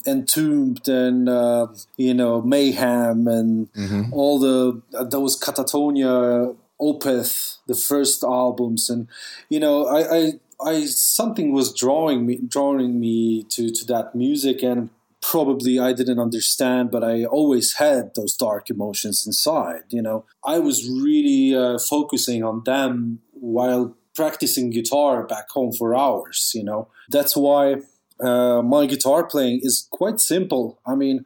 entombed 0.06 0.86
and 0.88 1.28
uh, 1.28 1.66
you 1.96 2.12
know 2.12 2.42
mayhem 2.42 3.26
and 3.26 3.72
mm-hmm. 3.72 4.12
all 4.12 4.38
the 4.38 4.80
uh, 4.94 5.04
those 5.04 5.38
katatonia 5.40 6.54
opeth 6.80 7.56
the 7.66 7.74
first 7.74 8.22
albums 8.22 8.90
and 8.90 9.08
you 9.48 9.58
know 9.58 9.86
I, 9.86 10.16
I 10.16 10.32
I 10.64 10.86
something 10.86 11.52
was 11.52 11.72
drawing 11.72 12.26
me 12.26 12.40
drawing 12.48 12.98
me 12.98 13.44
to 13.50 13.70
to 13.70 13.84
that 13.86 14.14
music 14.14 14.62
and 14.62 14.90
probably 15.20 15.78
I 15.78 15.92
didn't 15.92 16.18
understand, 16.18 16.90
but 16.90 17.02
I 17.02 17.24
always 17.24 17.74
had 17.74 18.14
those 18.14 18.36
dark 18.36 18.68
emotions 18.68 19.26
inside. 19.26 19.84
You 19.88 20.02
know, 20.02 20.24
I 20.44 20.58
was 20.58 20.88
really 20.88 21.56
uh, 21.56 21.78
focusing 21.78 22.44
on 22.44 22.62
them 22.64 23.20
while 23.32 23.96
practicing 24.14 24.70
guitar 24.70 25.26
back 25.26 25.48
home 25.50 25.72
for 25.72 25.94
hours. 25.94 26.52
You 26.54 26.64
know, 26.64 26.88
that's 27.08 27.36
why 27.36 27.76
uh, 28.20 28.62
my 28.62 28.86
guitar 28.86 29.24
playing 29.24 29.60
is 29.62 29.88
quite 29.90 30.20
simple. 30.20 30.78
I 30.86 30.94
mean, 30.94 31.24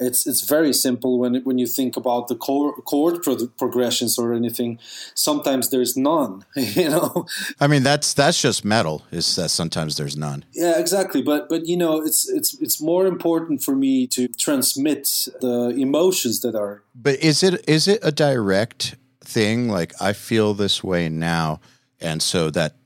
it's 0.00 0.26
it's 0.26 0.40
very 0.40 0.72
simple 0.72 1.18
when 1.18 1.42
when 1.44 1.58
you 1.58 1.66
think 1.66 1.96
about 1.96 2.28
the 2.28 2.34
chord, 2.34 2.74
chord 2.84 3.22
pro- 3.22 3.46
progressions 3.58 4.18
or 4.18 4.32
anything. 4.32 4.78
Sometimes 5.14 5.70
there's 5.70 5.96
none. 5.96 6.44
You 6.80 6.88
know. 6.88 7.26
I 7.58 7.66
mean, 7.66 7.82
that's 7.82 8.14
that's 8.14 8.40
just 8.40 8.64
metal. 8.64 9.02
Is 9.10 9.36
that 9.36 9.50
sometimes 9.50 9.96
there's 9.96 10.16
none. 10.16 10.44
Yeah, 10.52 10.78
exactly. 10.78 11.20
But 11.20 11.48
but 11.48 11.66
you 11.66 11.76
know, 11.76 12.00
it's 12.00 12.28
it's 12.28 12.54
it's 12.60 12.80
more 12.80 13.06
important 13.06 13.62
for 13.62 13.74
me 13.74 14.06
to 14.08 14.28
transmit 14.28 15.28
the 15.40 15.74
emotions 15.76 16.40
that 16.40 16.54
are. 16.54 16.82
But 16.94 17.18
is 17.18 17.42
it 17.42 17.68
is 17.68 17.88
it 17.88 17.98
a 18.02 18.12
direct 18.12 18.96
thing? 19.20 19.68
Like 19.68 19.92
I 20.00 20.12
feel 20.12 20.54
this 20.54 20.82
way 20.82 21.08
now, 21.08 21.60
and 22.00 22.22
so 22.22 22.50
that 22.50 22.76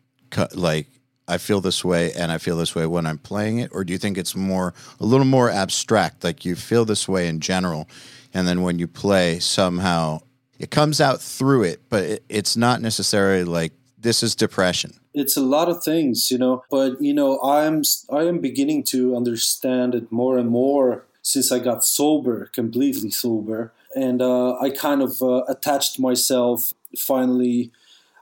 like 0.55 0.89
I 1.27 1.39
feel 1.39 1.61
this 1.61 1.85
way 1.85 2.13
and 2.13 2.31
I 2.31 2.39
feel 2.39 2.57
this 2.57 2.75
way 2.75 2.87
when 2.87 3.07
I'm 3.07 3.19
playing 3.19 3.59
it? 3.59 3.71
Or 3.73 3.85
do 3.85 3.93
you 3.93 3.99
think 3.99 4.19
it's 4.19 4.37
more, 4.37 4.75
a 5.01 5.07
little 5.07 5.27
more 5.27 5.51
abstract, 5.51 6.25
like 6.25 6.45
you 6.45 6.55
feel 6.55 6.85
this 6.85 7.09
way 7.09 7.29
in 7.29 7.41
general, 7.41 7.89
and 8.33 8.47
then 8.47 8.63
when 8.63 8.79
you 8.79 8.87
play, 8.87 9.39
somehow 9.39 10.21
it 10.59 10.71
comes 10.71 11.01
out 11.01 11.21
through 11.21 11.65
it, 11.65 11.83
but 11.89 12.03
it, 12.05 12.25
it's 12.29 12.57
not 12.57 12.81
necessarily 12.81 13.45
like 13.45 13.73
this 13.99 14.23
is 14.23 14.35
depression? 14.35 14.95
It's 15.15 15.37
a 15.37 15.43
lot 15.43 15.69
of 15.69 15.83
things, 15.83 16.31
you 16.31 16.39
know, 16.39 16.63
but 16.71 17.01
you 17.01 17.15
know, 17.15 17.41
I'm 17.41 17.83
I 18.11 18.25
am 18.25 18.41
beginning 18.41 18.85
to 18.85 19.17
understand 19.17 19.95
it 19.95 20.13
more 20.13 20.37
and 20.37 20.51
more 20.51 21.07
since 21.23 21.51
I 21.51 21.59
got 21.59 21.85
sober, 21.85 22.51
completely 22.53 23.11
sober, 23.11 23.73
and 23.97 24.21
uh, 24.21 24.59
I 24.59 24.71
kind 24.71 25.01
of 25.03 25.23
uh, 25.23 25.45
attached 25.49 25.99
myself 25.99 26.75
finally 26.99 27.71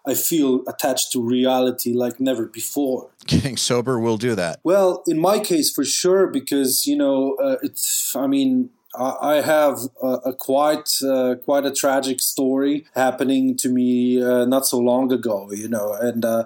I 0.07 0.15
feel 0.15 0.63
attached 0.67 1.13
to 1.13 1.23
reality 1.23 1.93
like 1.93 2.19
never 2.21 2.47
before. 2.47 3.11
Getting 3.27 3.57
sober 3.57 3.99
will 3.99 4.17
do 4.17 4.35
that. 4.35 4.61
Well, 4.65 5.03
in 5.07 5.19
my 5.19 5.39
case, 5.39 5.71
for 5.71 5.85
sure, 5.85 6.27
because 6.27 6.87
you 6.87 6.97
know, 6.97 7.35
uh, 7.37 7.57
it's. 7.63 8.15
I 8.17 8.27
mean, 8.27 8.71
I 8.99 9.41
have 9.41 9.79
a, 10.03 10.07
a 10.07 10.35
quite 10.35 10.91
uh, 11.03 11.37
quite 11.45 11.65
a 11.65 11.73
tragic 11.73 12.21
story 12.21 12.85
happening 12.95 13.57
to 13.59 13.69
me 13.69 14.23
uh, 14.23 14.45
not 14.45 14.67
so 14.67 14.79
long 14.79 15.13
ago, 15.13 15.51
you 15.53 15.69
know, 15.69 15.93
and 15.95 16.25
uh, 16.25 16.45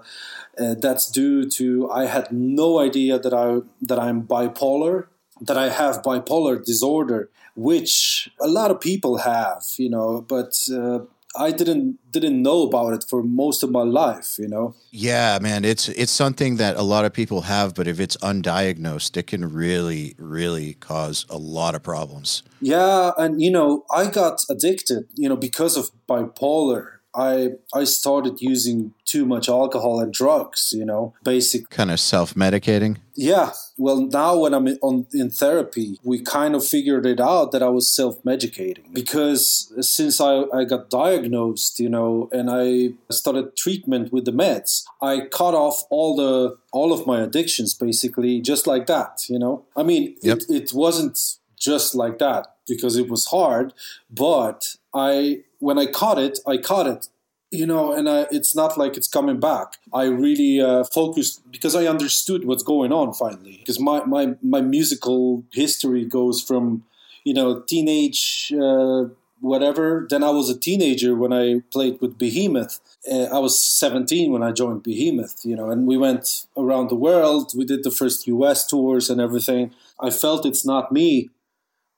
uh 0.59 0.75
that's 0.75 1.11
due 1.11 1.49
to 1.51 1.91
I 1.91 2.07
had 2.07 2.31
no 2.31 2.79
idea 2.79 3.19
that 3.19 3.35
I 3.35 3.61
that 3.83 3.99
I'm 3.99 4.23
bipolar 4.23 5.07
that 5.41 5.59
I 5.59 5.69
have 5.69 6.03
bipolar 6.03 6.65
disorder, 6.65 7.31
which 7.55 8.31
a 8.41 8.49
lot 8.49 8.71
of 8.71 8.81
people 8.81 9.19
have, 9.19 9.63
you 9.77 9.91
know, 9.91 10.23
but 10.23 10.59
uh, 10.73 11.01
I 11.39 11.51
didn't 11.51 11.99
didn't 12.13 12.43
know 12.43 12.63
about 12.63 12.93
it 12.95 13.05
for 13.09 13.23
most 13.23 13.63
of 13.63 13.71
my 13.71 13.83
life, 13.83 14.39
you 14.39 14.49
know. 14.49 14.75
Yeah, 14.91 15.39
man, 15.41 15.65
it's 15.65 15.89
it's 15.89 16.13
something 16.13 16.57
that 16.57 16.77
a 16.77 16.83
lot 16.83 17.05
of 17.05 17.13
people 17.13 17.43
have, 17.43 17.75
but 17.75 17.87
if 17.87 18.01
it's 18.01 18.17
undiagnosed, 18.19 19.17
it 19.17 19.27
can 19.27 19.53
really 19.53 20.15
really 20.19 20.75
cause 20.75 21.27
a 21.29 21.37
lot 21.37 21.75
of 21.75 21.83
problems. 21.83 22.43
Yeah, 22.61 23.13
and 23.19 23.41
you 23.43 23.51
know, 23.51 23.85
I 23.91 24.09
got 24.09 24.45
addicted, 24.51 25.05
you 25.15 25.29
know, 25.29 25.37
because 25.37 25.77
of 25.77 25.91
bipolar. 26.09 26.96
I 27.17 27.53
I 27.73 27.85
started 27.85 28.41
using 28.41 28.93
too 29.05 29.25
much 29.25 29.49
alcohol 29.49 30.01
and 30.01 30.13
drugs, 30.13 30.73
you 30.77 30.85
know, 30.85 31.15
basic 31.25 31.71
kind 31.71 31.91
of 31.91 31.99
self-medicating. 31.99 32.99
Yeah. 33.15 33.53
Well, 33.79 34.03
now 34.03 34.37
when 34.37 34.53
I'm 34.53 34.67
in, 34.67 34.79
on 34.83 35.07
in 35.13 35.31
therapy, 35.31 35.99
we 36.03 36.21
kind 36.21 36.55
of 36.55 36.67
figured 36.67 37.07
it 37.07 37.21
out 37.21 37.53
that 37.53 37.63
I 37.63 37.71
was 37.71 37.95
self-medicating 37.95 38.93
because 38.93 39.73
since 39.81 40.21
I, 40.21 40.45
I 40.53 40.65
got 40.65 40.91
diagnosed, 40.91 41.81
you 41.81 41.89
know, 41.89 42.29
and 42.33 42.51
I 42.51 42.95
started 43.11 43.57
treatment 43.57 44.13
with 44.13 44.27
the 44.27 44.33
meds, 44.33 44.85
I 45.01 45.23
cut 45.33 45.55
off 45.55 45.85
all 45.89 46.17
the 46.17 46.57
all 46.73 46.93
of 46.93 47.07
my 47.07 47.21
addictions 47.23 47.73
basically 47.73 48.43
just 48.43 48.67
like 48.67 48.87
that, 48.87 49.25
you 49.29 49.39
know. 49.39 49.65
I 49.75 49.83
mean, 49.83 50.17
yep. 50.21 50.39
it, 50.39 50.51
it 50.51 50.73
wasn't 50.75 51.19
just 51.59 51.95
like 51.95 52.19
that 52.19 52.57
because 52.69 52.97
it 52.97 53.09
was 53.09 53.27
hard, 53.27 53.73
but 54.11 54.77
I 54.93 55.43
when 55.59 55.79
I 55.79 55.87
caught 55.87 56.19
it, 56.19 56.39
I 56.47 56.57
caught 56.57 56.87
it 56.87 57.09
you 57.51 57.67
know 57.67 57.93
and 57.93 58.09
I, 58.09 58.27
it's 58.31 58.55
not 58.55 58.77
like 58.77 58.97
it's 58.97 59.09
coming 59.09 59.39
back. 59.41 59.77
I 59.93 60.05
really 60.05 60.61
uh, 60.61 60.85
focused 60.85 61.43
because 61.51 61.75
i 61.75 61.87
understood 61.87 62.45
what's 62.45 62.63
going 62.63 62.93
on 62.93 63.13
finally 63.13 63.59
because 63.59 63.79
my, 63.79 64.05
my, 64.05 64.35
my 64.43 64.61
musical 64.61 65.45
history 65.53 66.05
goes 66.05 66.43
from 66.43 66.85
you 67.25 67.35
know 67.35 67.61
teenage 67.61 68.53
uh, 68.61 69.05
whatever. 69.41 70.07
Then 70.11 70.25
i 70.25 70.31
was 70.31 70.51
a 70.51 70.59
teenager 70.59 71.15
when 71.15 71.33
i 71.33 71.61
played 71.71 72.01
with 72.01 72.19
behemoth. 72.19 72.81
Uh, 73.11 73.25
i 73.25 73.39
was 73.39 73.65
17 73.65 74.33
when 74.33 74.43
i 74.43 74.51
joined 74.51 74.83
behemoth 74.83 75.45
you 75.45 75.55
know 75.55 75.71
and 75.71 75.87
we 75.87 75.97
went 75.97 76.47
around 76.57 76.91
the 76.91 76.97
world. 76.97 77.53
We 77.57 77.65
did 77.65 77.85
the 77.85 77.91
first 77.91 78.27
us 78.27 78.67
tours 78.67 79.09
and 79.11 79.21
everything. 79.21 79.73
I 80.01 80.11
felt 80.11 80.45
it's 80.45 80.67
not 80.67 80.93
me 80.93 81.31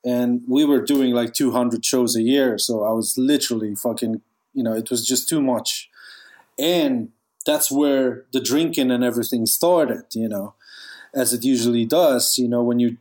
and 0.05 0.41
we 0.47 0.65
were 0.65 0.81
doing 0.81 1.13
like 1.13 1.33
200 1.33 1.83
shows 1.83 2.15
a 2.15 2.21
year 2.21 2.57
so 2.57 2.83
i 2.83 2.91
was 2.91 3.17
literally 3.17 3.75
fucking 3.75 4.21
you 4.53 4.63
know 4.63 4.73
it 4.73 4.89
was 4.89 5.05
just 5.05 5.29
too 5.29 5.41
much. 5.41 5.89
And 6.57 7.09
that's 7.45 7.71
where 7.71 8.25
the 8.33 8.41
drinking 8.41 8.91
and 8.91 9.03
everything 9.03 9.45
started 9.45 10.03
you 10.13 10.27
know 10.27 10.53
as 11.15 11.33
it 11.33 11.43
usually 11.43 11.85
does 11.85 12.37
you 12.37 12.47
know 12.47 12.61
when 12.61 12.79
you 12.79 12.97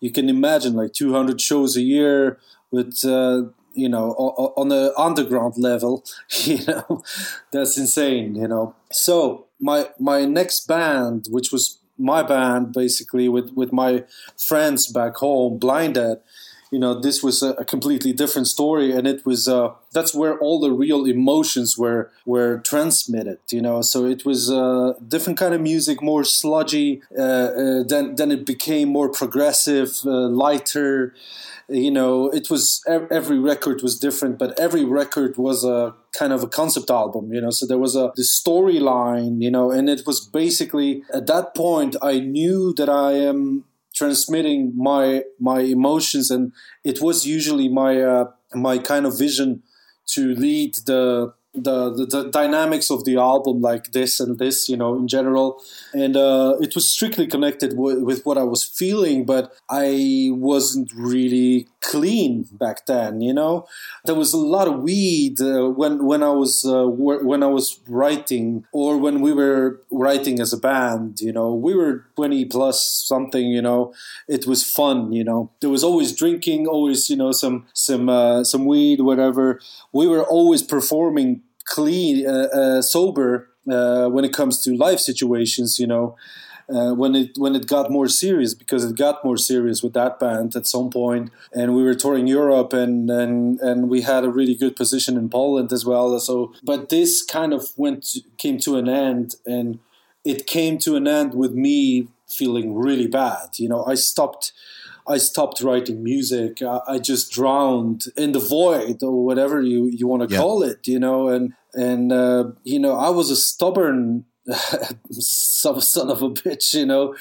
you 0.00 0.10
can 0.10 0.28
imagine 0.28 0.74
like 0.74 0.92
200 0.92 1.40
shows 1.40 1.76
a 1.76 1.82
year 1.82 2.38
with 2.70 3.04
uh, 3.04 3.42
you 3.74 3.88
know 3.88 4.10
on 4.56 4.68
the 4.68 4.92
underground 4.98 5.54
level 5.56 6.04
you 6.44 6.58
know 6.66 7.02
that's 7.52 7.78
insane 7.78 8.34
you 8.34 8.48
know. 8.48 8.74
So 8.90 9.46
my 9.60 9.90
my 9.98 10.24
next 10.24 10.66
band 10.66 11.26
which 11.30 11.52
was 11.52 11.78
my 12.00 12.22
band 12.22 12.72
basically 12.72 13.28
with 13.28 13.52
with 13.52 13.72
my 13.72 14.04
friends 14.36 14.86
back 14.86 15.16
home 15.16 15.60
Blindead 15.60 16.20
you 16.70 16.78
know 16.78 16.98
this 16.98 17.22
was 17.22 17.42
a, 17.42 17.50
a 17.54 17.64
completely 17.64 18.12
different 18.12 18.46
story 18.46 18.92
and 18.92 19.06
it 19.06 19.26
was 19.26 19.48
uh, 19.48 19.72
that's 19.92 20.14
where 20.14 20.38
all 20.38 20.60
the 20.60 20.70
real 20.70 21.04
emotions 21.04 21.76
were 21.76 22.10
were 22.24 22.58
transmitted 22.58 23.38
you 23.50 23.60
know? 23.60 23.82
So 23.82 24.06
it 24.06 24.24
was 24.24 24.50
a 24.50 24.56
uh, 24.56 24.92
different 25.06 25.38
kind 25.38 25.54
of 25.54 25.60
music 25.60 26.02
more 26.02 26.24
sludgy 26.24 27.02
uh, 27.18 27.22
uh, 27.22 27.82
then 27.82 28.14
then 28.14 28.30
it 28.30 28.46
became 28.46 28.88
more 28.88 29.08
progressive 29.08 30.00
uh, 30.04 30.28
lighter 30.28 31.14
you 31.68 31.90
know? 31.90 32.28
It 32.30 32.50
was 32.50 32.82
every 32.88 33.38
record 33.38 33.82
was 33.82 33.98
different 33.98 34.38
but 34.38 34.58
every 34.58 34.84
record 34.84 35.36
was 35.36 35.64
a 35.64 35.94
kind 36.12 36.32
of 36.32 36.42
a 36.42 36.48
concept 36.48 36.90
album 36.90 37.32
you 37.32 37.40
know? 37.40 37.50
So 37.50 37.66
there 37.66 37.78
was 37.78 37.96
a 37.96 38.12
the 38.16 38.22
storyline 38.22 39.42
you 39.42 39.50
know 39.50 39.70
and 39.70 39.88
it 39.88 40.02
was 40.06 40.20
basically 40.20 41.02
at 41.12 41.26
that 41.26 41.54
point 41.54 41.96
i 42.02 42.18
knew 42.18 42.74
that 42.76 42.88
i 42.88 43.12
am 43.12 43.64
transmitting 43.94 44.72
my 44.76 45.22
my 45.38 45.60
emotions 45.60 46.30
and 46.30 46.52
it 46.84 47.00
was 47.00 47.26
usually 47.26 47.68
my 47.68 48.00
uh, 48.00 48.30
my 48.54 48.78
kind 48.78 49.06
of 49.06 49.18
vision 49.18 49.62
to 50.06 50.34
lead 50.34 50.74
the 50.86 51.32
the, 51.52 51.92
the, 51.92 52.06
the 52.06 52.30
dynamics 52.30 52.90
of 52.90 53.04
the 53.04 53.16
album 53.16 53.60
like 53.60 53.90
this 53.90 54.20
and 54.20 54.38
this 54.38 54.68
you 54.68 54.76
know 54.76 54.94
in 54.96 55.08
general. 55.08 55.60
And 55.92 56.16
uh, 56.16 56.56
it 56.60 56.74
was 56.76 56.88
strictly 56.88 57.26
connected 57.26 57.70
w- 57.70 58.04
with 58.04 58.24
what 58.24 58.38
i 58.38 58.44
was 58.44 58.62
feeling 58.64 59.24
but 59.24 59.52
i 59.68 60.30
wasn't 60.32 60.92
really 60.94 61.68
clean 61.80 62.46
back 62.52 62.86
then 62.86 63.20
you 63.20 63.32
know? 63.32 63.66
There 64.04 64.14
was 64.14 64.32
a 64.32 64.38
lot 64.38 64.68
of 64.68 64.80
weed 64.80 65.40
uh, 65.40 65.68
when 65.68 66.04
when 66.04 66.22
i 66.22 66.30
was 66.30 66.64
uh, 66.64 66.86
when 66.86 67.42
i 67.42 67.46
was 67.46 67.80
writing 67.88 68.64
or 68.72 68.98
when 68.98 69.20
we 69.20 69.32
were 69.32 69.80
writing 69.90 70.40
as 70.40 70.52
a 70.52 70.58
band 70.58 71.20
you 71.20 71.32
know? 71.32 71.54
We 71.54 71.74
were 71.74 72.06
20 72.16 72.44
plus 72.46 72.84
something 73.06 73.46
you 73.46 73.62
know? 73.62 73.92
It 74.28 74.46
was 74.46 74.62
fun 74.62 75.12
you 75.12 75.24
know? 75.24 75.50
There 75.60 75.70
was 75.70 75.84
always 75.84 76.14
drinking 76.14 76.66
always 76.66 77.08
you 77.10 77.16
know 77.16 77.32
some 77.32 77.66
some 77.74 78.08
uh, 78.08 78.44
some 78.44 78.64
weed 78.66 79.00
whatever. 79.00 79.60
We 79.92 80.06
were 80.06 80.24
always 80.24 80.62
performing 80.62 81.42
clean, 81.64 82.26
uh, 82.26 82.48
uh, 82.52 82.82
sober 82.82 83.48
uh, 83.70 84.08
when 84.08 84.24
it 84.24 84.32
comes 84.32 84.62
to 84.62 84.76
life 84.76 84.98
situations. 85.00 85.78
You 85.78 85.86
know, 85.86 86.16
uh, 86.70 86.92
when 86.94 87.14
it 87.14 87.36
when 87.36 87.54
it 87.54 87.66
got 87.66 87.90
more 87.90 88.08
serious 88.08 88.54
because 88.54 88.84
it 88.84 88.96
got 88.96 89.24
more 89.24 89.36
serious 89.36 89.82
with 89.82 89.92
that 89.92 90.18
band 90.18 90.54
at 90.54 90.66
some 90.66 90.90
point 90.90 91.30
and 91.52 91.74
we 91.74 91.82
were 91.82 91.94
touring 91.94 92.26
Europe 92.26 92.72
and 92.72 93.10
and 93.10 93.60
and 93.60 93.88
we 93.88 94.02
had 94.02 94.24
a 94.24 94.30
really 94.30 94.54
good 94.54 94.76
position 94.76 95.16
in 95.16 95.28
Poland 95.28 95.72
as 95.72 95.84
well 95.84 96.18
so 96.20 96.52
but 96.62 96.88
this 96.88 97.22
kind 97.22 97.52
of 97.52 97.70
went 97.76 98.16
came 98.38 98.58
to 98.58 98.76
an 98.76 98.88
end 98.88 99.34
and 99.46 99.78
it 100.24 100.46
came 100.46 100.78
to 100.78 100.96
an 100.96 101.08
end 101.08 101.34
with 101.34 101.52
me 101.52 102.08
feeling 102.28 102.74
really 102.74 103.06
bad 103.06 103.58
you 103.58 103.68
know 103.68 103.84
I 103.84 103.94
stopped 103.94 104.52
I 105.08 105.18
stopped 105.18 105.60
writing 105.60 106.04
music. 106.04 106.62
I, 106.62 106.80
I, 106.86 106.98
just 106.98 107.32
drowned 107.32 108.04
in 108.16 108.30
the 108.30 108.38
void 108.38 109.02
or 109.02 109.24
whatever 109.24 109.60
you, 109.60 109.86
you 109.86 110.06
want 110.06 110.28
to 110.28 110.32
yeah. 110.32 110.40
call 110.40 110.62
it, 110.62 110.86
you 110.86 111.00
know. 111.00 111.28
And 111.28 111.54
and 111.74 112.12
uh, 112.12 112.52
you 112.62 112.78
know, 112.78 112.94
I 112.94 113.08
was 113.08 113.30
a 113.30 113.34
stubborn 113.34 114.24
son, 115.10 115.80
son 115.80 116.10
of 116.10 116.22
a 116.22 116.30
bitch, 116.30 116.74
you 116.74 116.86
know, 116.86 117.14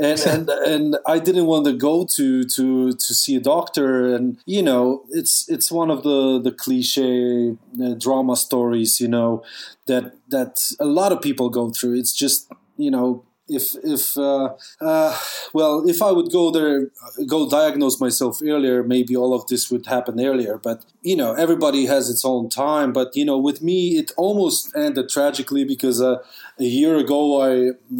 and 0.00 0.20
and 0.26 0.48
and 0.48 0.96
I 1.06 1.18
didn't 1.18 1.46
want 1.46 1.66
to 1.66 1.72
go 1.72 2.04
to 2.04 2.44
to 2.44 2.92
to 2.92 3.14
see 3.14 3.36
a 3.36 3.40
doctor, 3.40 4.14
and 4.14 4.38
you 4.46 4.62
know, 4.62 5.04
it's 5.10 5.48
it's 5.48 5.70
one 5.70 5.90
of 5.90 6.02
the 6.02 6.40
the 6.40 6.52
cliche 6.52 7.56
uh, 7.82 7.94
drama 7.94 8.36
stories, 8.36 9.00
you 9.00 9.08
know, 9.08 9.42
that 9.86 10.14
that 10.28 10.60
a 10.80 10.86
lot 10.86 11.12
of 11.12 11.20
people 11.20 11.48
go 11.48 11.70
through. 11.70 11.94
It's 11.98 12.12
just 12.12 12.50
you 12.76 12.90
know 12.90 13.24
if 13.48 13.74
if 13.84 14.16
uh, 14.16 14.54
uh, 14.80 15.18
well 15.52 15.88
if 15.88 16.00
I 16.00 16.10
would 16.10 16.32
go 16.32 16.50
there 16.50 16.88
go 17.26 17.48
diagnose 17.48 18.00
myself 18.00 18.40
earlier 18.42 18.82
maybe 18.82 19.14
all 19.16 19.34
of 19.34 19.46
this 19.48 19.70
would 19.70 19.86
happen 19.86 20.20
earlier. 20.20 20.58
But 20.58 20.84
you 21.02 21.16
know 21.16 21.34
everybody 21.34 21.86
has 21.86 22.08
its 22.08 22.24
own 22.24 22.48
time. 22.48 22.92
But 22.92 23.14
you 23.16 23.24
know 23.24 23.38
with 23.38 23.62
me 23.62 23.98
it 23.98 24.12
almost 24.16 24.74
ended 24.76 25.08
tragically 25.08 25.64
because 25.64 26.00
uh, 26.00 26.18
a 26.58 26.64
year 26.64 26.96
ago 26.96 27.40
I 27.40 27.52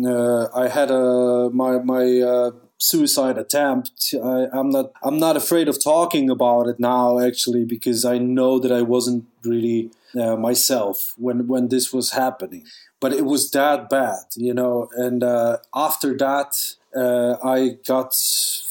uh, 0.09 0.49
I 0.55 0.69
had 0.69 0.91
a 0.91 1.51
my 1.53 1.79
my 1.79 2.21
uh, 2.21 2.51
suicide 2.79 3.39
attempt. 3.39 4.15
I, 4.15 4.47
I'm 4.53 4.71
not 4.71 4.93
I'm 5.03 5.19
not 5.19 5.37
afraid 5.37 5.69
of 5.69 5.83
talking 5.83 6.31
about 6.31 6.69
it 6.69 6.81
now 6.81 7.19
actually 7.19 7.65
because 7.65 8.05
I 8.05 8.19
know 8.19 8.59
that 8.59 8.73
I 8.73 8.83
wasn't 8.83 9.25
really 9.45 9.91
uh, 10.19 10.37
myself 10.37 11.15
when 11.19 11.47
when 11.47 11.69
this 11.69 11.93
was 11.93 12.13
happening 12.13 12.65
but 13.05 13.13
it 13.13 13.27
was 13.27 13.51
that 13.51 13.91
bad, 13.91 14.25
you 14.35 14.55
know. 14.55 14.89
And 14.97 15.23
uh, 15.23 15.59
after 15.75 16.17
that, 16.17 16.51
uh, 16.97 17.37
I 17.47 17.77
got 17.87 18.15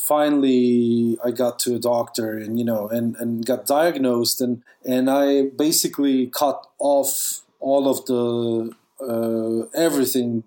finally 0.07 1.19
I 1.23 1.29
got 1.29 1.59
to 1.59 1.75
a 1.75 1.79
doctor 1.79 2.39
and 2.39 2.57
you 2.57 2.65
know 2.65 2.87
and 2.87 3.15
and 3.17 3.45
got 3.45 3.67
diagnosed 3.67 4.41
and 4.41 4.63
and 4.83 5.07
I 5.07 5.49
basically 5.65 6.31
cut 6.41 6.65
off 6.79 7.41
all 7.59 7.87
of 7.87 8.07
the 8.07 8.71
uh, 9.07 9.67
everything 9.79 10.43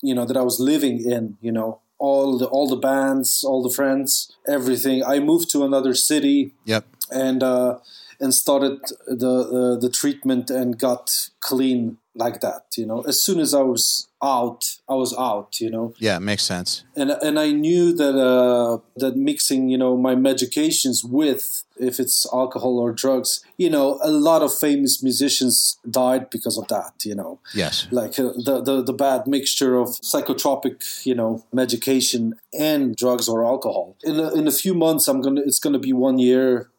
you 0.00 0.14
know 0.14 0.24
that 0.24 0.36
I 0.36 0.42
was 0.42 0.60
living 0.60 0.96
in, 1.10 1.36
you 1.40 1.50
know. 1.50 1.80
All 1.98 2.38
the 2.38 2.46
all 2.46 2.68
the 2.68 2.82
bands, 2.90 3.42
all 3.42 3.60
the 3.68 3.74
friends, 3.74 4.30
everything. 4.46 5.02
I 5.02 5.18
moved 5.18 5.50
to 5.50 5.64
another 5.64 5.94
city. 5.94 6.54
Yep. 6.66 6.84
And 7.10 7.42
uh, 7.42 7.78
and 8.20 8.32
started 8.34 8.78
the 9.06 9.34
uh, 9.58 9.80
the 9.80 9.90
treatment 9.90 10.50
and 10.50 10.78
got 10.78 11.30
clean 11.40 11.98
like 12.16 12.40
that 12.40 12.62
you 12.76 12.86
know 12.86 13.00
as 13.02 13.22
soon 13.22 13.38
as 13.40 13.52
i 13.54 13.60
was 13.62 14.08
out 14.22 14.64
i 14.88 14.94
was 14.94 15.14
out 15.18 15.60
you 15.60 15.70
know 15.70 15.92
Yeah, 15.98 16.16
it 16.16 16.20
makes 16.20 16.42
sense. 16.42 16.84
and 16.96 17.10
and 17.10 17.38
i 17.38 17.52
knew 17.52 17.92
that 17.94 18.16
uh 18.30 18.78
that 18.96 19.14
mixing 19.16 19.68
you 19.68 19.78
know 19.78 19.96
my 19.96 20.14
medications 20.14 20.98
with 21.04 21.62
if 21.78 22.00
it's 22.00 22.26
alcohol 22.32 22.78
or 22.78 22.92
drugs 22.92 23.30
you 23.58 23.68
know 23.68 23.98
a 24.02 24.10
lot 24.10 24.40
of 24.42 24.50
famous 24.66 25.02
musicians 25.02 25.76
died 25.90 26.30
because 26.30 26.56
of 26.58 26.66
that 26.68 26.94
you 27.04 27.14
know 27.14 27.38
Yes. 27.54 27.86
like 27.90 28.18
uh, 28.18 28.32
the, 28.48 28.62
the 28.68 28.82
the 28.82 28.94
bad 29.06 29.26
mixture 29.26 29.74
of 29.82 29.88
psychotropic 30.12 31.04
you 31.06 31.14
know 31.14 31.44
medication 31.52 32.34
and 32.58 32.96
drugs 32.96 33.28
or 33.28 33.44
alcohol 33.44 33.96
in 34.04 34.18
a, 34.18 34.32
in 34.34 34.46
a 34.48 34.52
few 34.62 34.74
months 34.74 35.08
i'm 35.08 35.20
gonna 35.20 35.42
it's 35.42 35.58
gonna 35.58 35.78
be 35.78 35.92
one 35.92 36.18
year 36.18 36.70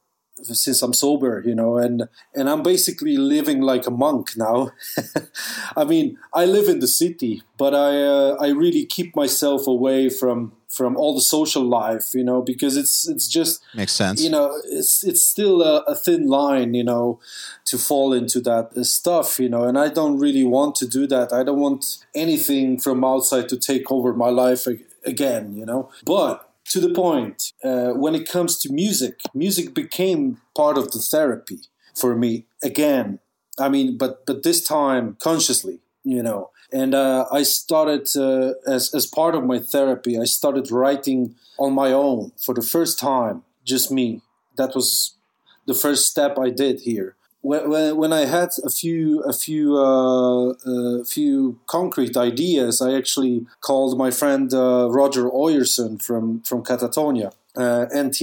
since 0.43 0.81
i'm 0.81 0.93
sober 0.93 1.41
you 1.45 1.55
know 1.55 1.77
and 1.77 2.07
and 2.33 2.49
i'm 2.49 2.63
basically 2.63 3.17
living 3.17 3.61
like 3.61 3.87
a 3.87 3.91
monk 3.91 4.35
now. 4.37 4.71
I 5.75 5.83
mean 5.83 6.17
i 6.33 6.45
live 6.45 6.67
in 6.67 6.79
the 6.79 6.87
city 6.87 7.41
but 7.57 7.73
i 7.73 8.01
uh, 8.01 8.37
i 8.39 8.47
really 8.49 8.85
keep 8.85 9.15
myself 9.15 9.67
away 9.67 10.09
from 10.09 10.53
from 10.69 10.97
all 10.97 11.15
the 11.15 11.21
social 11.21 11.63
life 11.63 12.13
you 12.13 12.23
know 12.23 12.41
because 12.41 12.75
it's 12.77 13.07
it's 13.07 13.27
just 13.27 13.63
Makes 13.73 13.93
sense. 13.93 14.21
you 14.21 14.29
know 14.29 14.59
it's 14.65 15.03
it's 15.03 15.21
still 15.25 15.61
a, 15.61 15.81
a 15.87 15.95
thin 15.95 16.27
line 16.27 16.73
you 16.73 16.83
know 16.83 17.19
to 17.65 17.77
fall 17.77 18.13
into 18.13 18.39
that 18.41 18.85
stuff 18.85 19.39
you 19.39 19.49
know 19.49 19.63
and 19.63 19.77
i 19.77 19.87
don't 19.89 20.19
really 20.19 20.43
want 20.43 20.75
to 20.75 20.87
do 20.87 21.07
that. 21.07 21.33
I 21.33 21.43
don't 21.43 21.59
want 21.59 21.97
anything 22.13 22.79
from 22.79 23.03
outside 23.03 23.49
to 23.49 23.57
take 23.57 23.91
over 23.91 24.13
my 24.13 24.29
life 24.29 24.67
again 25.05 25.55
you 25.55 25.65
know. 25.65 25.89
But 26.05 26.46
to 26.69 26.79
the 26.79 26.93
point 26.93 27.53
uh, 27.63 27.91
when 27.91 28.15
it 28.15 28.29
comes 28.29 28.59
to 28.59 28.71
music 28.71 29.19
music 29.33 29.73
became 29.73 30.39
part 30.55 30.77
of 30.77 30.91
the 30.91 30.99
therapy 30.99 31.59
for 31.95 32.15
me 32.15 32.45
again. 32.63 33.19
I 33.59 33.69
mean 33.69 33.97
but 33.97 34.25
but 34.25 34.43
this 34.43 34.63
time 34.63 35.17
consciously 35.19 35.79
you 36.03 36.23
know. 36.23 36.51
And 36.71 36.93
uh, 36.93 37.25
i 37.31 37.43
started 37.43 38.07
uh, 38.17 38.53
as, 38.75 38.93
as 38.93 39.05
part 39.05 39.35
of 39.35 39.43
my 39.45 39.59
therapy 39.59 40.19
i 40.19 40.25
started 40.25 40.69
writing 40.71 41.35
on 41.57 41.73
my 41.73 41.91
own 41.91 42.31
for 42.45 42.53
the 42.53 42.61
first 42.61 42.99
time 42.99 43.43
just 43.65 43.91
me. 43.91 44.21
That 44.57 44.73
was 44.75 45.15
the 45.67 45.73
first 45.73 46.07
step 46.07 46.37
i 46.39 46.49
did 46.49 46.81
here 46.81 47.16
when, 47.47 47.97
when, 47.97 48.13
i 48.13 48.25
had 48.25 48.49
a 48.63 48.69
few 48.69 49.21
a 49.21 49.33
few 49.33 49.77
uh, 49.77 50.49
a 51.01 51.05
few 51.05 51.59
concrete 51.65 52.15
ideas 52.17 52.81
i 52.81 52.93
actually 52.93 53.45
called 53.61 53.97
my 53.97 54.11
friend 54.11 54.53
uh, 54.53 54.87
roger 54.99 55.25
Öjersson 55.29 56.01
from 56.07 56.41
from 56.41 56.63
Katatonia 56.63 57.31
uh, 57.57 57.87
and. 57.93 58.13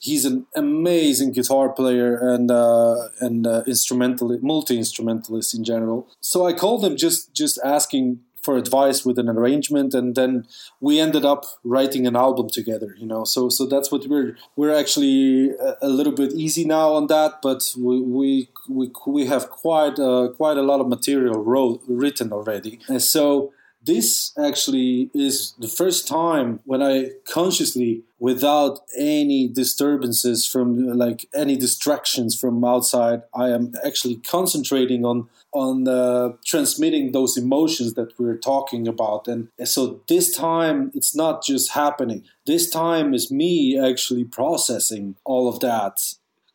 He's 0.00 0.24
an 0.24 0.46
amazing 0.56 1.32
guitar 1.32 1.68
player 1.68 2.16
and 2.16 2.50
uh, 2.50 3.08
and 3.20 3.46
uh, 3.46 3.62
instrumentalist, 3.66 4.42
multi 4.42 4.76
instrumentalist 4.76 5.54
in 5.54 5.62
general. 5.62 6.08
So 6.20 6.46
I 6.46 6.52
called 6.52 6.84
him 6.84 6.96
just 6.96 7.32
just 7.32 7.60
asking 7.64 8.20
for 8.42 8.56
advice 8.56 9.04
with 9.04 9.18
an 9.18 9.28
arrangement, 9.28 9.94
and 9.94 10.14
then 10.14 10.46
we 10.80 10.98
ended 10.98 11.24
up 11.24 11.44
writing 11.64 12.06
an 12.06 12.16
album 12.16 12.48
together. 12.48 12.94
You 12.98 13.06
know, 13.06 13.24
so 13.24 13.48
so 13.48 13.66
that's 13.66 13.90
what 13.90 14.06
we're 14.06 14.36
we're 14.56 14.74
actually 14.74 15.50
a, 15.50 15.76
a 15.82 15.88
little 15.88 16.12
bit 16.12 16.32
easy 16.32 16.64
now 16.64 16.92
on 16.92 17.06
that, 17.08 17.40
but 17.42 17.62
we 17.78 18.00
we 18.00 18.48
we, 18.68 18.90
we 19.06 19.26
have 19.26 19.50
quite 19.50 19.98
uh, 19.98 20.28
quite 20.36 20.56
a 20.56 20.62
lot 20.62 20.80
of 20.80 20.88
material 20.88 21.42
wrote, 21.42 21.82
written 21.86 22.32
already, 22.32 22.78
and 22.88 23.02
so 23.02 23.52
this 23.84 24.32
actually 24.38 25.10
is 25.12 25.54
the 25.58 25.68
first 25.68 26.06
time 26.06 26.60
when 26.64 26.82
I 26.82 27.10
consciously, 27.28 28.02
without 28.20 28.80
any 28.96 29.48
disturbances 29.48 30.46
from 30.46 30.96
like 30.96 31.26
any 31.34 31.56
distractions 31.56 32.38
from 32.38 32.64
outside, 32.64 33.22
I 33.34 33.50
am 33.50 33.72
actually 33.84 34.16
concentrating 34.16 35.04
on 35.04 35.28
on 35.52 35.86
uh, 35.86 36.30
transmitting 36.44 37.12
those 37.12 37.36
emotions 37.36 37.94
that 37.94 38.18
we're 38.18 38.38
talking 38.38 38.88
about. 38.88 39.28
And 39.28 39.48
so 39.64 40.00
this 40.08 40.34
time, 40.34 40.90
it's 40.94 41.14
not 41.14 41.44
just 41.44 41.72
happening. 41.72 42.24
This 42.46 42.70
time 42.70 43.12
is 43.12 43.30
me 43.30 43.78
actually 43.78 44.24
processing 44.24 45.16
all 45.24 45.48
of 45.48 45.60
that 45.60 45.98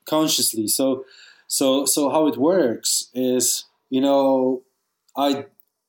consciously. 0.05 0.67
So, 0.67 1.05
so, 1.47 1.85
so 1.85 2.09
how 2.09 2.27
it 2.27 2.37
works 2.37 3.09
is, 3.13 3.65
you 3.89 4.01
know, 4.01 4.63
I 5.15 5.45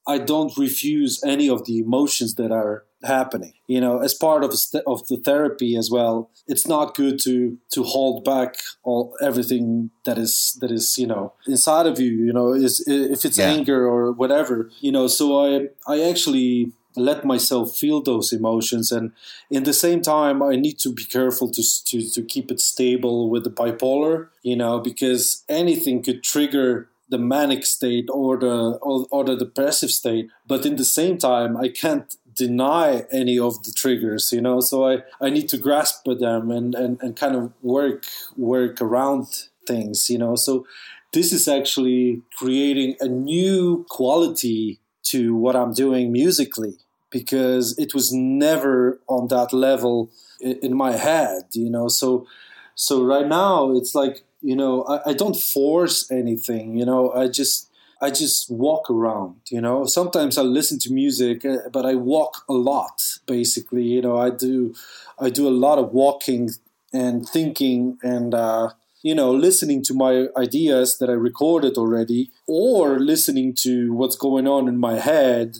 I 0.06 0.16
don't 0.16 0.56
refuse 0.56 1.22
any 1.22 1.50
of 1.50 1.66
the 1.66 1.78
emotions 1.78 2.36
that 2.36 2.50
are 2.50 2.84
happening. 3.04 3.52
You 3.66 3.80
know, 3.80 3.98
as 3.98 4.14
part 4.14 4.44
of 4.44 4.52
st- 4.54 4.84
of 4.86 5.06
the 5.08 5.16
therapy 5.16 5.76
as 5.76 5.90
well, 5.90 6.30
it's 6.46 6.66
not 6.66 6.94
good 6.94 7.18
to 7.24 7.58
to 7.72 7.82
hold 7.84 8.24
back 8.24 8.56
all 8.82 9.14
everything 9.20 9.90
that 10.04 10.18
is 10.18 10.56
that 10.60 10.70
is 10.70 10.96
you 10.98 11.06
know 11.06 11.32
inside 11.46 11.86
of 11.86 12.00
you. 12.00 12.10
You 12.10 12.32
know, 12.32 12.52
is 12.52 12.80
if 12.86 13.24
it's 13.24 13.38
Yeah. 13.38 13.50
anger 13.50 13.86
or 13.86 14.12
whatever. 14.12 14.70
You 14.80 14.92
know, 14.92 15.06
so 15.06 15.24
I 15.46 15.68
I 15.86 16.02
actually 16.02 16.72
let 16.96 17.24
myself 17.24 17.76
feel 17.76 18.02
those 18.02 18.32
emotions 18.32 18.90
and 18.90 19.12
in 19.50 19.62
the 19.62 19.72
same 19.72 20.00
time 20.02 20.42
i 20.42 20.56
need 20.56 20.78
to 20.80 20.92
be 20.92 21.04
careful 21.04 21.48
to, 21.48 21.62
to, 21.84 22.10
to 22.10 22.22
keep 22.22 22.50
it 22.50 22.58
stable 22.58 23.30
with 23.30 23.44
the 23.44 23.50
bipolar 23.50 24.28
you 24.42 24.56
know 24.56 24.80
because 24.80 25.44
anything 25.48 26.02
could 26.02 26.24
trigger 26.24 26.88
the 27.08 27.18
manic 27.18 27.64
state 27.64 28.08
or 28.10 28.36
the 28.38 28.78
or, 28.82 29.06
or 29.12 29.22
the 29.24 29.36
depressive 29.36 29.90
state 29.90 30.28
but 30.46 30.66
in 30.66 30.74
the 30.76 30.84
same 30.84 31.16
time 31.18 31.56
i 31.56 31.68
can't 31.68 32.16
deny 32.38 33.04
any 33.10 33.38
of 33.38 33.62
the 33.64 33.72
triggers 33.72 34.32
you 34.32 34.40
know? 34.40 34.60
So 34.60 34.88
i 34.90 34.94
i 35.20 35.28
need 35.28 35.48
to 35.50 35.58
grasp 35.58 36.06
at 36.08 36.20
them 36.20 36.50
and 36.50 36.74
and, 36.74 36.92
and 37.02 37.16
kind 37.16 37.34
of 37.36 37.52
work 37.62 38.04
work 38.36 38.80
around 38.80 39.26
things 39.66 40.08
you 40.08 40.18
know? 40.18 40.36
So 40.36 40.66
this 41.12 41.32
is 41.32 41.48
actually 41.48 42.22
creating 42.38 42.96
a 43.00 43.08
new 43.08 43.84
quality 43.88 44.80
to 45.10 45.34
what 45.34 45.56
i'm 45.56 45.72
doing 45.72 46.12
musically 46.12 46.74
because 47.10 47.66
it 47.78 47.94
was 47.94 48.12
never 48.12 49.00
on 49.08 49.28
that 49.28 49.52
level 49.52 50.10
in 50.40 50.76
my 50.76 50.92
head 50.96 51.42
you 51.52 51.70
know? 51.70 51.88
So 51.88 52.26
so 52.74 53.02
right 53.02 53.26
now 53.26 53.72
it's 53.78 53.94
like 53.94 54.16
you 54.40 54.56
know 54.60 54.84
I, 54.84 55.10
I 55.10 55.12
don't 55.14 55.36
force 55.36 56.10
anything 56.10 56.76
you 56.78 56.86
know? 56.86 57.10
I 57.12 57.28
just 57.28 57.67
i 58.00 58.10
just 58.10 58.50
walk 58.50 58.90
around 58.90 59.36
you 59.50 59.60
know? 59.60 59.84
Sometimes 59.86 60.38
i 60.38 60.42
listen 60.42 60.78
to 60.80 60.92
music 60.92 61.44
uh, 61.44 61.68
but 61.72 61.84
i 61.86 61.94
walk 61.94 62.44
a 62.48 62.54
lot 62.54 63.00
basically 63.26 63.84
you 63.84 64.02
know? 64.02 64.16
I 64.16 64.30
do 64.30 64.74
i 65.18 65.30
do 65.30 65.48
a 65.48 65.56
lot 65.66 65.78
of 65.78 65.92
walking 65.92 66.50
and 66.92 67.28
thinking 67.28 67.98
and 68.02 68.34
uh 68.34 68.70
you 69.02 69.14
know 69.14 69.30
listening 69.30 69.82
to 69.84 69.94
my 69.94 70.26
ideas 70.36 70.96
that 70.98 71.08
i 71.10 71.12
recorded 71.12 71.76
already 71.76 72.30
or 72.46 72.98
listening 72.98 73.54
to 73.54 73.92
what's 73.92 74.16
going 74.16 74.48
on 74.48 74.68
in 74.68 74.78
my 74.78 74.98
head 74.98 75.58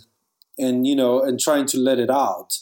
and 0.58 0.86
you 0.86 0.96
know 0.96 1.22
and 1.22 1.40
trying 1.40 1.66
to 1.66 1.78
let 1.78 1.98
it 1.98 2.10
out. 2.10 2.58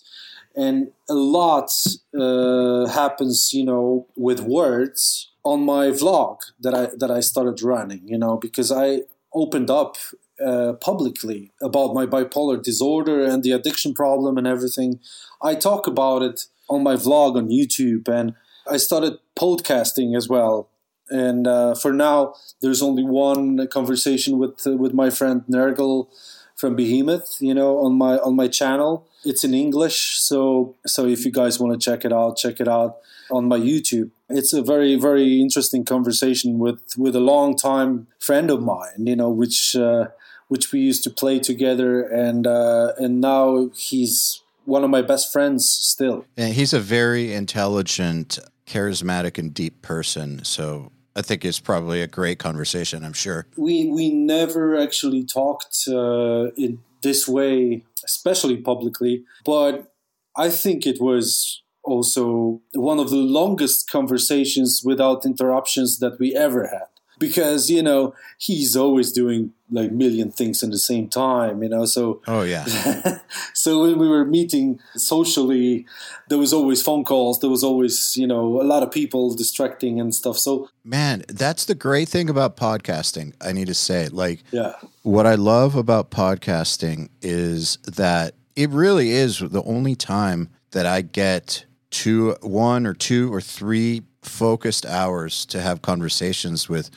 And 0.55 0.93
a 1.09 1.14
lot 1.14 1.70
uh, 2.18 2.87
happens 2.87 3.51
you 3.53 3.64
know 3.64 4.07
with 4.16 4.41
words 4.41 5.31
on 5.45 5.64
my 5.64 5.87
vlog 5.89 6.39
that 6.61 6.74
i 6.74 6.89
that 6.97 7.11
i 7.11 7.20
started 7.20 7.62
running 7.62 8.03
you 8.07 8.18
know? 8.18 8.37
Because 8.37 8.70
i 8.70 9.01
opened 9.37 9.70
up 9.70 9.97
uh, 10.45 10.72
publicly 10.74 11.53
about 11.62 11.95
my 11.95 12.07
bipolar 12.07 12.62
disorder 12.62 13.24
and 13.24 13.43
the 13.43 13.53
addiction 13.53 13.95
problem 13.95 14.37
and 14.39 14.47
everything. 14.47 15.01
I 15.43 15.55
talk 15.55 15.87
about 15.87 16.22
it 16.22 16.47
on 16.68 16.82
my 16.82 16.95
vlog 16.95 17.37
on 17.37 17.49
youtube 17.49 18.09
and 18.09 18.34
i 18.68 18.76
started 18.76 19.14
podcasting 19.39 20.16
as 20.16 20.28
well. 20.28 20.68
And 21.09 21.47
uh, 21.47 21.76
for 21.76 21.93
now 21.93 22.34
there's 22.61 22.82
only 22.82 23.05
one 23.05 23.68
conversation 23.68 24.39
with 24.39 24.66
uh, 24.66 24.76
with 24.76 24.93
my 24.93 25.11
friend 25.11 25.43
nergal 25.49 26.09
from 26.57 26.75
Behemoth, 26.75 27.37
you 27.41 27.55
know, 27.55 27.79
on 27.79 27.97
my 27.97 28.19
on 28.19 28.35
my 28.35 28.49
channel. 28.49 29.07
It's 29.25 29.45
in 29.45 29.55
English, 29.55 30.19
so 30.19 30.75
so 30.87 31.07
if 31.07 31.25
you 31.25 31.33
guys 31.33 31.61
want 31.61 31.73
to 31.73 31.91
check 31.91 32.05
it 32.05 32.13
out, 32.13 32.37
check 32.37 32.61
it 32.61 32.69
out 32.69 32.97
on 33.31 33.47
my 33.47 33.59
YouTube. 33.59 34.11
It's 34.29 34.53
a 34.53 34.63
very 34.63 34.97
very 34.97 35.41
interesting 35.41 35.85
conversation 35.85 36.59
with 36.59 36.81
with 36.97 37.15
a 37.15 37.21
long 37.21 37.57
time 37.57 38.07
friend 38.19 38.51
of 38.51 38.63
mine, 38.63 39.07
you 39.07 39.17
know, 39.17 39.31
which 39.31 39.77
uh, 39.77 40.07
which 40.49 40.73
we 40.73 40.81
used 40.81 41.05
to 41.05 41.11
play 41.11 41.39
together, 41.39 42.03
and 42.03 42.47
uh, 42.47 42.93
and 42.99 43.21
now 43.21 43.71
he's 43.75 44.43
one 44.65 44.83
of 44.83 44.91
my 44.91 45.03
best 45.03 45.33
friends 45.33 45.69
still. 45.69 46.25
He's 46.37 46.73
a 46.73 46.81
very 46.81 47.33
intelligent, 47.33 48.39
charismatic, 48.67 49.39
and 49.39 49.55
deep 49.55 49.83
person. 49.83 50.45
So 50.45 50.91
I 51.17 51.23
think 51.23 51.45
it's 51.45 51.59
probably 51.59 52.03
a 52.03 52.07
great 52.07 52.39
conversation. 52.39 53.03
I'm 53.03 53.14
sure. 53.14 53.47
we 53.57 53.91
we 53.91 54.11
never 54.11 54.79
actually 54.79 55.25
talked 55.25 55.77
uh, 55.89 56.51
in 56.57 56.81
this 57.03 57.27
way, 57.27 57.85
especially 58.05 58.59
publicly. 58.59 59.25
But 59.45 59.93
I 60.37 60.51
think 60.51 60.87
it 60.87 61.01
was 61.01 61.62
also 61.83 62.61
one 62.75 62.99
of 62.99 63.09
the 63.11 63.25
longest 63.41 63.89
conversations 63.91 64.83
without 64.85 65.25
interruptions 65.25 65.99
that 66.01 66.19
we 66.19 66.37
ever 66.37 66.67
had. 66.67 66.89
Because 67.19 67.71
you 67.71 67.83
know 67.83 68.14
he's 68.39 68.77
always 68.77 69.11
doing 69.11 69.53
like 69.71 69.91
million 69.91 70.31
things 70.31 70.62
in 70.62 70.71
the 70.71 70.79
same 70.79 71.09
time 71.09 71.62
you 71.62 71.69
know? 71.69 71.85
So 71.85 72.23
oh 72.27 72.43
yeah. 72.43 72.64
so 73.55 73.83
when 73.83 73.99
we 73.99 74.09
were 74.09 74.25
meeting 74.25 74.81
socially 74.97 75.87
there 76.29 76.39
was 76.39 76.53
always 76.53 76.83
phone 76.83 77.05
calls 77.05 77.41
there 77.41 77.51
was 77.51 77.64
always 77.64 78.17
you 78.17 78.27
know 78.27 78.61
a 78.61 78.64
lot 78.64 78.83
of 78.83 78.91
people 78.91 79.35
distracting 79.35 80.01
and 80.01 80.14
stuff. 80.14 80.39
So 80.39 80.69
man 80.85 81.25
that's 81.29 81.64
the 81.64 81.75
great 81.75 82.09
thing 82.09 82.31
about 82.31 82.57
podcasting 82.57 83.35
i 83.41 83.53
need 83.53 83.67
to 83.67 83.75
say. 83.75 84.09
Like 84.09 84.43
yeah. 84.51 84.75
what 85.03 85.27
i 85.27 85.35
love 85.35 85.75
about 85.75 86.11
podcasting 86.11 87.09
is 87.23 87.79
that 87.87 88.35
it 88.55 88.71
really 88.71 89.11
is 89.11 89.39
the 89.39 89.62
only 89.64 89.95
time 89.95 90.51
that 90.71 90.87
i 90.87 91.01
get 91.01 91.64
two 91.91 92.37
one 92.43 92.87
or 92.87 92.95
two 92.95 93.33
or 93.33 93.41
three 93.41 94.03
focused 94.23 94.85
hours 94.85 95.47
to 95.47 95.61
have 95.61 95.83
conversations 95.83 96.69
with 96.69 96.91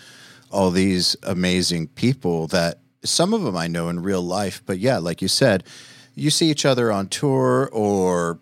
all 0.51 0.71
these 0.71 1.15
amazing 1.23 1.87
people 1.87 2.47
that 2.47 2.79
some 3.03 3.33
of 3.33 3.43
them 3.43 3.55
I 3.55 3.67
know 3.67 3.89
in 3.89 4.01
real 4.01 4.21
life. 4.21 4.61
But 4.65 4.79
yeah, 4.79 4.97
like 4.97 5.21
you 5.21 5.27
said, 5.27 5.63
you 6.15 6.29
see 6.29 6.49
each 6.49 6.65
other 6.65 6.91
on 6.91 7.07
tour 7.07 7.69
or 7.71 8.39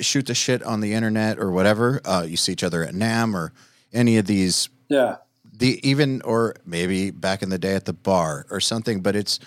shoot 0.00 0.26
the 0.26 0.34
shit 0.34 0.62
on 0.62 0.80
the 0.80 0.94
internet 0.94 1.38
or 1.38 1.50
whatever. 1.50 2.00
Uh, 2.04 2.24
you 2.26 2.36
see 2.36 2.52
each 2.52 2.64
other 2.64 2.84
at 2.84 2.94
NAMM 2.94 3.34
or 3.34 3.52
any 3.92 4.18
of 4.18 4.26
these. 4.26 4.68
Yeah. 4.88 5.16
The 5.52 5.86
even 5.88 6.22
or 6.22 6.56
maybe 6.64 7.10
back 7.10 7.42
in 7.42 7.50
the 7.50 7.58
day 7.58 7.74
at 7.74 7.84
the 7.84 7.92
bar 7.92 8.46
or 8.50 8.60
something. 8.60 9.00
But 9.00 9.14
it's 9.14 9.38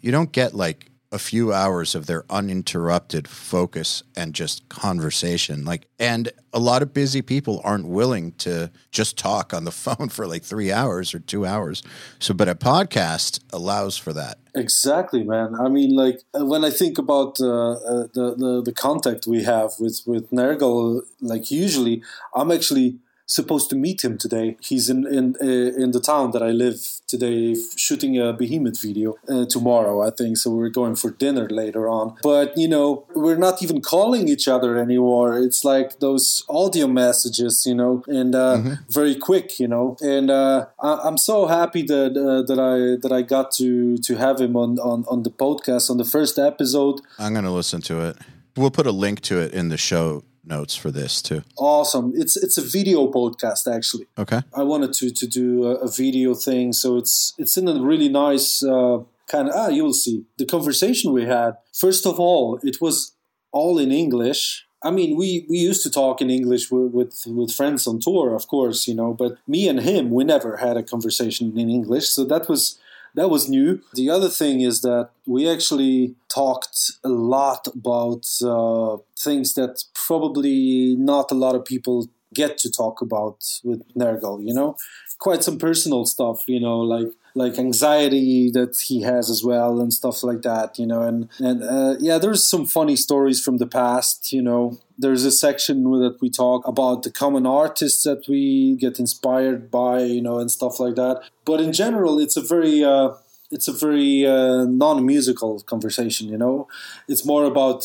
you 0.00 0.12
don't 0.12 0.30
get 0.30 0.54
like 0.54 0.91
a 1.12 1.18
few 1.18 1.52
hours 1.52 1.94
of 1.94 2.06
their 2.06 2.24
uninterrupted 2.30 3.28
focus 3.28 4.02
and 4.16 4.34
just 4.34 4.66
conversation. 4.70 5.62
Like, 5.62 5.86
and 5.98 6.32
a 6.54 6.58
lot 6.58 6.80
of 6.80 6.94
busy 6.94 7.20
people 7.20 7.60
aren't 7.62 7.86
willing 7.86 8.32
to 8.38 8.70
just 8.90 9.18
talk 9.18 9.52
on 9.52 9.64
the 9.64 9.70
phone 9.84 10.08
for 10.08 10.26
like 10.26 10.42
three 10.42 10.72
hours 10.72 11.14
or 11.14 11.18
two 11.18 11.44
hours. 11.44 11.82
So, 12.18 12.32
but 12.32 12.48
a 12.48 12.54
podcast 12.54 13.40
allows 13.52 13.98
for 13.98 14.14
that. 14.14 14.38
Exactly, 14.54 15.22
man. 15.22 15.54
I 15.54 15.68
mean, 15.68 15.94
like 15.94 16.22
uh, 16.38 16.44
when 16.44 16.64
I 16.64 16.70
think 16.70 16.98
about 16.98 17.40
uh, 17.40 17.72
uh, 17.72 18.06
the, 18.12 18.34
the 18.36 18.62
the 18.66 18.72
contact 18.72 19.26
we 19.26 19.44
have 19.44 19.72
with 19.78 20.02
with 20.06 20.30
Nergal, 20.30 21.02
like 21.20 21.50
usually 21.50 22.02
I'm 22.34 22.50
actually 22.50 22.98
supposed 23.26 23.70
to 23.70 23.76
meet 23.76 24.04
him 24.04 24.18
today. 24.18 24.56
He's 24.60 24.90
in 24.90 25.06
in 25.06 25.36
uh, 25.40 25.82
in 25.82 25.92
the 25.92 26.00
town 26.00 26.30
that 26.32 26.42
I 26.42 26.50
live 26.50 26.80
today, 27.06 27.56
shooting 27.76 28.18
a 28.18 28.32
Behemoth 28.32 28.80
video 28.80 29.14
uh, 29.28 29.44
tomorrow, 29.46 30.02
I 30.02 30.10
think. 30.10 30.36
So 30.36 30.50
we're 30.50 30.68
going 30.68 30.96
for 30.96 31.10
dinner 31.10 31.48
later 31.48 31.88
on. 31.88 32.16
But 32.22 32.56
you 32.56 32.68
know, 32.68 33.06
we're 33.14 33.42
not 33.48 33.62
even 33.62 33.80
calling 33.80 34.28
each 34.28 34.48
other 34.48 34.78
anymore. 34.78 35.38
It's 35.38 35.64
like 35.64 36.00
those 36.00 36.44
audio 36.48 36.86
messages, 36.86 37.66
you 37.66 37.74
know, 37.74 38.02
and 38.06 38.34
uh, 38.34 38.56
mm-hmm. 38.56 38.74
very 38.88 39.14
quick, 39.14 39.58
you 39.58 39.68
know. 39.68 39.96
And 40.00 40.30
uh, 40.30 40.66
I- 40.80 41.06
am 41.06 41.18
so 41.18 41.46
happy 41.46 41.82
that 41.82 42.12
uh, 42.16 42.42
that 42.48 42.60
I 42.60 43.00
that 43.02 43.12
I 43.12 43.22
got 43.22 43.50
to 43.52 43.98
to 43.98 44.16
have 44.16 44.40
him 44.40 44.56
on 44.56 44.78
on 44.78 45.04
on 45.08 45.22
the 45.22 45.30
podcast 45.30 45.90
on 45.90 45.96
the 45.96 46.04
first 46.04 46.38
episode. 46.38 47.00
I'm 47.18 47.34
gonna 47.34 47.54
listen 47.54 47.80
to 47.82 48.06
it. 48.08 48.16
We'll 48.56 48.70
put 48.70 48.86
a 48.86 48.92
link 48.92 49.20
to 49.22 49.40
it 49.40 49.54
in 49.54 49.70
the 49.70 49.78
show 49.78 50.24
notes 50.44 50.76
for 50.76 50.90
this 50.90 51.22
too. 51.22 51.42
Awesome. 51.56 52.12
It's 52.14 52.36
it's 52.36 52.58
a 52.58 52.62
video 52.62 53.10
podcast 53.10 53.72
actually. 53.72 54.06
Okay. 54.18 54.40
I 54.54 54.62
wanted 54.62 54.92
to 54.94 55.10
to 55.10 55.26
do 55.26 55.64
a, 55.64 55.74
a 55.76 55.90
video 55.90 56.34
thing, 56.34 56.72
so 56.72 56.96
it's 56.96 57.34
it's 57.38 57.56
in 57.56 57.68
a 57.68 57.80
really 57.80 58.08
nice 58.08 58.62
uh, 58.62 58.98
kind 59.28 59.48
of 59.48 59.54
ah 59.54 59.68
you'll 59.68 59.94
see 59.94 60.24
the 60.38 60.46
conversation 60.46 61.12
we 61.12 61.24
had. 61.24 61.56
First 61.72 62.06
of 62.06 62.18
all, 62.18 62.58
it 62.62 62.80
was 62.80 63.12
all 63.52 63.78
in 63.78 63.92
English. 63.92 64.66
I 64.84 64.90
mean, 64.90 65.16
we, 65.16 65.46
we 65.48 65.58
used 65.58 65.84
to 65.84 65.90
talk 65.90 66.20
in 66.20 66.28
English 66.28 66.72
with, 66.72 66.90
with, 66.92 67.22
with 67.26 67.52
friends 67.52 67.86
on 67.86 68.00
tour, 68.00 68.34
of 68.34 68.48
course, 68.48 68.88
you 68.88 68.96
know, 68.96 69.14
but 69.14 69.38
me 69.46 69.68
and 69.68 69.78
him, 69.78 70.10
we 70.10 70.24
never 70.24 70.56
had 70.56 70.76
a 70.76 70.82
conversation 70.82 71.56
in 71.56 71.70
English. 71.70 72.08
So 72.08 72.24
that 72.24 72.48
was 72.48 72.80
that 73.14 73.28
was 73.28 73.48
new. 73.48 73.80
The 73.94 74.10
other 74.10 74.28
thing 74.28 74.60
is 74.60 74.80
that 74.82 75.10
we 75.26 75.48
actually 75.48 76.14
talked 76.28 76.92
a 77.04 77.08
lot 77.08 77.66
about 77.68 78.26
uh, 78.44 78.96
things 79.18 79.54
that 79.54 79.84
probably 79.94 80.96
not 80.96 81.30
a 81.30 81.34
lot 81.34 81.54
of 81.54 81.64
people 81.64 82.08
get 82.34 82.58
to 82.58 82.70
talk 82.70 83.02
about 83.02 83.44
with 83.62 83.82
Nergal, 83.94 84.42
you 84.42 84.54
know, 84.54 84.76
quite 85.18 85.44
some 85.44 85.58
personal 85.58 86.06
stuff, 86.06 86.44
you 86.48 86.60
know, 86.60 86.78
like 86.78 87.08
like 87.34 87.58
anxiety 87.58 88.50
that 88.50 88.76
he 88.86 89.02
has 89.02 89.30
as 89.30 89.42
well 89.42 89.80
and 89.80 89.92
stuff 89.92 90.22
like 90.22 90.42
that, 90.42 90.78
you 90.78 90.86
know, 90.86 91.02
and 91.02 91.28
and 91.38 91.62
uh, 91.62 91.96
yeah, 91.98 92.18
there's 92.18 92.44
some 92.44 92.66
funny 92.66 92.96
stories 92.96 93.42
from 93.42 93.58
the 93.58 93.66
past, 93.66 94.32
you 94.32 94.42
know. 94.42 94.78
There's 94.98 95.24
a 95.24 95.32
section 95.32 95.82
that 96.02 96.18
we 96.20 96.30
talk 96.30 96.66
about 96.66 97.02
the 97.02 97.10
common 97.10 97.46
artists 97.46 98.04
that 98.04 98.28
we 98.28 98.76
get 98.76 98.98
inspired 98.98 99.70
by, 99.70 100.02
you 100.02 100.22
know, 100.22 100.38
and 100.38 100.50
stuff 100.50 100.78
like 100.78 100.94
that. 100.94 101.22
But 101.44 101.60
in 101.60 101.72
general, 101.72 102.20
it's 102.20 102.36
a 102.36 102.42
very 102.42 102.84
uh, 102.84 103.14
it's 103.52 103.68
a 103.68 103.72
very 103.72 104.26
uh, 104.26 104.64
non-musical 104.64 105.60
conversation 105.60 106.28
you 106.28 106.38
know? 106.38 106.66
It's 107.08 107.24
more 107.24 107.44
about 107.44 107.84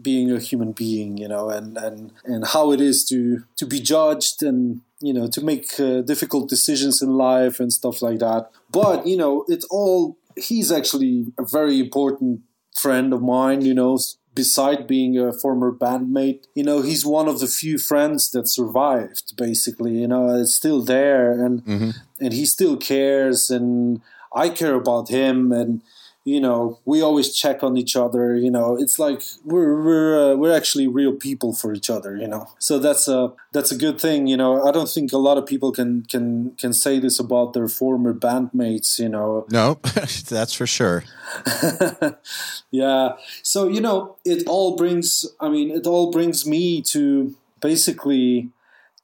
being 0.00 0.32
a 0.32 0.40
human 0.40 0.72
being 0.72 1.18
you 1.18 1.28
know 1.28 1.50
and 1.50 1.76
and 1.76 2.12
and 2.24 2.46
how 2.46 2.72
it 2.72 2.80
is 2.80 3.04
to 3.10 3.44
to 3.56 3.66
be 3.66 3.80
judged 3.80 4.42
and 4.42 4.80
you 5.00 5.12
know 5.12 5.28
to 5.28 5.40
make 5.44 5.78
uh, 5.78 6.00
difficult 6.02 6.48
decisions 6.48 7.02
in 7.02 7.10
life 7.16 7.60
and 7.60 7.72
stuff 7.72 8.02
like 8.02 8.18
that. 8.20 8.50
But 8.70 9.06
you 9.06 9.16
know 9.16 9.44
it's 9.48 9.66
all 9.66 10.16
he's 10.36 10.72
actually 10.72 11.26
a 11.38 11.44
very 11.44 11.78
important 11.78 12.40
friend 12.74 13.12
of 13.12 13.20
mine 13.22 13.60
you 13.62 13.74
know 13.74 13.98
beside 14.34 14.86
being 14.86 15.18
a 15.18 15.32
former 15.32 15.70
bandmate. 15.70 16.46
You 16.54 16.64
know 16.64 16.80
he's 16.82 17.04
one 17.04 17.28
of 17.28 17.40
the 17.40 17.46
few 17.46 17.78
friends 17.78 18.30
that 18.30 18.48
survived 18.48 19.36
basically 19.36 19.98
you 19.98 20.08
know 20.08 20.40
it's 20.40 20.54
still 20.54 20.82
there 20.82 21.32
and 21.32 21.64
mm-hmm. 21.64 21.90
and 22.20 22.32
he 22.32 22.46
still 22.46 22.76
cares 22.76 23.50
and 23.50 24.00
I 24.34 24.48
care 24.48 24.74
about 24.74 25.08
him, 25.08 25.52
and 25.52 25.82
you 26.24 26.40
know 26.40 26.78
we 26.84 27.02
always 27.02 27.34
check 27.34 27.62
on 27.62 27.76
each 27.76 27.96
other. 27.96 28.36
You 28.36 28.50
know, 28.50 28.76
it's 28.76 28.98
like 28.98 29.22
we're 29.44 29.82
we're 29.82 30.32
uh, 30.32 30.36
we're 30.36 30.54
actually 30.54 30.86
real 30.86 31.12
people 31.12 31.52
for 31.52 31.74
each 31.74 31.90
other. 31.90 32.16
You 32.16 32.28
know, 32.28 32.48
so 32.58 32.78
that's 32.78 33.08
a 33.08 33.32
that's 33.52 33.72
a 33.72 33.76
good 33.76 34.00
thing. 34.00 34.26
You 34.26 34.36
know, 34.36 34.62
I 34.62 34.70
don't 34.70 34.88
think 34.88 35.12
a 35.12 35.18
lot 35.18 35.38
of 35.38 35.46
people 35.46 35.72
can 35.72 36.04
can 36.04 36.52
can 36.52 36.72
say 36.72 36.98
this 36.98 37.18
about 37.18 37.52
their 37.52 37.68
former 37.68 38.14
bandmates. 38.14 38.98
You 38.98 39.08
know, 39.08 39.46
no, 39.50 39.78
that's 40.28 40.54
for 40.54 40.66
sure. 40.66 41.04
yeah. 42.70 43.12
So 43.42 43.68
you 43.68 43.80
know, 43.80 44.16
it 44.24 44.46
all 44.46 44.76
brings. 44.76 45.26
I 45.40 45.48
mean, 45.48 45.70
it 45.70 45.86
all 45.86 46.10
brings 46.10 46.46
me 46.46 46.82
to 46.82 47.34
basically 47.60 48.50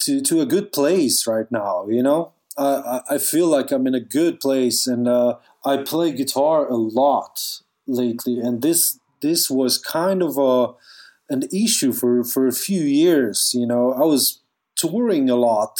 to 0.00 0.20
to 0.22 0.40
a 0.40 0.46
good 0.46 0.72
place 0.72 1.26
right 1.26 1.50
now. 1.50 1.86
You 1.88 2.02
know 2.02 2.32
I, 2.58 3.02
I 3.10 3.18
feel 3.18 3.46
like 3.46 3.70
I'm 3.70 3.86
in 3.86 3.94
a 3.94 4.00
good 4.00 4.40
place, 4.40 4.86
and 4.86 5.06
uh, 5.06 5.36
I 5.64 5.78
play 5.78 6.12
guitar 6.12 6.66
a 6.66 6.76
lot 6.76 7.60
lately. 7.86 8.38
And 8.38 8.62
this 8.62 8.98
this 9.20 9.50
was 9.50 9.78
kind 9.78 10.22
of 10.22 10.38
a 10.38 10.74
an 11.32 11.44
issue 11.52 11.92
for 11.92 12.24
for 12.24 12.46
a 12.46 12.52
few 12.52 12.82
years. 12.82 13.52
You 13.54 13.66
know, 13.66 13.92
I 13.92 14.04
was 14.04 14.40
touring 14.76 15.30
a 15.30 15.36
lot 15.36 15.78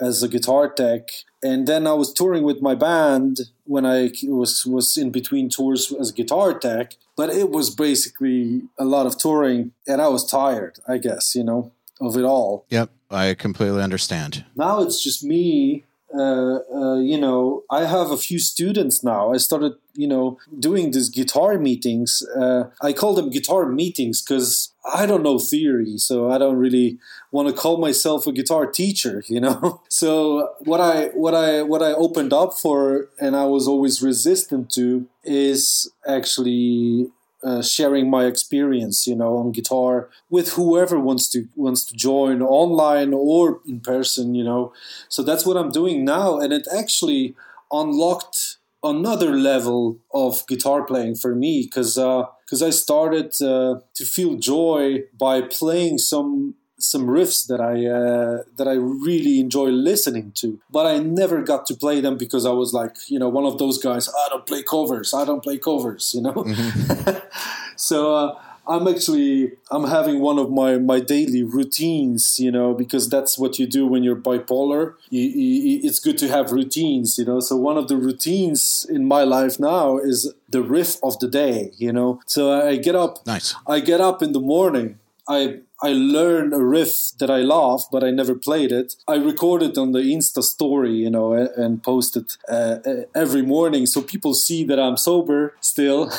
as 0.00 0.22
a 0.22 0.28
guitar 0.28 0.72
tech, 0.72 1.08
and 1.42 1.66
then 1.66 1.86
I 1.86 1.92
was 1.92 2.12
touring 2.12 2.44
with 2.44 2.62
my 2.62 2.74
band 2.74 3.40
when 3.64 3.84
I 3.84 4.10
was 4.24 4.64
was 4.64 4.96
in 4.96 5.10
between 5.10 5.48
tours 5.48 5.92
as 5.92 6.10
a 6.10 6.14
guitar 6.14 6.58
tech. 6.58 6.94
But 7.16 7.30
it 7.30 7.50
was 7.50 7.74
basically 7.74 8.62
a 8.78 8.84
lot 8.84 9.06
of 9.06 9.18
touring, 9.18 9.72
and 9.86 10.00
I 10.00 10.08
was 10.08 10.24
tired. 10.24 10.78
I 10.86 10.98
guess 10.98 11.34
you 11.34 11.44
know 11.44 11.72
of 12.00 12.16
it 12.16 12.24
all. 12.24 12.64
Yep, 12.70 12.90
I 13.10 13.34
completely 13.34 13.82
understand. 13.82 14.44
Now 14.54 14.82
it's 14.82 15.02
just 15.02 15.24
me 15.24 15.84
uh, 16.16 16.58
uh, 16.74 16.98
you 16.98 17.18
know, 17.18 17.64
I 17.70 17.84
have 17.84 18.10
a 18.10 18.16
few 18.16 18.38
students 18.38 19.04
now. 19.04 19.32
I 19.32 19.36
started, 19.36 19.74
you 19.94 20.08
know, 20.08 20.38
doing 20.58 20.90
these 20.90 21.10
guitar 21.10 21.58
meetings. 21.58 22.22
Uh, 22.34 22.70
I 22.80 22.92
call 22.94 23.14
them 23.14 23.28
guitar 23.28 23.66
meetings 23.66 24.22
because 24.22 24.72
I 24.90 25.04
don't 25.04 25.22
know 25.22 25.38
theory, 25.38 25.98
so 25.98 26.30
I 26.30 26.38
don't 26.38 26.56
really 26.56 26.98
want 27.30 27.48
to 27.48 27.54
call 27.54 27.76
myself 27.78 28.26
a 28.26 28.32
guitar 28.32 28.66
teacher, 28.66 29.22
you 29.28 29.40
know. 29.40 29.82
so 29.88 30.54
what 30.60 30.80
I 30.80 31.08
what 31.08 31.34
I 31.34 31.62
what 31.62 31.82
I 31.82 31.92
opened 31.92 32.32
up 32.32 32.54
for, 32.54 33.10
and 33.20 33.36
I 33.36 33.44
was 33.44 33.68
always 33.68 34.00
resistant 34.02 34.70
to, 34.72 35.06
is 35.24 35.90
actually 36.06 37.10
uh, 37.44 37.62
sharing 37.62 38.10
my 38.10 38.24
experience, 38.26 39.06
you 39.06 39.14
know, 39.14 39.36
on 39.36 39.52
guitar 39.52 40.08
with 40.28 40.52
whoever 40.54 40.98
wants 40.98 41.28
to 41.30 41.48
wants 41.54 41.84
to 41.84 41.94
join 41.94 42.42
online 42.42 43.12
or 43.12 43.60
in 43.66 43.80
person, 43.80 44.34
you 44.34 44.44
know. 44.44 44.72
So 45.08 45.22
that's 45.22 45.46
what 45.46 45.56
I'm 45.56 45.70
doing 45.70 46.04
now, 46.04 46.38
and 46.38 46.52
it 46.52 46.66
actually 46.74 47.34
unlocked 47.70 48.56
another 48.82 49.32
level 49.34 49.98
of 50.14 50.46
guitar 50.46 50.84
playing 50.84 51.16
for 51.16 51.34
me 51.34 51.62
because 51.64 51.94
because 51.96 52.62
uh, 52.62 52.66
I 52.66 52.70
started 52.70 53.32
uh, 53.42 53.80
to 53.94 54.04
feel 54.04 54.36
joy 54.36 55.04
by 55.18 55.42
playing 55.42 55.98
some 55.98 56.54
some 56.78 57.06
riffs 57.06 57.46
that 57.48 57.60
I 57.60 57.86
uh, 57.86 58.44
that 58.56 58.68
I 58.68 58.74
really 58.74 59.40
enjoy 59.40 59.68
listening 59.68 60.32
to, 60.36 60.60
but 60.70 60.86
I 60.86 60.98
never 60.98 61.42
got 61.42 61.66
to 61.66 61.74
play 61.74 62.00
them 62.00 62.16
because 62.16 62.46
I 62.46 62.52
was 62.52 62.72
like, 62.72 62.96
you 63.08 63.18
know, 63.18 63.28
one 63.28 63.44
of 63.44 63.58
those 63.58 63.78
guys. 63.78 64.08
I 64.08 64.28
don't 64.30 64.46
play 64.46 64.62
covers. 64.62 65.12
I 65.12 65.24
don't 65.24 65.42
play 65.42 65.58
covers. 65.58 66.14
You 66.14 66.22
know, 66.22 66.32
mm-hmm. 66.32 67.18
so 67.76 68.14
uh, 68.14 68.40
I'm 68.68 68.86
actually 68.86 69.52
I'm 69.70 69.84
having 69.84 70.20
one 70.20 70.38
of 70.38 70.50
my 70.50 70.78
my 70.78 71.00
daily 71.00 71.42
routines, 71.42 72.38
you 72.38 72.50
know, 72.50 72.74
because 72.74 73.08
that's 73.08 73.38
what 73.38 73.58
you 73.58 73.66
do 73.66 73.86
when 73.86 74.02
you're 74.02 74.16
bipolar. 74.16 74.94
You, 75.08 75.22
you, 75.22 75.80
it's 75.82 75.98
good 75.98 76.18
to 76.18 76.28
have 76.28 76.52
routines, 76.52 77.18
you 77.18 77.24
know. 77.24 77.40
So 77.40 77.56
one 77.56 77.78
of 77.78 77.88
the 77.88 77.96
routines 77.96 78.86
in 78.88 79.06
my 79.06 79.24
life 79.24 79.58
now 79.58 79.96
is 79.96 80.32
the 80.48 80.62
riff 80.62 80.96
of 81.02 81.18
the 81.18 81.28
day, 81.28 81.72
you 81.78 81.92
know. 81.92 82.20
So 82.26 82.52
I 82.52 82.76
get 82.76 82.94
up. 82.94 83.26
Nice. 83.26 83.54
I 83.66 83.80
get 83.80 84.00
up 84.00 84.22
in 84.22 84.32
the 84.32 84.40
morning. 84.40 84.98
I 85.28 85.60
I 85.80 85.92
learned 85.92 86.54
a 86.54 86.64
riff 86.64 87.12
that 87.18 87.30
I 87.30 87.38
love, 87.42 87.84
but 87.92 88.02
I 88.02 88.10
never 88.10 88.34
played 88.34 88.72
it. 88.72 88.96
I 89.06 89.14
record 89.14 89.62
it 89.62 89.78
on 89.78 89.92
the 89.92 90.00
Insta 90.00 90.42
story, 90.42 90.92
you 90.92 91.10
know, 91.10 91.34
and 91.34 91.82
post 91.82 92.16
it 92.16 92.36
uh, 92.48 92.78
every 93.14 93.42
morning, 93.42 93.86
so 93.86 94.02
people 94.02 94.34
see 94.34 94.64
that 94.64 94.80
I'm 94.80 94.96
sober 94.96 95.54
still, 95.60 96.10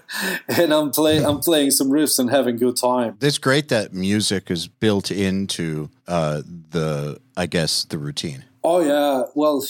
and 0.48 0.72
I'm 0.72 0.90
playing 0.90 1.24
I'm 1.24 1.40
playing 1.40 1.70
some 1.70 1.90
riffs 1.90 2.18
and 2.18 2.30
having 2.30 2.56
good 2.56 2.76
time. 2.76 3.16
It's 3.20 3.38
great 3.38 3.68
that 3.68 3.92
music 3.92 4.50
is 4.50 4.66
built 4.66 5.10
into 5.10 5.90
uh, 6.08 6.42
the, 6.70 7.20
I 7.36 7.46
guess, 7.46 7.84
the 7.84 7.98
routine. 7.98 8.44
Oh 8.64 8.80
yeah, 8.80 9.24
well, 9.34 9.64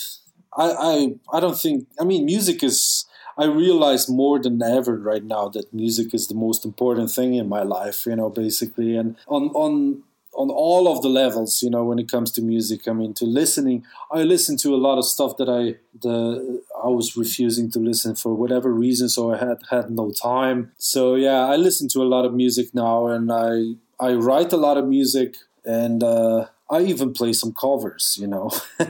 I 0.57 0.71
I 0.71 1.37
I 1.37 1.41
don't 1.41 1.59
think. 1.59 1.87
I 2.01 2.05
mean, 2.05 2.25
music 2.25 2.63
is 2.63 3.05
I 3.37 3.47
realize 3.47 4.09
more 4.09 4.39
than 4.39 4.63
ever 4.63 4.97
right 4.97 5.25
now 5.25 5.49
that 5.49 5.73
music 5.73 6.15
is 6.15 6.29
the 6.29 6.35
most 6.35 6.65
important 6.65 7.11
thing 7.11 7.35
in 7.35 7.49
my 7.49 7.63
life, 7.63 8.07
you 8.07 8.17
know, 8.17 8.31
basically. 8.31 8.97
And 8.97 9.17
on, 9.27 9.49
on, 9.55 10.03
on 10.35 10.51
all 10.51 10.89
of 10.89 11.03
the 11.03 11.09
levels, 11.09 11.63
you 11.63 11.71
know, 11.71 11.85
when 11.85 11.99
it 11.99 12.09
comes 12.09 12.31
to 12.33 12.43
music, 12.43 12.87
I 12.87 12.93
mean, 12.93 13.15
to 13.15 13.25
listening, 13.25 13.85
I 14.11 14.23
listen 14.23 14.57
to 14.59 14.75
a 14.75 14.77
lot 14.77 14.99
of 14.99 15.05
stuff 15.05 15.37
that 15.39 15.49
I, 15.49 15.77
the, 16.01 16.63
I 16.83 16.89
was 16.89 17.17
refusing 17.17 17.71
to 17.73 17.79
listen 17.79 18.15
for 18.15 18.35
whatever 18.35 18.73
reason. 18.73 19.09
So 19.09 19.33
I 19.33 19.39
had, 19.39 19.59
had 19.71 19.91
no 19.91 20.11
time. 20.11 20.73
So 20.79 21.15
yeah, 21.15 21.47
I 21.47 21.57
listen 21.57 21.89
to 21.89 22.03
a 22.03 22.09
lot 22.09 22.25
of 22.25 22.35
music 22.35 22.75
now 22.75 23.09
and 23.09 23.33
I, 23.33 23.75
I 23.99 24.15
write 24.15 24.53
a 24.53 24.57
lot 24.57 24.77
of 24.77 24.87
music 24.87 25.37
and, 25.65 26.03
uh, 26.03 26.47
I 26.71 26.81
even 26.81 27.13
play 27.13 27.33
some 27.33 27.53
covers, 27.53 28.17
you 28.19 28.27
know. 28.27 28.51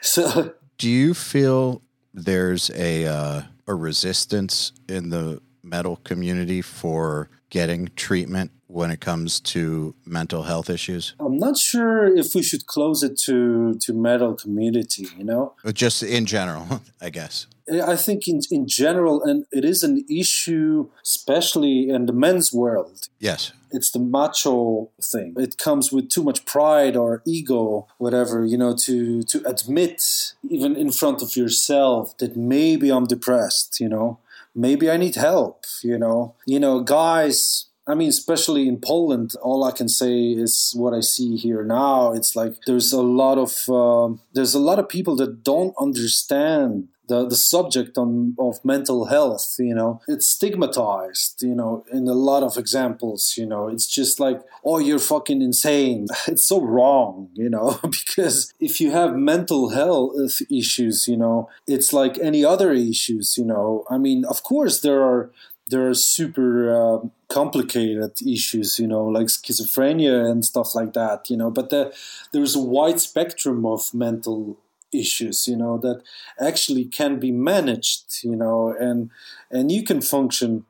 so, 0.00 0.54
do 0.76 0.90
you 0.90 1.14
feel 1.14 1.82
there's 2.12 2.68
a 2.70 3.06
uh, 3.06 3.42
a 3.66 3.74
resistance 3.74 4.72
in 4.88 5.10
the 5.10 5.40
metal 5.62 5.96
community 6.04 6.62
for 6.62 7.28
getting 7.50 7.88
treatment 7.96 8.50
when 8.68 8.90
it 8.90 9.00
comes 9.00 9.40
to 9.40 9.94
mental 10.04 10.44
health 10.44 10.68
issues? 10.70 11.14
I'm 11.20 11.38
not 11.38 11.56
sure 11.56 12.06
if 12.06 12.34
we 12.34 12.42
should 12.42 12.66
close 12.66 13.02
it 13.02 13.18
to 13.26 13.74
to 13.80 13.92
metal 13.92 14.34
community, 14.34 15.08
you 15.16 15.24
know? 15.24 15.54
Just 15.72 16.02
in 16.02 16.26
general, 16.26 16.82
I 17.00 17.10
guess. 17.10 17.46
I 17.70 17.96
think 17.96 18.28
in 18.28 18.40
in 18.50 18.68
general 18.68 19.22
and 19.22 19.44
it 19.50 19.64
is 19.64 19.82
an 19.82 20.04
issue 20.08 20.88
especially 21.04 21.88
in 21.88 22.06
the 22.06 22.12
men's 22.12 22.52
world. 22.52 23.08
Yes. 23.18 23.52
It's 23.76 23.90
the 23.90 23.98
macho 23.98 24.90
thing. 25.02 25.34
It 25.36 25.58
comes 25.58 25.92
with 25.92 26.08
too 26.08 26.24
much 26.24 26.44
pride 26.44 26.96
or 26.96 27.22
ego, 27.26 27.86
whatever, 27.98 28.44
you 28.44 28.58
know, 28.58 28.74
to 28.86 29.22
to 29.22 29.42
admit 29.46 30.02
even 30.48 30.76
in 30.76 30.90
front 30.90 31.22
of 31.22 31.36
yourself 31.36 32.16
that 32.18 32.36
maybe 32.36 32.90
I'm 32.90 33.06
depressed, 33.06 33.80
you 33.80 33.88
know. 33.88 34.18
Maybe 34.54 34.90
I 34.90 34.96
need 34.96 35.16
help, 35.16 35.64
you 35.82 35.98
know. 35.98 36.34
You 36.46 36.58
know, 36.58 36.80
guys 36.80 37.66
I 37.88 37.94
mean, 37.94 38.08
especially 38.08 38.66
in 38.66 38.80
Poland, 38.80 39.34
all 39.42 39.62
I 39.62 39.70
can 39.70 39.88
say 39.88 40.32
is 40.32 40.72
what 40.74 40.92
I 40.92 41.00
see 41.00 41.36
here 41.36 41.62
now. 41.62 42.12
It's 42.12 42.34
like 42.34 42.54
there's 42.66 42.92
a 42.92 43.02
lot 43.02 43.38
of 43.38 43.52
uh, 43.68 44.16
there's 44.32 44.54
a 44.54 44.58
lot 44.58 44.80
of 44.80 44.88
people 44.88 45.14
that 45.16 45.44
don't 45.44 45.74
understand 45.78 46.88
the, 47.08 47.26
the 47.26 47.36
subject 47.36 47.96
on, 47.98 48.34
of 48.38 48.64
mental 48.64 49.06
health 49.06 49.56
you 49.58 49.74
know 49.74 50.00
it's 50.08 50.26
stigmatized 50.26 51.42
you 51.42 51.54
know 51.54 51.84
in 51.92 52.06
a 52.08 52.12
lot 52.12 52.42
of 52.42 52.56
examples 52.56 53.34
you 53.36 53.46
know 53.46 53.68
it's 53.68 53.86
just 53.86 54.18
like 54.20 54.40
oh 54.64 54.78
you're 54.78 54.98
fucking 54.98 55.42
insane 55.42 56.06
it's 56.28 56.44
so 56.44 56.60
wrong 56.60 57.28
you 57.34 57.48
know 57.48 57.78
because 57.82 58.52
if 58.60 58.80
you 58.80 58.90
have 58.90 59.14
mental 59.14 59.70
health 59.70 60.40
issues 60.50 61.06
you 61.08 61.16
know 61.16 61.48
it's 61.66 61.92
like 61.92 62.18
any 62.18 62.44
other 62.44 62.72
issues 62.72 63.36
you 63.36 63.44
know 63.44 63.84
i 63.90 63.98
mean 63.98 64.24
of 64.24 64.42
course 64.42 64.80
there 64.80 65.02
are 65.02 65.30
there 65.68 65.88
are 65.88 65.94
super 65.94 66.70
uh, 66.70 67.08
complicated 67.28 68.12
issues, 68.26 68.78
you 68.78 68.86
know, 68.86 69.04
like 69.04 69.26
schizophrenia 69.26 70.30
and 70.30 70.44
stuff 70.44 70.74
like 70.74 70.92
that, 70.92 71.28
you 71.28 71.36
know. 71.36 71.50
But 71.50 71.70
the, 71.70 71.92
there's 72.32 72.54
a 72.54 72.62
wide 72.62 73.00
spectrum 73.00 73.66
of 73.66 73.92
mental 73.92 74.58
issues, 74.92 75.46
you 75.46 75.56
know, 75.56 75.78
that 75.78 76.02
actually 76.40 76.84
can 76.84 77.18
be 77.18 77.32
managed, 77.32 78.24
you 78.24 78.36
know, 78.36 78.74
and 78.78 79.10
and 79.50 79.70
you 79.70 79.82
can 79.84 80.00
function 80.00 80.64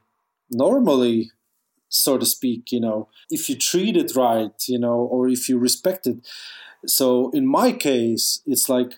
normally, 0.50 1.30
so 1.88 2.18
to 2.18 2.26
speak, 2.26 2.72
you 2.72 2.80
know, 2.80 3.08
if 3.30 3.48
you 3.48 3.56
treat 3.56 3.96
it 3.96 4.14
right, 4.16 4.52
you 4.68 4.78
know, 4.78 4.98
or 4.98 5.28
if 5.28 5.48
you 5.48 5.58
respect 5.58 6.06
it. 6.06 6.18
So 6.86 7.30
in 7.30 7.46
my 7.46 7.72
case, 7.72 8.40
it's 8.46 8.68
like 8.68 8.94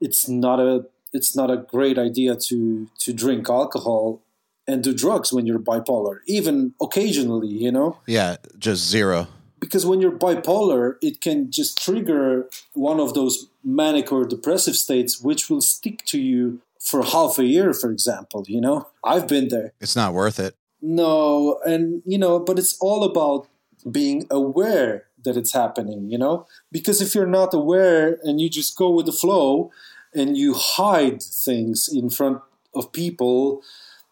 it's 0.00 0.28
not 0.28 0.60
a 0.60 0.86
it's 1.12 1.36
not 1.36 1.50
a 1.50 1.56
great 1.56 1.98
idea 1.98 2.36
to 2.36 2.88
to 3.00 3.12
drink 3.12 3.48
alcohol 3.48 4.22
and 4.66 4.82
do 4.82 4.94
drugs 4.94 5.32
when 5.32 5.46
you're 5.46 5.58
bipolar, 5.58 6.20
even 6.26 6.74
occasionally, 6.80 7.48
you 7.48 7.72
know? 7.72 7.98
Yeah, 8.06 8.36
just 8.58 8.88
zero. 8.88 9.26
Because 9.62 9.86
when 9.86 10.00
you're 10.00 10.18
bipolar, 10.26 10.96
it 11.00 11.20
can 11.20 11.48
just 11.48 11.80
trigger 11.80 12.48
one 12.72 12.98
of 12.98 13.14
those 13.14 13.46
manic 13.62 14.10
or 14.10 14.24
depressive 14.24 14.74
states, 14.74 15.22
which 15.22 15.48
will 15.48 15.60
stick 15.60 16.04
to 16.06 16.20
you 16.20 16.60
for 16.80 17.04
half 17.04 17.38
a 17.38 17.44
year, 17.44 17.72
for 17.72 17.92
example, 17.92 18.44
you 18.48 18.60
know? 18.60 18.88
I've 19.04 19.28
been 19.28 19.48
there. 19.50 19.72
It's 19.80 19.94
not 19.94 20.14
worth 20.14 20.40
it. 20.40 20.56
No, 20.82 21.60
and, 21.64 22.02
you 22.04 22.18
know, 22.18 22.40
but 22.40 22.58
it's 22.58 22.76
all 22.80 23.04
about 23.04 23.46
being 23.88 24.26
aware 24.32 25.04
that 25.24 25.36
it's 25.36 25.52
happening, 25.52 26.10
you 26.10 26.18
know? 26.18 26.44
Because 26.72 27.00
if 27.00 27.14
you're 27.14 27.36
not 27.40 27.54
aware 27.54 28.18
and 28.24 28.40
you 28.40 28.50
just 28.50 28.76
go 28.76 28.90
with 28.90 29.06
the 29.06 29.12
flow 29.12 29.70
and 30.12 30.36
you 30.36 30.54
hide 30.54 31.22
things 31.22 31.88
in 31.88 32.10
front 32.10 32.40
of 32.74 32.92
people, 32.92 33.62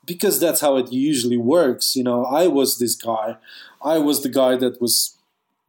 because 0.05 0.39
that's 0.39 0.61
how 0.61 0.77
it 0.77 0.93
usually 0.93 1.37
works. 1.37 1.97
You 1.97 2.05
know, 2.05 2.25
I 2.25 2.47
was 2.47 2.79
this 2.79 2.95
guy. 2.95 3.37
I 3.83 3.99
was 3.99 4.23
the 4.23 4.29
guy 4.29 4.55
that 4.57 4.81
was 4.81 5.17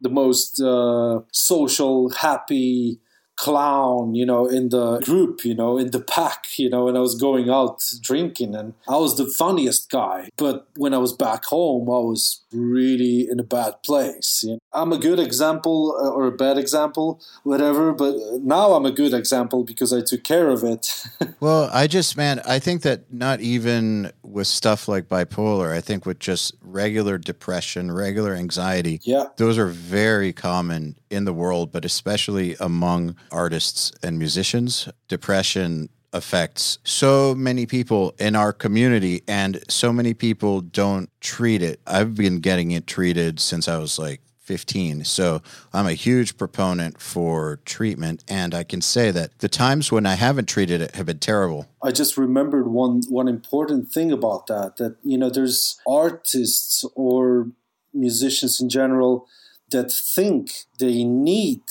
the 0.02 0.10
most 0.10 0.60
uh, 0.60 1.22
social, 1.32 2.10
happy, 2.10 3.00
clown, 3.42 4.14
you 4.14 4.24
know, 4.24 4.46
in 4.46 4.70
the 4.70 5.00
group, 5.00 5.44
you 5.44 5.56
know, 5.56 5.80
in 5.80 5.90
the 5.90 6.00
pack, 6.00 6.60
you 6.60 6.70
know, 6.70 6.88
and 6.88 6.96
I 6.96 7.02
was 7.02 7.16
going 7.16 7.50
out 7.50 7.84
drinking 8.00 8.54
and 8.54 8.76
I 8.88 8.98
was 8.98 9.18
the 9.18 9.26
funniest 9.26 9.90
guy. 9.90 10.30
But 10.38 10.68
when 10.76 10.94
I 10.94 11.00
was 11.00 11.12
back 11.12 11.46
home, 11.46 11.90
I 11.90 12.02
was 12.12 12.44
really 12.54 13.28
in 13.28 13.40
a 13.40 13.44
bad 13.44 13.82
place. 13.82 14.44
You 14.44 14.52
know? 14.52 14.60
I'm 14.74 14.94
a 14.94 15.00
good 15.00 15.20
example 15.20 15.98
uh, 16.00 16.12
or 16.12 16.28
a 16.28 16.32
bad 16.32 16.60
example, 16.60 17.20
whatever, 17.42 17.94
but 17.94 18.16
now 18.44 18.74
I'm 18.74 18.86
a 18.86 18.92
good 18.92 19.14
example 19.14 19.64
because 19.64 19.92
I 19.92 20.02
took 20.02 20.24
care 20.24 20.50
of 20.50 20.64
it. 20.64 21.04
well, 21.40 21.68
I 21.74 21.88
just, 21.88 22.16
man, 22.16 22.42
I 22.46 22.60
think 22.60 22.84
that 22.84 23.12
not 23.12 23.42
even 23.42 24.12
with 24.22 24.46
stuff 24.46 24.88
like 24.88 25.10
bipolar, 25.10 25.76
I 25.76 25.82
think 25.82 26.06
with 26.06 26.20
just 26.20 26.54
regular 26.62 27.18
depression, 27.18 27.92
regular 27.92 28.36
anxiety, 28.36 29.00
yeah. 29.02 29.30
those 29.38 29.58
are 29.58 29.66
very 29.66 30.32
common 30.32 30.96
in 31.12 31.26
the 31.26 31.34
world, 31.34 31.72
but 31.72 31.86
especially 31.86 32.56
among 32.60 33.16
artists 33.32 33.92
and 34.02 34.18
musicians. 34.18 34.90
Depression 35.08 35.90
affects 36.14 36.80
so 36.84 37.34
many 37.36 37.66
people 37.66 38.14
in 38.20 38.36
our 38.36 38.52
community, 38.52 39.24
and 39.28 39.64
so 39.70 39.94
many 39.94 40.14
people 40.14 40.62
don't 40.62 41.10
treat 41.22 41.62
it. 41.62 41.80
I've 41.88 42.16
been 42.16 42.40
getting 42.40 42.72
it 42.72 42.88
treated 42.88 43.40
since 43.40 43.68
I 43.68 43.78
was 43.78 43.98
like 43.98 44.22
15. 44.52 45.06
So 45.06 45.42
I'm 45.72 45.88
a 45.88 45.94
huge 45.94 46.38
proponent 46.38 47.00
for 47.00 47.62
treatment. 47.64 48.24
And 48.28 48.54
I 48.54 48.64
can 48.64 48.82
say 48.82 49.10
that 49.12 49.40
the 49.40 49.48
times 49.48 49.92
when 49.92 50.06
I 50.06 50.16
haven't 50.16 50.50
treated 50.50 50.82
it 50.82 50.96
have 50.96 51.06
been 51.06 51.20
terrible. 51.20 51.68
I 51.82 51.92
just 51.92 52.18
remembered 52.18 52.68
one, 52.68 53.02
one 53.08 53.30
important 53.30 53.90
thing 53.92 54.12
about 54.12 54.48
that 54.48 54.76
that, 54.78 54.98
you 55.04 55.18
know, 55.18 55.30
there's 55.30 55.80
artists 55.88 56.84
or 56.96 57.52
musicians 57.94 58.60
in 58.60 58.68
general 58.68 59.28
that 59.72 59.92
think 59.92 60.66
they 60.80 61.04
need 61.04 61.62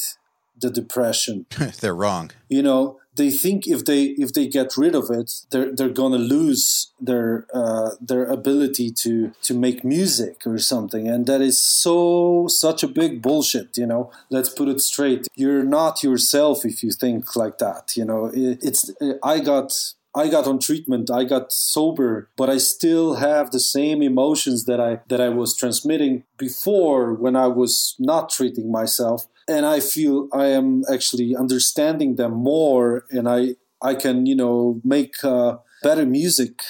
the 0.60 0.70
depression. 0.70 1.46
They're 1.80 1.94
wrong. 1.94 2.30
You 2.48 2.62
know, 2.62 3.00
they 3.16 3.30
think 3.30 3.66
if 3.66 3.84
they 3.84 4.02
if 4.24 4.32
they 4.32 4.46
get 4.46 4.76
rid 4.76 4.94
of 4.94 5.10
it, 5.10 5.30
they're 5.50 5.74
they're 5.74 5.88
gonna 6.02 6.18
lose 6.18 6.92
their 7.00 7.46
uh, 7.52 7.90
their 8.00 8.24
ability 8.24 8.90
to 9.02 9.32
to 9.42 9.52
make 9.54 9.84
music 9.84 10.46
or 10.46 10.58
something, 10.58 11.08
and 11.08 11.26
that 11.26 11.40
is 11.40 11.60
so 11.60 12.46
such 12.48 12.82
a 12.82 12.88
big 12.88 13.20
bullshit. 13.20 13.76
You 13.76 13.86
know, 13.86 14.10
let's 14.30 14.48
put 14.48 14.68
it 14.68 14.80
straight. 14.80 15.26
You're 15.34 15.64
not 15.64 16.02
yourself 16.02 16.64
if 16.64 16.82
you 16.84 16.92
think 16.92 17.34
like 17.36 17.58
that. 17.58 17.96
You 17.96 18.04
know, 18.04 18.26
it, 18.26 18.58
it's 18.62 18.90
I 19.22 19.40
got 19.40 19.68
I 20.14 20.28
got 20.28 20.46
on 20.46 20.58
treatment, 20.58 21.10
I 21.10 21.24
got 21.24 21.52
sober, 21.52 22.30
but 22.36 22.50
I 22.50 22.58
still 22.58 23.14
have 23.14 23.50
the 23.50 23.60
same 23.60 24.02
emotions 24.02 24.64
that 24.64 24.80
I 24.80 25.00
that 25.08 25.20
I 25.20 25.28
was 25.28 25.56
transmitting 25.56 26.24
before 26.36 27.14
when 27.14 27.36
I 27.36 27.46
was 27.46 27.94
not 27.98 28.30
treating 28.30 28.72
myself. 28.72 29.26
And 29.48 29.66
I 29.66 29.80
feel 29.80 30.28
I 30.32 30.46
am 30.46 30.82
actually 30.92 31.36
understanding 31.36 32.16
them 32.16 32.32
more 32.32 33.04
and 33.10 33.28
I 33.28 33.56
I 33.82 33.94
can, 33.94 34.26
you 34.26 34.34
know, 34.34 34.80
make 34.84 35.22
uh, 35.24 35.58
better 35.82 36.04
music 36.04 36.62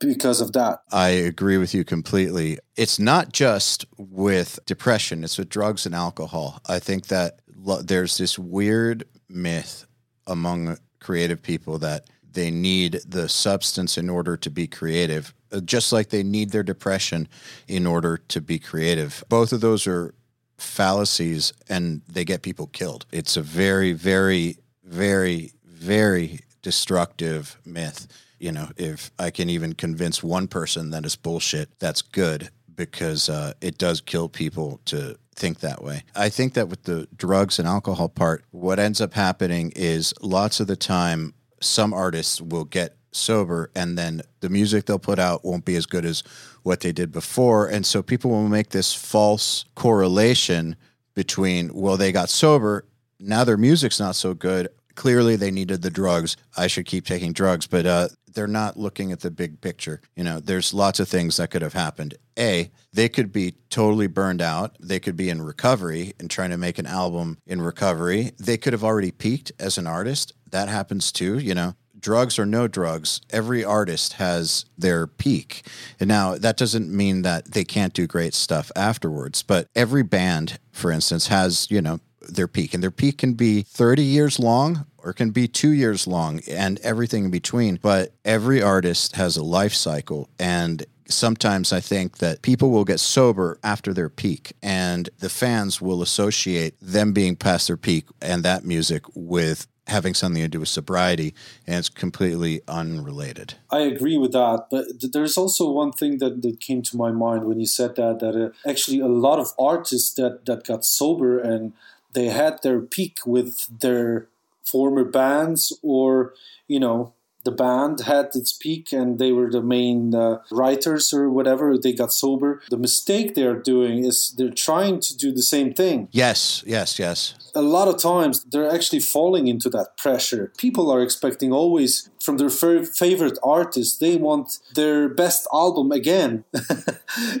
because 0.00 0.40
of 0.40 0.52
that. 0.52 0.80
I 0.90 1.08
agree 1.08 1.58
with 1.58 1.74
you 1.74 1.84
completely. 1.84 2.58
It's 2.76 2.98
not 2.98 3.32
just 3.32 3.86
with 3.96 4.58
depression, 4.66 5.24
it's 5.24 5.38
with 5.38 5.48
drugs 5.48 5.86
and 5.86 5.94
alcohol. 5.94 6.60
I 6.68 6.78
think 6.78 7.08
that 7.08 7.40
lo- 7.56 7.82
there's 7.82 8.18
this 8.18 8.38
weird 8.38 9.04
myth 9.28 9.86
among 10.26 10.78
creative 11.00 11.42
people 11.42 11.78
that 11.78 12.08
they 12.34 12.50
need 12.50 13.00
the 13.06 13.28
substance 13.28 13.96
in 13.96 14.10
order 14.10 14.36
to 14.36 14.50
be 14.50 14.66
creative, 14.66 15.34
uh, 15.52 15.60
just 15.60 15.92
like 15.92 16.10
they 16.10 16.22
need 16.22 16.50
their 16.50 16.62
depression 16.62 17.28
in 17.66 17.86
order 17.86 18.16
to 18.16 18.40
be 18.40 18.58
creative. 18.58 19.24
Both 19.28 19.52
of 19.52 19.60
those 19.60 19.86
are 19.86 20.14
fallacies 20.58 21.52
and 21.68 22.02
they 22.08 22.24
get 22.24 22.42
people 22.42 22.66
killed. 22.68 23.06
It's 23.12 23.36
a 23.36 23.42
very, 23.42 23.92
very, 23.92 24.58
very, 24.84 25.52
very 25.64 26.40
destructive 26.62 27.58
myth. 27.64 28.06
You 28.38 28.52
know, 28.52 28.68
if 28.76 29.10
I 29.18 29.30
can 29.30 29.48
even 29.48 29.74
convince 29.74 30.22
one 30.22 30.48
person 30.48 30.90
that 30.90 31.04
it's 31.04 31.16
bullshit, 31.16 31.78
that's 31.78 32.02
good 32.02 32.50
because 32.74 33.28
uh, 33.28 33.52
it 33.60 33.78
does 33.78 34.00
kill 34.00 34.28
people 34.28 34.80
to 34.86 35.16
think 35.34 35.60
that 35.60 35.82
way. 35.82 36.02
I 36.14 36.28
think 36.28 36.54
that 36.54 36.68
with 36.68 36.84
the 36.84 37.08
drugs 37.16 37.58
and 37.58 37.68
alcohol 37.68 38.08
part, 38.08 38.44
what 38.50 38.78
ends 38.78 39.00
up 39.00 39.14
happening 39.14 39.72
is 39.74 40.14
lots 40.20 40.60
of 40.60 40.66
the 40.66 40.76
time, 40.76 41.34
some 41.64 41.92
artists 41.92 42.40
will 42.40 42.64
get 42.64 42.96
sober 43.12 43.70
and 43.74 43.96
then 43.96 44.22
the 44.40 44.48
music 44.48 44.86
they'll 44.86 44.98
put 44.98 45.18
out 45.18 45.44
won't 45.44 45.64
be 45.64 45.76
as 45.76 45.86
good 45.86 46.04
as 46.04 46.22
what 46.62 46.80
they 46.80 46.92
did 46.92 47.12
before. 47.12 47.68
And 47.68 47.86
so 47.86 48.02
people 48.02 48.30
will 48.30 48.48
make 48.48 48.70
this 48.70 48.92
false 48.94 49.64
correlation 49.74 50.76
between, 51.14 51.72
well, 51.72 51.96
they 51.96 52.10
got 52.10 52.28
sober, 52.28 52.84
now 53.20 53.44
their 53.44 53.56
music's 53.56 54.00
not 54.00 54.16
so 54.16 54.34
good. 54.34 54.68
Clearly, 54.94 55.36
they 55.36 55.50
needed 55.50 55.82
the 55.82 55.90
drugs. 55.90 56.36
I 56.56 56.66
should 56.66 56.86
keep 56.86 57.04
taking 57.04 57.32
drugs, 57.32 57.66
but 57.66 57.86
uh, 57.86 58.08
they're 58.32 58.46
not 58.46 58.76
looking 58.76 59.12
at 59.12 59.20
the 59.20 59.30
big 59.30 59.60
picture. 59.60 60.00
You 60.14 60.24
know, 60.24 60.40
there's 60.40 60.74
lots 60.74 61.00
of 61.00 61.08
things 61.08 61.36
that 61.36 61.50
could 61.50 61.62
have 61.62 61.72
happened. 61.72 62.14
A, 62.38 62.70
they 62.92 63.08
could 63.08 63.32
be 63.32 63.54
totally 63.70 64.06
burned 64.06 64.42
out. 64.42 64.76
They 64.80 65.00
could 65.00 65.16
be 65.16 65.30
in 65.30 65.42
recovery 65.42 66.14
and 66.20 66.30
trying 66.30 66.50
to 66.50 66.56
make 66.56 66.78
an 66.78 66.86
album 66.86 67.38
in 67.46 67.62
recovery. 67.62 68.32
They 68.38 68.56
could 68.56 68.72
have 68.72 68.84
already 68.84 69.10
peaked 69.10 69.52
as 69.58 69.78
an 69.78 69.86
artist. 69.86 70.32
That 70.54 70.68
happens 70.68 71.10
too, 71.10 71.38
you 71.38 71.54
know 71.54 71.74
drugs 72.04 72.38
or 72.38 72.44
no 72.44 72.68
drugs, 72.68 73.22
every 73.30 73.64
artist 73.64 74.14
has 74.14 74.66
their 74.76 75.06
peak. 75.06 75.66
And 75.98 76.06
now 76.06 76.36
that 76.36 76.58
doesn't 76.58 76.94
mean 76.94 77.22
that 77.22 77.52
they 77.52 77.64
can't 77.64 77.94
do 77.94 78.06
great 78.06 78.34
stuff 78.34 78.70
afterwards, 78.76 79.42
but 79.42 79.68
every 79.74 80.02
band, 80.02 80.58
for 80.70 80.92
instance, 80.92 81.28
has, 81.28 81.66
you 81.70 81.80
know, 81.80 82.00
their 82.20 82.46
peak. 82.46 82.74
And 82.74 82.82
their 82.82 82.90
peak 82.90 83.16
can 83.18 83.32
be 83.32 83.62
30 83.62 84.02
years 84.02 84.38
long 84.38 84.84
or 84.98 85.14
can 85.14 85.30
be 85.30 85.48
two 85.48 85.70
years 85.70 86.06
long 86.06 86.40
and 86.48 86.78
everything 86.80 87.24
in 87.24 87.30
between. 87.30 87.78
But 87.80 88.12
every 88.22 88.62
artist 88.62 89.16
has 89.16 89.38
a 89.38 89.42
life 89.42 89.74
cycle. 89.74 90.28
And 90.38 90.84
sometimes 91.08 91.72
I 91.72 91.80
think 91.80 92.18
that 92.18 92.42
people 92.42 92.70
will 92.70 92.84
get 92.84 93.00
sober 93.00 93.58
after 93.62 93.92
their 93.92 94.08
peak, 94.08 94.52
and 94.62 95.08
the 95.18 95.28
fans 95.28 95.80
will 95.80 96.02
associate 96.02 96.74
them 96.80 97.12
being 97.12 97.36
past 97.36 97.66
their 97.66 97.76
peak 97.76 98.06
and 98.20 98.42
that 98.42 98.64
music 98.64 99.04
with 99.14 99.66
having 99.86 100.14
something 100.14 100.42
to 100.42 100.48
do 100.48 100.60
with 100.60 100.68
sobriety, 100.68 101.34
and 101.66 101.76
it's 101.76 101.88
completely 101.88 102.60
unrelated. 102.68 103.54
I 103.70 103.80
agree 103.80 104.16
with 104.16 104.32
that, 104.32 104.66
but 104.70 104.86
there's 105.12 105.36
also 105.36 105.70
one 105.70 105.92
thing 105.92 106.18
that, 106.18 106.42
that 106.42 106.60
came 106.60 106.82
to 106.82 106.96
my 106.96 107.10
mind 107.10 107.44
when 107.44 107.60
you 107.60 107.66
said 107.66 107.96
that 107.96 108.20
that 108.20 108.36
uh, 108.36 108.68
actually 108.68 109.00
a 109.00 109.08
lot 109.08 109.38
of 109.38 109.52
artists 109.58 110.14
that 110.14 110.46
that 110.46 110.64
got 110.64 110.84
sober 110.84 111.38
and 111.38 111.72
they 112.12 112.26
had 112.26 112.62
their 112.62 112.80
peak 112.80 113.18
with 113.26 113.66
their 113.80 114.28
former 114.64 115.04
bands 115.04 115.76
or 115.82 116.34
you 116.68 116.80
know 116.80 117.12
the 117.44 117.52
band 117.52 118.00
had 118.00 118.30
its 118.34 118.52
peak 118.52 118.92
and 118.92 119.18
they 119.18 119.32
were 119.32 119.50
the 119.50 119.62
main 119.62 120.14
uh, 120.14 120.38
writers 120.50 121.12
or 121.12 121.30
whatever 121.30 121.76
they 121.78 121.92
got 121.92 122.12
sober. 122.12 122.60
The 122.70 122.76
mistake 122.78 123.34
they're 123.34 123.60
doing 123.60 124.04
is 124.04 124.34
they're 124.36 124.50
trying 124.50 125.00
to 125.00 125.16
do 125.16 125.32
the 125.32 125.42
same 125.42 125.72
thing. 125.74 126.08
Yes 126.10 126.62
yes 126.66 126.98
yes. 126.98 127.34
A 127.54 127.62
lot 127.62 127.86
of 127.86 127.98
times 127.98 128.44
they're 128.44 128.70
actually 128.70 129.00
falling 129.00 129.46
into 129.46 129.68
that 129.70 129.96
pressure. 129.96 130.52
People 130.58 130.90
are 130.90 131.02
expecting 131.02 131.52
always 131.52 132.10
from 132.20 132.38
their 132.38 132.48
f- 132.48 132.88
favorite 132.88 133.38
artist 133.42 134.00
they 134.00 134.16
want 134.16 134.58
their 134.74 135.08
best 135.08 135.46
album 135.52 135.92
again. 135.92 136.44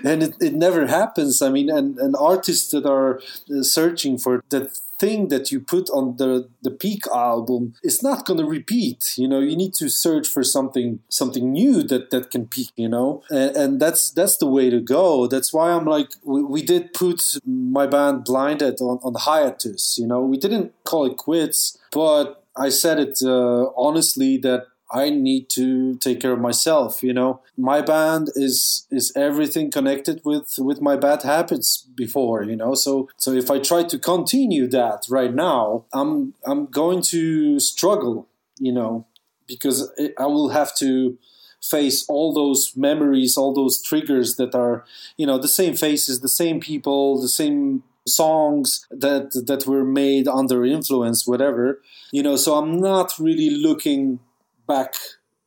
And 0.04 0.22
it, 0.22 0.34
it 0.40 0.54
never 0.54 0.86
happens. 0.86 1.42
I 1.42 1.48
mean 1.48 1.68
and, 1.68 1.98
and 1.98 2.14
artists 2.16 2.70
that 2.70 2.86
are 2.86 3.20
uh, 3.50 3.62
searching 3.62 4.18
for 4.18 4.44
that 4.50 4.78
thing 4.98 5.28
that 5.28 5.50
you 5.50 5.60
put 5.60 5.90
on 5.90 6.16
the 6.16 6.48
the 6.62 6.70
peak 6.70 7.02
album 7.12 7.74
is 7.82 8.02
not 8.02 8.24
going 8.26 8.38
to 8.38 8.46
repeat 8.46 9.14
you 9.16 9.28
know? 9.28 9.40
You 9.40 9.56
need 9.56 9.74
to 9.74 9.88
search 9.88 10.26
for 10.28 10.42
something 10.42 11.00
something 11.08 11.52
new 11.52 11.82
that 11.84 12.10
that 12.10 12.30
can 12.30 12.46
peak 12.46 12.70
you 12.76 12.88
know? 12.88 13.22
And, 13.30 13.56
and 13.56 13.80
that's 13.80 14.10
that's 14.10 14.36
the 14.36 14.46
way 14.46 14.70
to 14.70 14.80
go. 14.80 15.26
That's 15.26 15.52
why 15.52 15.72
i'm 15.72 15.84
like 15.84 16.10
we, 16.22 16.42
we 16.42 16.62
did 16.62 16.92
put 16.92 17.22
my 17.46 17.86
band 17.86 18.24
Blindead 18.24 18.80
on, 18.80 18.98
on 19.02 19.14
hiatus 19.14 19.98
you 19.98 20.06
know? 20.06 20.20
We 20.20 20.38
didn't 20.38 20.72
call 20.84 21.06
it 21.06 21.16
quits 21.16 21.78
but 21.92 22.44
i 22.56 22.68
said 22.68 22.98
it 22.98 23.18
uh, 23.24 23.64
honestly 23.76 24.36
that 24.38 24.66
I 24.90 25.10
need 25.10 25.48
to 25.50 25.96
take 25.96 26.20
care 26.20 26.32
of 26.32 26.40
myself. 26.40 27.02
You 27.02 27.12
know, 27.12 27.40
my 27.56 27.80
band 27.80 28.28
is 28.34 28.86
is 28.90 29.12
everything 29.16 29.70
connected 29.70 30.20
with 30.24 30.54
with 30.58 30.80
my 30.80 30.96
bad 30.96 31.22
habits 31.22 31.86
before. 31.94 32.42
You 32.42 32.56
know, 32.56 32.74
so 32.74 33.08
so 33.16 33.32
if 33.32 33.50
I 33.50 33.58
try 33.58 33.82
to 33.84 33.98
continue 33.98 34.66
that 34.68 35.06
right 35.08 35.34
now, 35.34 35.84
I'm 35.92 36.34
I'm 36.44 36.66
going 36.66 37.02
to 37.02 37.58
struggle. 37.60 38.28
You 38.58 38.72
know, 38.72 39.06
because 39.46 39.90
I 40.18 40.26
will 40.26 40.50
have 40.50 40.76
to 40.76 41.18
face 41.62 42.04
all 42.08 42.32
those 42.32 42.72
memories, 42.76 43.36
all 43.36 43.54
those 43.54 43.82
triggers 43.82 44.36
that 44.36 44.54
are, 44.54 44.84
you 45.16 45.26
know, 45.26 45.38
the 45.38 45.48
same 45.48 45.74
faces, 45.74 46.20
the 46.20 46.28
same 46.28 46.60
people, 46.60 47.20
the 47.20 47.28
same 47.28 47.82
songs 48.06 48.86
that 48.90 49.32
that 49.46 49.66
were 49.66 49.84
made 49.84 50.28
under 50.28 50.64
influence, 50.64 51.26
whatever. 51.26 51.80
You 52.12 52.22
know, 52.22 52.36
so 52.36 52.56
I'm 52.56 52.78
not 52.80 53.18
really 53.18 53.50
looking 53.50 54.20
back 54.66 54.94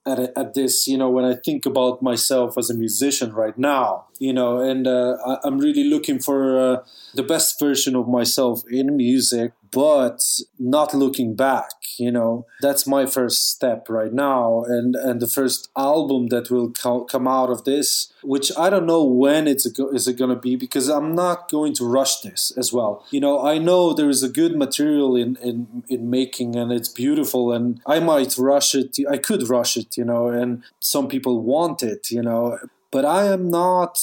at, 0.07 0.19
at 0.37 0.53
this, 0.53 0.87
you 0.87 0.97
know, 0.97 1.09
when 1.09 1.25
I 1.25 1.35
think 1.35 1.65
about 1.65 2.01
myself 2.01 2.57
as 2.57 2.69
a 2.69 2.73
musician 2.73 3.33
right 3.33 3.57
now, 3.57 4.05
you 4.19 4.33
know, 4.33 4.59
and 4.59 4.87
uh, 4.87 5.17
I, 5.25 5.47
am 5.47 5.59
really 5.59 5.83
looking 5.83 6.19
for 6.19 6.57
uh, 6.57 6.83
the 7.13 7.23
best 7.23 7.59
version 7.59 7.95
of 7.95 8.07
myself 8.07 8.61
in 8.69 8.95
music, 8.95 9.51
but 9.71 10.23
not 10.59 10.93
looking 10.93 11.35
back, 11.35 11.71
you 11.97 12.11
know. 12.11 12.45
That's 12.61 12.87
my 12.87 13.05
first 13.05 13.49
step 13.49 13.87
right 13.89 14.13
now, 14.13 14.63
and 14.63 14.95
and 14.95 15.19
the 15.19 15.27
first 15.27 15.69
album 15.77 16.27
that 16.27 16.49
will 16.49 16.71
co- 16.71 17.05
come 17.05 17.27
out 17.27 17.49
of 17.49 17.63
this, 17.63 18.11
which 18.23 18.51
I 18.57 18.69
don't 18.69 18.85
know 18.85 19.03
when 19.03 19.47
it's 19.47 19.67
go- 19.67 19.89
is 19.89 20.07
it 20.07 20.17
going 20.17 20.29
to 20.29 20.41
be 20.41 20.55
because 20.55 20.87
I'm 20.89 21.15
not 21.15 21.49
going 21.49 21.73
to 21.75 21.85
rush 21.85 22.21
this 22.21 22.51
as 22.57 22.71
well. 22.73 23.05
You 23.11 23.19
know, 23.19 23.45
I 23.45 23.57
know 23.57 23.93
there 23.93 24.09
is 24.09 24.23
a 24.23 24.29
good 24.29 24.55
material 24.55 25.15
in 25.15 25.37
in 25.37 25.83
in 25.87 26.09
making, 26.09 26.55
and 26.55 26.71
it's 26.71 26.89
beautiful, 26.89 27.51
and 27.51 27.81
I 27.85 27.99
might 27.99 28.37
rush 28.37 28.75
it. 28.75 28.97
I 29.09 29.17
could 29.17 29.49
rush 29.49 29.77
it, 29.77 29.97
you 29.97 30.05
know, 30.05 30.27
and 30.27 30.63
some 30.79 31.07
people 31.07 31.41
want 31.41 31.83
it, 31.83 32.11
you 32.11 32.21
know 32.21 32.57
but 32.91 33.05
I 33.05 33.25
am 33.25 33.49
not 33.49 33.99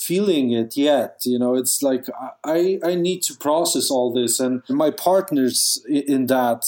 feeling 0.00 0.50
it 0.52 0.76
yet. 0.76 1.20
You 1.24 1.38
know, 1.38 1.54
it's 1.54 1.82
like 1.82 2.06
I, 2.44 2.78
I 2.82 2.94
need 2.94 3.22
to 3.24 3.36
process 3.36 3.90
all 3.90 4.12
this, 4.12 4.40
and 4.40 4.62
my 4.68 4.90
partners 4.90 5.84
in 5.88 6.26
that 6.26 6.64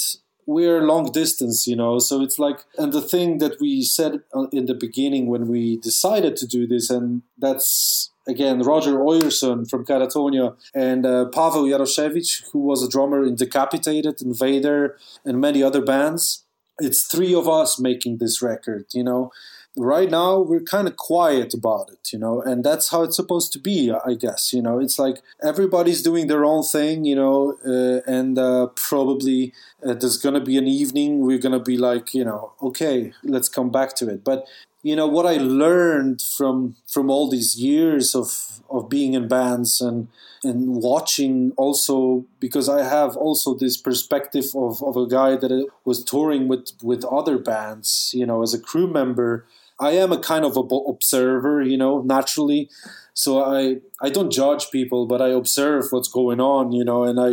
we're 0.46 0.82
long 0.82 1.12
distance, 1.12 1.66
you 1.66 1.76
know, 1.76 1.98
so 1.98 2.20
it's 2.20 2.38
like, 2.38 2.64
and 2.76 2.92
the 2.92 3.00
thing 3.00 3.38
that 3.38 3.60
we 3.60 3.82
said 3.82 4.20
uh, 4.34 4.46
in 4.52 4.66
the 4.66 4.74
beginning 4.74 5.26
when 5.26 5.46
we 5.46 5.76
decided 5.76 6.36
to 6.36 6.46
do 6.46 6.66
this, 6.66 6.90
and 6.90 7.22
that's 7.38 8.10
again 8.26 8.60
Roger 8.62 8.94
Öjersson 8.98 9.68
from 9.68 9.84
Katatonia 9.84 10.56
and 10.74 11.06
uh, 11.06 11.26
Paweł 11.32 11.68
Jaroszewicz, 11.70 12.50
who 12.52 12.60
was 12.60 12.82
a 12.82 12.88
drummer 12.88 13.22
in 13.24 13.36
Decapitated, 13.36 14.20
Invader, 14.20 14.96
and 15.24 15.40
many 15.40 15.62
other 15.62 15.82
bands. 15.82 16.44
It's 16.78 17.06
three 17.06 17.34
of 17.34 17.48
us 17.48 17.78
making 17.78 18.18
this 18.18 18.42
record, 18.42 18.86
you 18.92 19.04
know 19.04 19.30
right 19.76 20.10
now 20.10 20.38
we're 20.38 20.60
kind 20.60 20.86
of 20.86 20.96
quiet 20.96 21.54
about 21.54 21.88
it 21.90 22.12
you 22.12 22.18
know 22.18 22.42
and 22.42 22.62
that's 22.62 22.90
how 22.90 23.02
it's 23.02 23.16
supposed 23.16 23.52
to 23.52 23.58
be 23.58 23.90
i 24.06 24.14
guess 24.14 24.52
you 24.52 24.60
know. 24.60 24.78
It's 24.78 24.98
like 24.98 25.22
everybody's 25.42 26.02
doing 26.02 26.26
their 26.26 26.44
own 26.44 26.62
thing 26.62 27.04
you 27.04 27.16
know 27.16 27.56
uh, 27.66 28.00
and 28.10 28.38
uh, 28.38 28.66
probably 28.74 29.52
uh, 29.86 29.94
there's 29.94 30.18
gonna 30.18 30.40
be 30.40 30.58
an 30.58 30.66
evening 30.66 31.20
we're 31.20 31.38
gonna 31.38 31.60
be 31.60 31.76
like 31.78 32.12
you 32.12 32.24
know 32.24 32.52
okay 32.60 33.12
let's 33.22 33.48
come 33.48 33.70
back 33.70 33.94
to 33.96 34.08
it. 34.08 34.24
But 34.24 34.46
you 34.82 34.96
know 34.96 35.06
what 35.06 35.26
i 35.26 35.36
learned 35.36 36.20
from 36.20 36.74
from 36.88 37.08
all 37.08 37.30
these 37.30 37.56
years 37.56 38.16
of 38.16 38.60
of 38.68 38.88
being 38.88 39.14
in 39.14 39.28
bands 39.28 39.80
and 39.80 40.08
and 40.44 40.82
watching 40.82 41.52
also 41.56 42.24
because 42.40 42.68
I 42.68 42.82
have 42.82 43.16
also 43.16 43.54
this 43.54 43.76
perspective 43.76 44.46
of, 44.56 44.82
of 44.82 44.96
a 44.96 45.06
guy 45.06 45.36
that 45.36 45.68
was 45.84 46.02
touring 46.02 46.48
with 46.48 46.72
with 46.82 47.04
other 47.04 47.38
bands, 47.38 48.10
you 48.12 48.26
know, 48.26 48.42
as 48.42 48.52
a 48.52 48.60
crew 48.60 48.86
member 48.86 49.46
I 49.82 49.92
am 49.92 50.12
a 50.12 50.18
kind 50.18 50.44
of 50.44 50.56
a 50.56 50.60
observer, 50.60 51.62
you 51.62 51.76
know, 51.76 52.02
naturally. 52.02 52.70
So 53.14 53.42
I 53.42 53.78
I 54.00 54.10
don't 54.10 54.32
judge 54.32 54.70
people, 54.70 55.06
but 55.06 55.20
I 55.20 55.28
observe 55.30 55.84
what's 55.90 56.08
going 56.08 56.40
on, 56.40 56.72
you 56.72 56.84
know, 56.84 57.04
and 57.04 57.18
I 57.20 57.30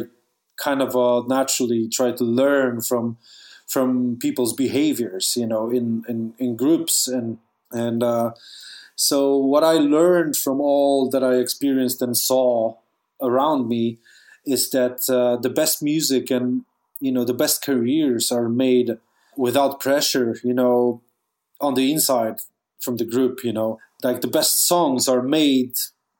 kind 0.57 0.81
of 0.81 0.95
uh, 0.95 1.23
naturally 1.27 1.87
try 1.87 2.11
to 2.11 2.23
learn 2.23 2.81
from 2.81 3.17
from 3.67 4.17
people's 4.19 4.53
behaviors, 4.53 5.35
you 5.37 5.47
know, 5.47 5.69
in 5.69 6.03
in, 6.07 6.33
in 6.37 6.55
groups 6.55 7.07
and 7.07 7.37
And 7.71 8.01
uh, 8.03 8.31
so, 8.95 9.37
what 9.37 9.63
I 9.63 9.73
learned 9.73 10.35
from 10.35 10.59
all 10.59 11.09
that 11.11 11.23
I 11.23 11.35
experienced 11.35 12.01
and 12.01 12.17
saw 12.17 12.75
around 13.21 13.67
me 13.67 13.99
is 14.45 14.69
that 14.71 15.09
uh, 15.09 15.37
the 15.37 15.49
best 15.49 15.81
music 15.83 16.31
and 16.31 16.65
you 16.99 17.11
know 17.11 17.23
the 17.25 17.33
best 17.33 17.63
careers 17.63 18.31
are 18.31 18.49
made 18.49 18.97
without 19.37 19.79
pressure. 19.79 20.37
You 20.43 20.53
know, 20.53 21.01
on 21.61 21.73
the 21.73 21.91
inside 21.91 22.37
from 22.81 22.97
the 22.97 23.05
group. 23.05 23.43
You 23.43 23.53
know, 23.53 23.79
like 24.03 24.21
the 24.21 24.27
best 24.27 24.67
songs 24.67 25.07
are 25.07 25.21
made 25.21 25.73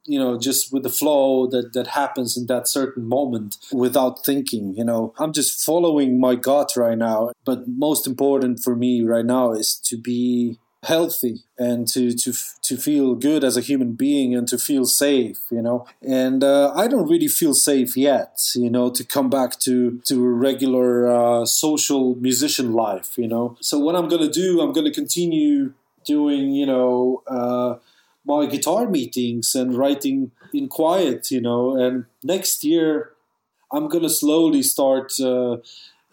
you 0.06 0.18
know 0.18 0.40
just 0.40 0.74
with 0.74 0.84
the 0.84 0.90
flow 0.90 1.46
that 1.48 1.74
that 1.74 1.88
happens 1.88 2.38
in 2.38 2.48
that 2.48 2.68
certain 2.68 3.08
moment 3.08 3.58
without 3.72 4.26
thinking 4.26 4.74
you 4.74 4.84
know 4.84 5.14
i'm 5.20 5.34
just 5.34 5.64
following 5.64 6.20
my 6.20 6.36
gut 6.36 6.72
right 6.76 6.98
now 6.98 7.32
but 7.46 7.68
most 7.68 8.08
important 8.08 8.60
for 8.64 8.76
me 8.76 9.02
right 9.04 9.26
now 9.26 9.52
is 9.52 9.76
to 9.76 9.98
be 9.98 10.58
healthy 10.84 11.44
and 11.58 11.88
to 11.90 12.14
to 12.14 12.32
to 12.62 12.78
feel 12.78 13.14
good 13.14 13.44
as 13.44 13.58
a 13.58 13.62
human 13.62 13.94
being 13.94 14.34
and 14.34 14.48
to 14.48 14.58
feel 14.58 14.86
safe 14.86 15.40
you 15.52 15.62
know? 15.62 15.86
And 16.02 16.42
uh, 16.42 16.72
i 16.74 16.88
don't 16.88 17.10
really 17.10 17.28
feel 17.28 17.54
safe 17.54 17.98
yet 17.98 18.40
you 18.56 18.70
know 18.70 18.90
to 18.90 19.04
come 19.04 19.30
back 19.30 19.60
to 19.60 20.00
to 20.06 20.26
a 20.26 20.30
regular 20.30 21.10
uh, 21.10 21.46
social 21.46 22.16
musician 22.16 22.72
life 22.72 23.18
you 23.18 23.28
know? 23.28 23.58
So 23.60 23.78
what 23.78 23.96
i'm 23.98 24.08
gonna 24.08 24.30
do 24.30 24.62
i'm 24.62 24.72
gonna 24.72 24.92
continue 24.92 25.74
doing 26.06 26.54
you 26.54 26.66
know 26.66 27.24
uh, 27.28 27.76
my 28.26 28.46
guitar 28.46 28.88
meetings 28.88 29.56
and 29.56 29.76
writing 29.78 30.32
in 30.54 30.70
quiet 30.70 31.30
you 31.30 31.42
know? 31.42 31.76
And 31.76 32.06
next 32.24 32.64
year 32.64 33.12
i'm 33.74 33.90
gonna 33.90 34.10
slowly 34.10 34.64
start 34.64 35.12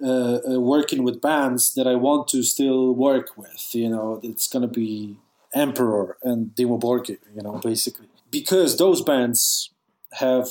uh, 0.03 0.40
uh, 0.47 0.61
working 0.61 1.03
with 1.05 1.22
bands 1.22 1.72
that 1.74 1.86
I 1.86 1.94
want 1.94 2.28
to 2.28 2.42
still 2.42 2.92
work 2.92 3.36
with. 3.36 3.74
You 3.74 3.88
know, 3.88 4.20
it's 4.22 4.47
to 4.49 4.68
be 4.68 5.16
Emperor 5.55 6.18
and 6.22 6.55
Dimmu 6.55 6.80
Borgir, 6.80 7.18
you 7.34 7.42
know, 7.42 7.59
basically. 7.62 8.09
Because 8.30 8.76
those 8.76 9.01
bands 9.01 9.70
have, 10.12 10.49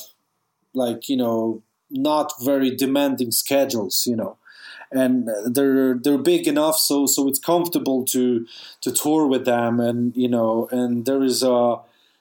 like, 0.73 1.09
you 1.09 1.17
know, 1.17 1.61
not 1.91 2.33
very 2.43 2.75
demanding 2.75 3.31
schedules, 3.31 4.05
you 4.07 4.15
know. 4.15 4.37
And 4.91 5.29
they're 5.45 5.95
they're 5.95 6.17
big 6.17 6.47
enough, 6.47 6.77
so 6.77 7.05
so 7.05 7.27
it's 7.27 7.39
comfortable 7.39 8.05
to 8.05 8.45
to 8.81 8.91
tour 8.91 9.27
with 9.27 9.43
them, 9.45 9.79
and 9.79 10.15
you 10.15 10.27
know, 10.27 10.69
and 10.71 11.05
there 11.05 11.23
is 11.23 11.43
a 11.43 11.77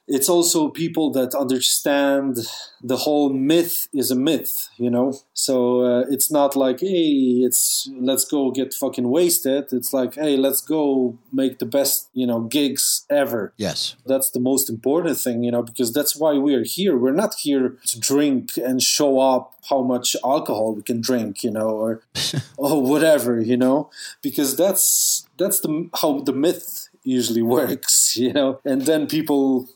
it's 0.07 0.29
also 0.29 0.69
people 0.69 1.09
that 1.11 1.33
understand 1.33 2.37
the 2.81 2.97
whole 2.97 3.33
myth 3.33 3.87
is 3.91 4.11
a 4.11 4.15
myth, 4.15 4.69
you 4.77 4.89
know. 4.89 5.19
So 5.33 5.81
uh, 5.81 6.05
it's 6.09 6.31
not 6.31 6.55
like, 6.55 6.81
hey, 6.81 7.41
it's 7.43 7.89
let's 7.99 8.25
go 8.25 8.51
get 8.51 8.73
fucking 8.73 9.09
wasted. 9.09 9.73
It's 9.73 9.93
like, 9.93 10.15
hey, 10.15 10.37
let's 10.37 10.61
go 10.61 11.17
make 11.33 11.57
the 11.57 11.65
best, 11.65 12.09
you 12.13 12.27
know, 12.27 12.41
gigs 12.41 13.05
ever. 13.09 13.53
Yes, 13.57 13.95
that's 14.05 14.29
the 14.29 14.39
most 14.39 14.69
important 14.69 15.17
thing, 15.17 15.43
you 15.43 15.51
know, 15.51 15.63
because 15.63 15.91
that's 15.91 16.15
why 16.15 16.33
we 16.33 16.53
are 16.53 16.63
here. 16.63 16.95
We're 16.95 17.11
not 17.11 17.33
here 17.35 17.77
to 17.87 17.99
drink 17.99 18.51
and 18.57 18.83
show 18.83 19.19
up 19.19 19.55
how 19.69 19.81
much 19.81 20.15
alcohol 20.23 20.75
we 20.75 20.83
can 20.83 21.01
drink, 21.01 21.43
you 21.43 21.51
know, 21.51 21.69
or 21.69 22.01
or 22.57 22.81
whatever, 22.81 23.41
you 23.41 23.57
know, 23.57 23.89
because 24.21 24.55
that's 24.55 25.27
that's 25.37 25.61
the 25.61 25.89
how 26.01 26.19
the 26.19 26.33
myth 26.33 26.89
usually 27.03 27.41
works, 27.41 28.15
you 28.17 28.33
know, 28.33 28.59
and 28.65 28.83
then 28.83 29.07
people 29.07 29.69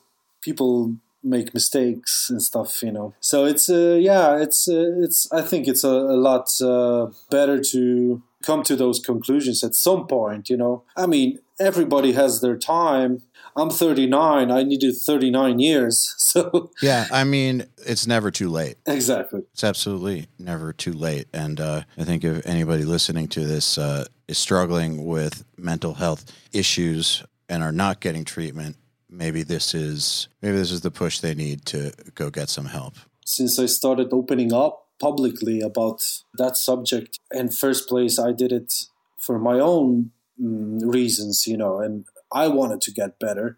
people 0.50 0.96
make 1.22 1.54
mistakes 1.54 2.28
and 2.30 2.42
stuff 2.42 2.82
you 2.82 2.92
know. 2.92 3.14
So 3.20 3.46
it's 3.46 3.70
uh, 3.70 3.98
yeah 4.00 4.38
it's 4.46 4.68
uh, 4.68 4.92
it's 5.06 5.20
i 5.32 5.42
think 5.50 5.68
it's 5.68 5.84
a, 5.84 5.96
a 6.16 6.18
lot 6.30 6.46
uh, 6.62 7.08
better 7.30 7.58
to 7.74 8.24
come 8.42 8.64
to 8.64 8.76
those 8.76 9.00
conclusions 9.00 9.64
at 9.64 9.76
some 9.76 10.08
point 10.08 10.50
you 10.50 10.58
know. 10.58 10.84
I 10.96 11.06
mean 11.06 11.40
everybody 11.60 12.14
has 12.14 12.42
their 12.42 12.58
time. 12.58 13.22
I'm 13.56 13.70
39 13.70 14.52
i 14.52 14.64
needed 14.64 14.96
39 14.96 15.60
years 15.60 16.16
so. 16.32 16.72
Yeah 16.82 17.08
i 17.12 17.24
mean 17.24 17.66
it's 17.92 18.08
never 18.08 18.32
too 18.32 18.50
late. 18.50 18.78
Exactly. 18.86 19.42
It's 19.54 19.64
absolutely 19.64 20.28
never 20.38 20.72
too 20.72 20.94
late 20.94 21.28
and 21.34 21.60
uh, 21.60 21.82
i 21.98 22.04
think 22.08 22.24
if 22.24 22.46
anybody 22.46 22.84
listening 22.96 23.28
to 23.36 23.42
this 23.54 23.78
uh, 23.78 24.06
is 24.28 24.38
struggling 24.38 25.06
with 25.06 25.44
mental 25.58 25.96
health 25.96 26.24
issues 26.54 27.24
and 27.50 27.62
are 27.62 27.78
not 27.84 28.00
getting 28.00 28.24
treatment 28.24 28.78
maybe 29.10 29.44
this 29.44 29.74
is 29.74 30.28
maybe 30.42 30.58
this 30.58 30.72
is 30.72 30.82
the 30.82 30.92
push 30.92 31.20
they 31.20 31.36
need 31.36 31.66
to 31.66 31.94
go 32.16 32.30
get 32.30 32.50
some 32.50 32.66
help. 32.66 32.96
Since 33.26 33.60
I 33.60 33.66
started 33.66 34.10
opening 34.12 34.54
up 34.54 34.88
publicly 35.00 35.62
about 35.62 36.04
that 36.38 36.58
subject, 36.58 37.20
in 37.32 37.50
first 37.50 37.88
place, 37.88 38.20
I 38.20 38.32
did 38.32 38.52
it 38.52 38.74
for 39.18 39.40
my 39.40 39.60
own 39.60 40.12
mm, 40.42 40.82
reasons, 40.84 41.46
you 41.48 41.58
know, 41.58 41.80
and 41.80 42.06
I 42.32 42.48
wanted 42.48 42.82
to 42.82 42.92
get 42.92 43.20
better. 43.20 43.58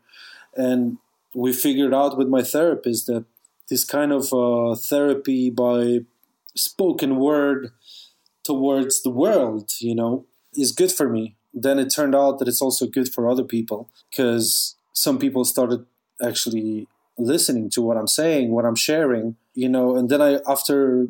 And 0.55 0.97
we 1.33 1.53
figured 1.53 1.93
out 1.93 2.17
with 2.17 2.27
my 2.27 2.43
therapist 2.43 3.07
that 3.07 3.25
this 3.69 3.85
kind 3.85 4.11
of 4.11 4.33
uh, 4.33 4.75
therapy 4.75 5.49
by 5.49 5.99
spoken 6.55 7.17
word 7.17 7.71
towards 8.43 9.01
the 9.01 9.09
world, 9.09 9.71
you 9.79 9.95
know, 9.95 10.25
is 10.53 10.71
good 10.71 10.91
for 10.91 11.07
me. 11.07 11.37
Then 11.53 11.79
it 11.79 11.93
turned 11.93 12.15
out 12.15 12.39
that 12.39 12.47
it's 12.47 12.61
also 12.61 12.85
good 12.87 13.13
for 13.13 13.29
other 13.29 13.43
people 13.43 13.89
because 14.09 14.75
some 14.93 15.19
people 15.19 15.45
started 15.45 15.85
actually 16.21 16.87
listening 17.17 17.69
to 17.71 17.81
what 17.81 17.97
I'm 17.97 18.07
saying, 18.07 18.51
what 18.51 18.65
I'm 18.65 18.75
sharing, 18.75 19.35
you 19.53 19.69
know, 19.69 19.95
and 19.95 20.09
then 20.09 20.21
I, 20.21 20.39
after 20.47 21.07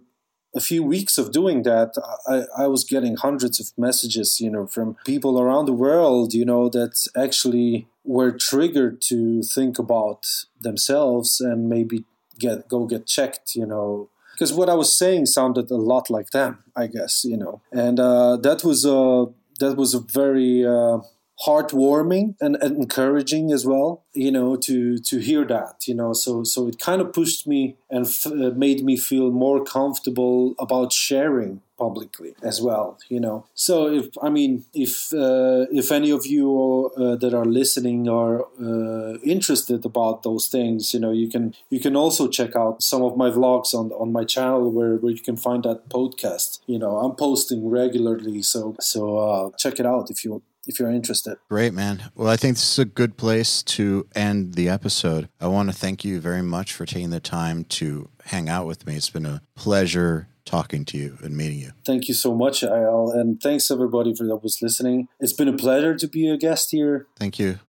a 0.55 0.59
few 0.59 0.84
weeks 0.84 1.17
of 1.17 1.32
doing 1.32 1.63
that, 1.63 1.95
I, 2.27 2.63
I 2.63 2.67
was 2.67 2.84
getting 2.84 3.15
hundreds 3.15 3.59
of 3.59 3.67
messages, 3.77 4.39
you 4.39 4.49
know, 4.49 4.67
from 4.67 4.97
people 5.05 5.39
around 5.39 5.65
the 5.65 5.73
world, 5.73 6.34
you 6.34 6.45
know, 6.45 6.69
that 6.69 7.07
actually 7.15 7.88
were 8.03 8.32
triggered 8.32 9.01
to 9.01 9.43
think 9.43 9.79
about 9.79 10.25
themselves 10.59 11.39
and 11.39 11.69
maybe 11.69 12.03
get 12.39 12.67
go 12.67 12.86
get 12.86 13.05
checked, 13.05 13.55
you 13.55 13.65
know, 13.65 14.09
because 14.34 14.51
what 14.51 14.69
I 14.69 14.73
was 14.73 14.97
saying 14.97 15.27
sounded 15.27 15.69
a 15.71 15.75
lot 15.75 16.09
like 16.09 16.32
them, 16.32 16.63
I 16.75 16.88
guess, 16.88 17.23
you 17.23 17.38
know, 17.38 17.61
and 17.71 17.99
uh, 17.99 18.38
that 18.38 18.63
was 18.63 18.86
a 18.86 19.27
that 19.59 19.77
was 19.77 19.93
a 19.93 19.99
very 19.99 20.65
uh, 20.65 20.99
heartwarming 21.45 22.35
and, 22.39 22.55
and 22.61 22.77
encouraging 22.77 23.51
as 23.51 23.65
well 23.65 24.03
you 24.13 24.31
know 24.31 24.55
to 24.55 24.97
to 24.99 25.19
hear 25.19 25.45
that 25.45 25.87
you 25.87 25.95
know. 25.95 26.13
So 26.13 26.43
so 26.43 26.67
it 26.67 26.79
kind 26.79 27.01
of 27.01 27.13
pushed 27.13 27.47
me 27.47 27.77
and 27.89 28.05
f- 28.05 28.27
uh, 28.27 28.51
made 28.55 28.83
me 28.83 28.97
feel 28.97 29.31
more 29.31 29.63
comfortable 29.63 30.53
about 30.59 30.91
sharing 30.93 31.61
publicly 31.77 32.35
as 32.43 32.61
well 32.61 32.99
you 33.09 33.19
know. 33.19 33.45
So 33.55 33.87
if 33.87 34.05
i 34.21 34.29
mean 34.29 34.65
if 34.73 35.11
uh, 35.13 35.65
if 35.71 35.91
any 35.91 36.11
of 36.11 36.25
you 36.25 36.91
uh, 36.97 37.15
that 37.15 37.33
are 37.33 37.45
listening 37.45 38.07
are 38.09 38.37
uh, 38.69 39.17
interested 39.35 39.85
about 39.85 40.23
those 40.23 40.47
things 40.47 40.93
you 40.93 40.99
know 40.99 41.11
you 41.11 41.29
can 41.29 41.55
you 41.69 41.79
can 41.79 41.95
also 41.95 42.27
check 42.27 42.55
out 42.55 42.83
some 42.83 43.01
of 43.01 43.17
my 43.17 43.29
vlogs 43.29 43.73
on 43.73 43.91
on 43.93 44.11
my 44.11 44.23
channel 44.23 44.69
where, 44.71 44.95
where 44.97 45.11
you 45.11 45.23
can 45.29 45.37
find 45.37 45.63
that 45.63 45.89
podcast 45.89 46.59
you 46.67 46.77
know. 46.79 46.97
I'm 46.97 47.15
posting 47.15 47.69
regularly 47.69 48.41
so 48.43 48.75
so 48.79 49.17
uh, 49.17 49.49
check 49.57 49.79
it 49.79 49.85
out 49.85 50.09
if 50.11 50.23
you 50.23 50.41
if 50.68 50.80
you're 50.80 50.91
interested. 50.91 51.38
Great, 51.49 51.74
man. 51.74 52.12
Well, 52.16 52.28
I 52.28 52.38
think 52.38 52.55
this 52.55 52.72
is 52.72 52.80
a 52.80 52.86
good 52.86 53.18
place 53.18 53.64
to 53.64 54.07
end 54.16 54.55
the 54.55 54.70
episode. 54.70 55.30
I 55.39 55.47
want 55.47 55.70
to 55.70 55.76
thank 55.76 56.05
you 56.05 56.20
very 56.20 56.41
much 56.41 56.74
for 56.74 56.86
taking 56.86 57.09
the 57.09 57.20
time 57.20 57.64
to 57.66 58.09
hang 58.26 58.49
out 58.49 58.68
with 58.68 58.86
me. 58.86 58.95
It's 58.95 59.09
been 59.09 59.26
a 59.26 59.41
pleasure 59.55 60.28
talking 60.45 60.86
to 60.86 60.97
you 60.97 61.18
and 61.22 61.38
meeting 61.38 61.59
you. 61.59 61.72
Thank 61.86 62.07
you 62.07 62.14
so 62.14 62.36
much, 62.36 62.64
Al, 62.64 63.12
and 63.12 63.41
thanks 63.41 63.72
everybody 63.72 64.14
for 64.16 64.26
that 64.26 64.43
was 64.43 64.62
listening. 64.62 65.07
It's 65.20 65.34
been 65.34 65.47
a 65.47 65.55
pleasure 65.55 65.95
to 65.95 66.07
be 66.07 66.30
a 66.30 66.38
guest 66.38 66.72
here. 66.72 67.07
Thank 67.18 67.39
you. 67.39 67.59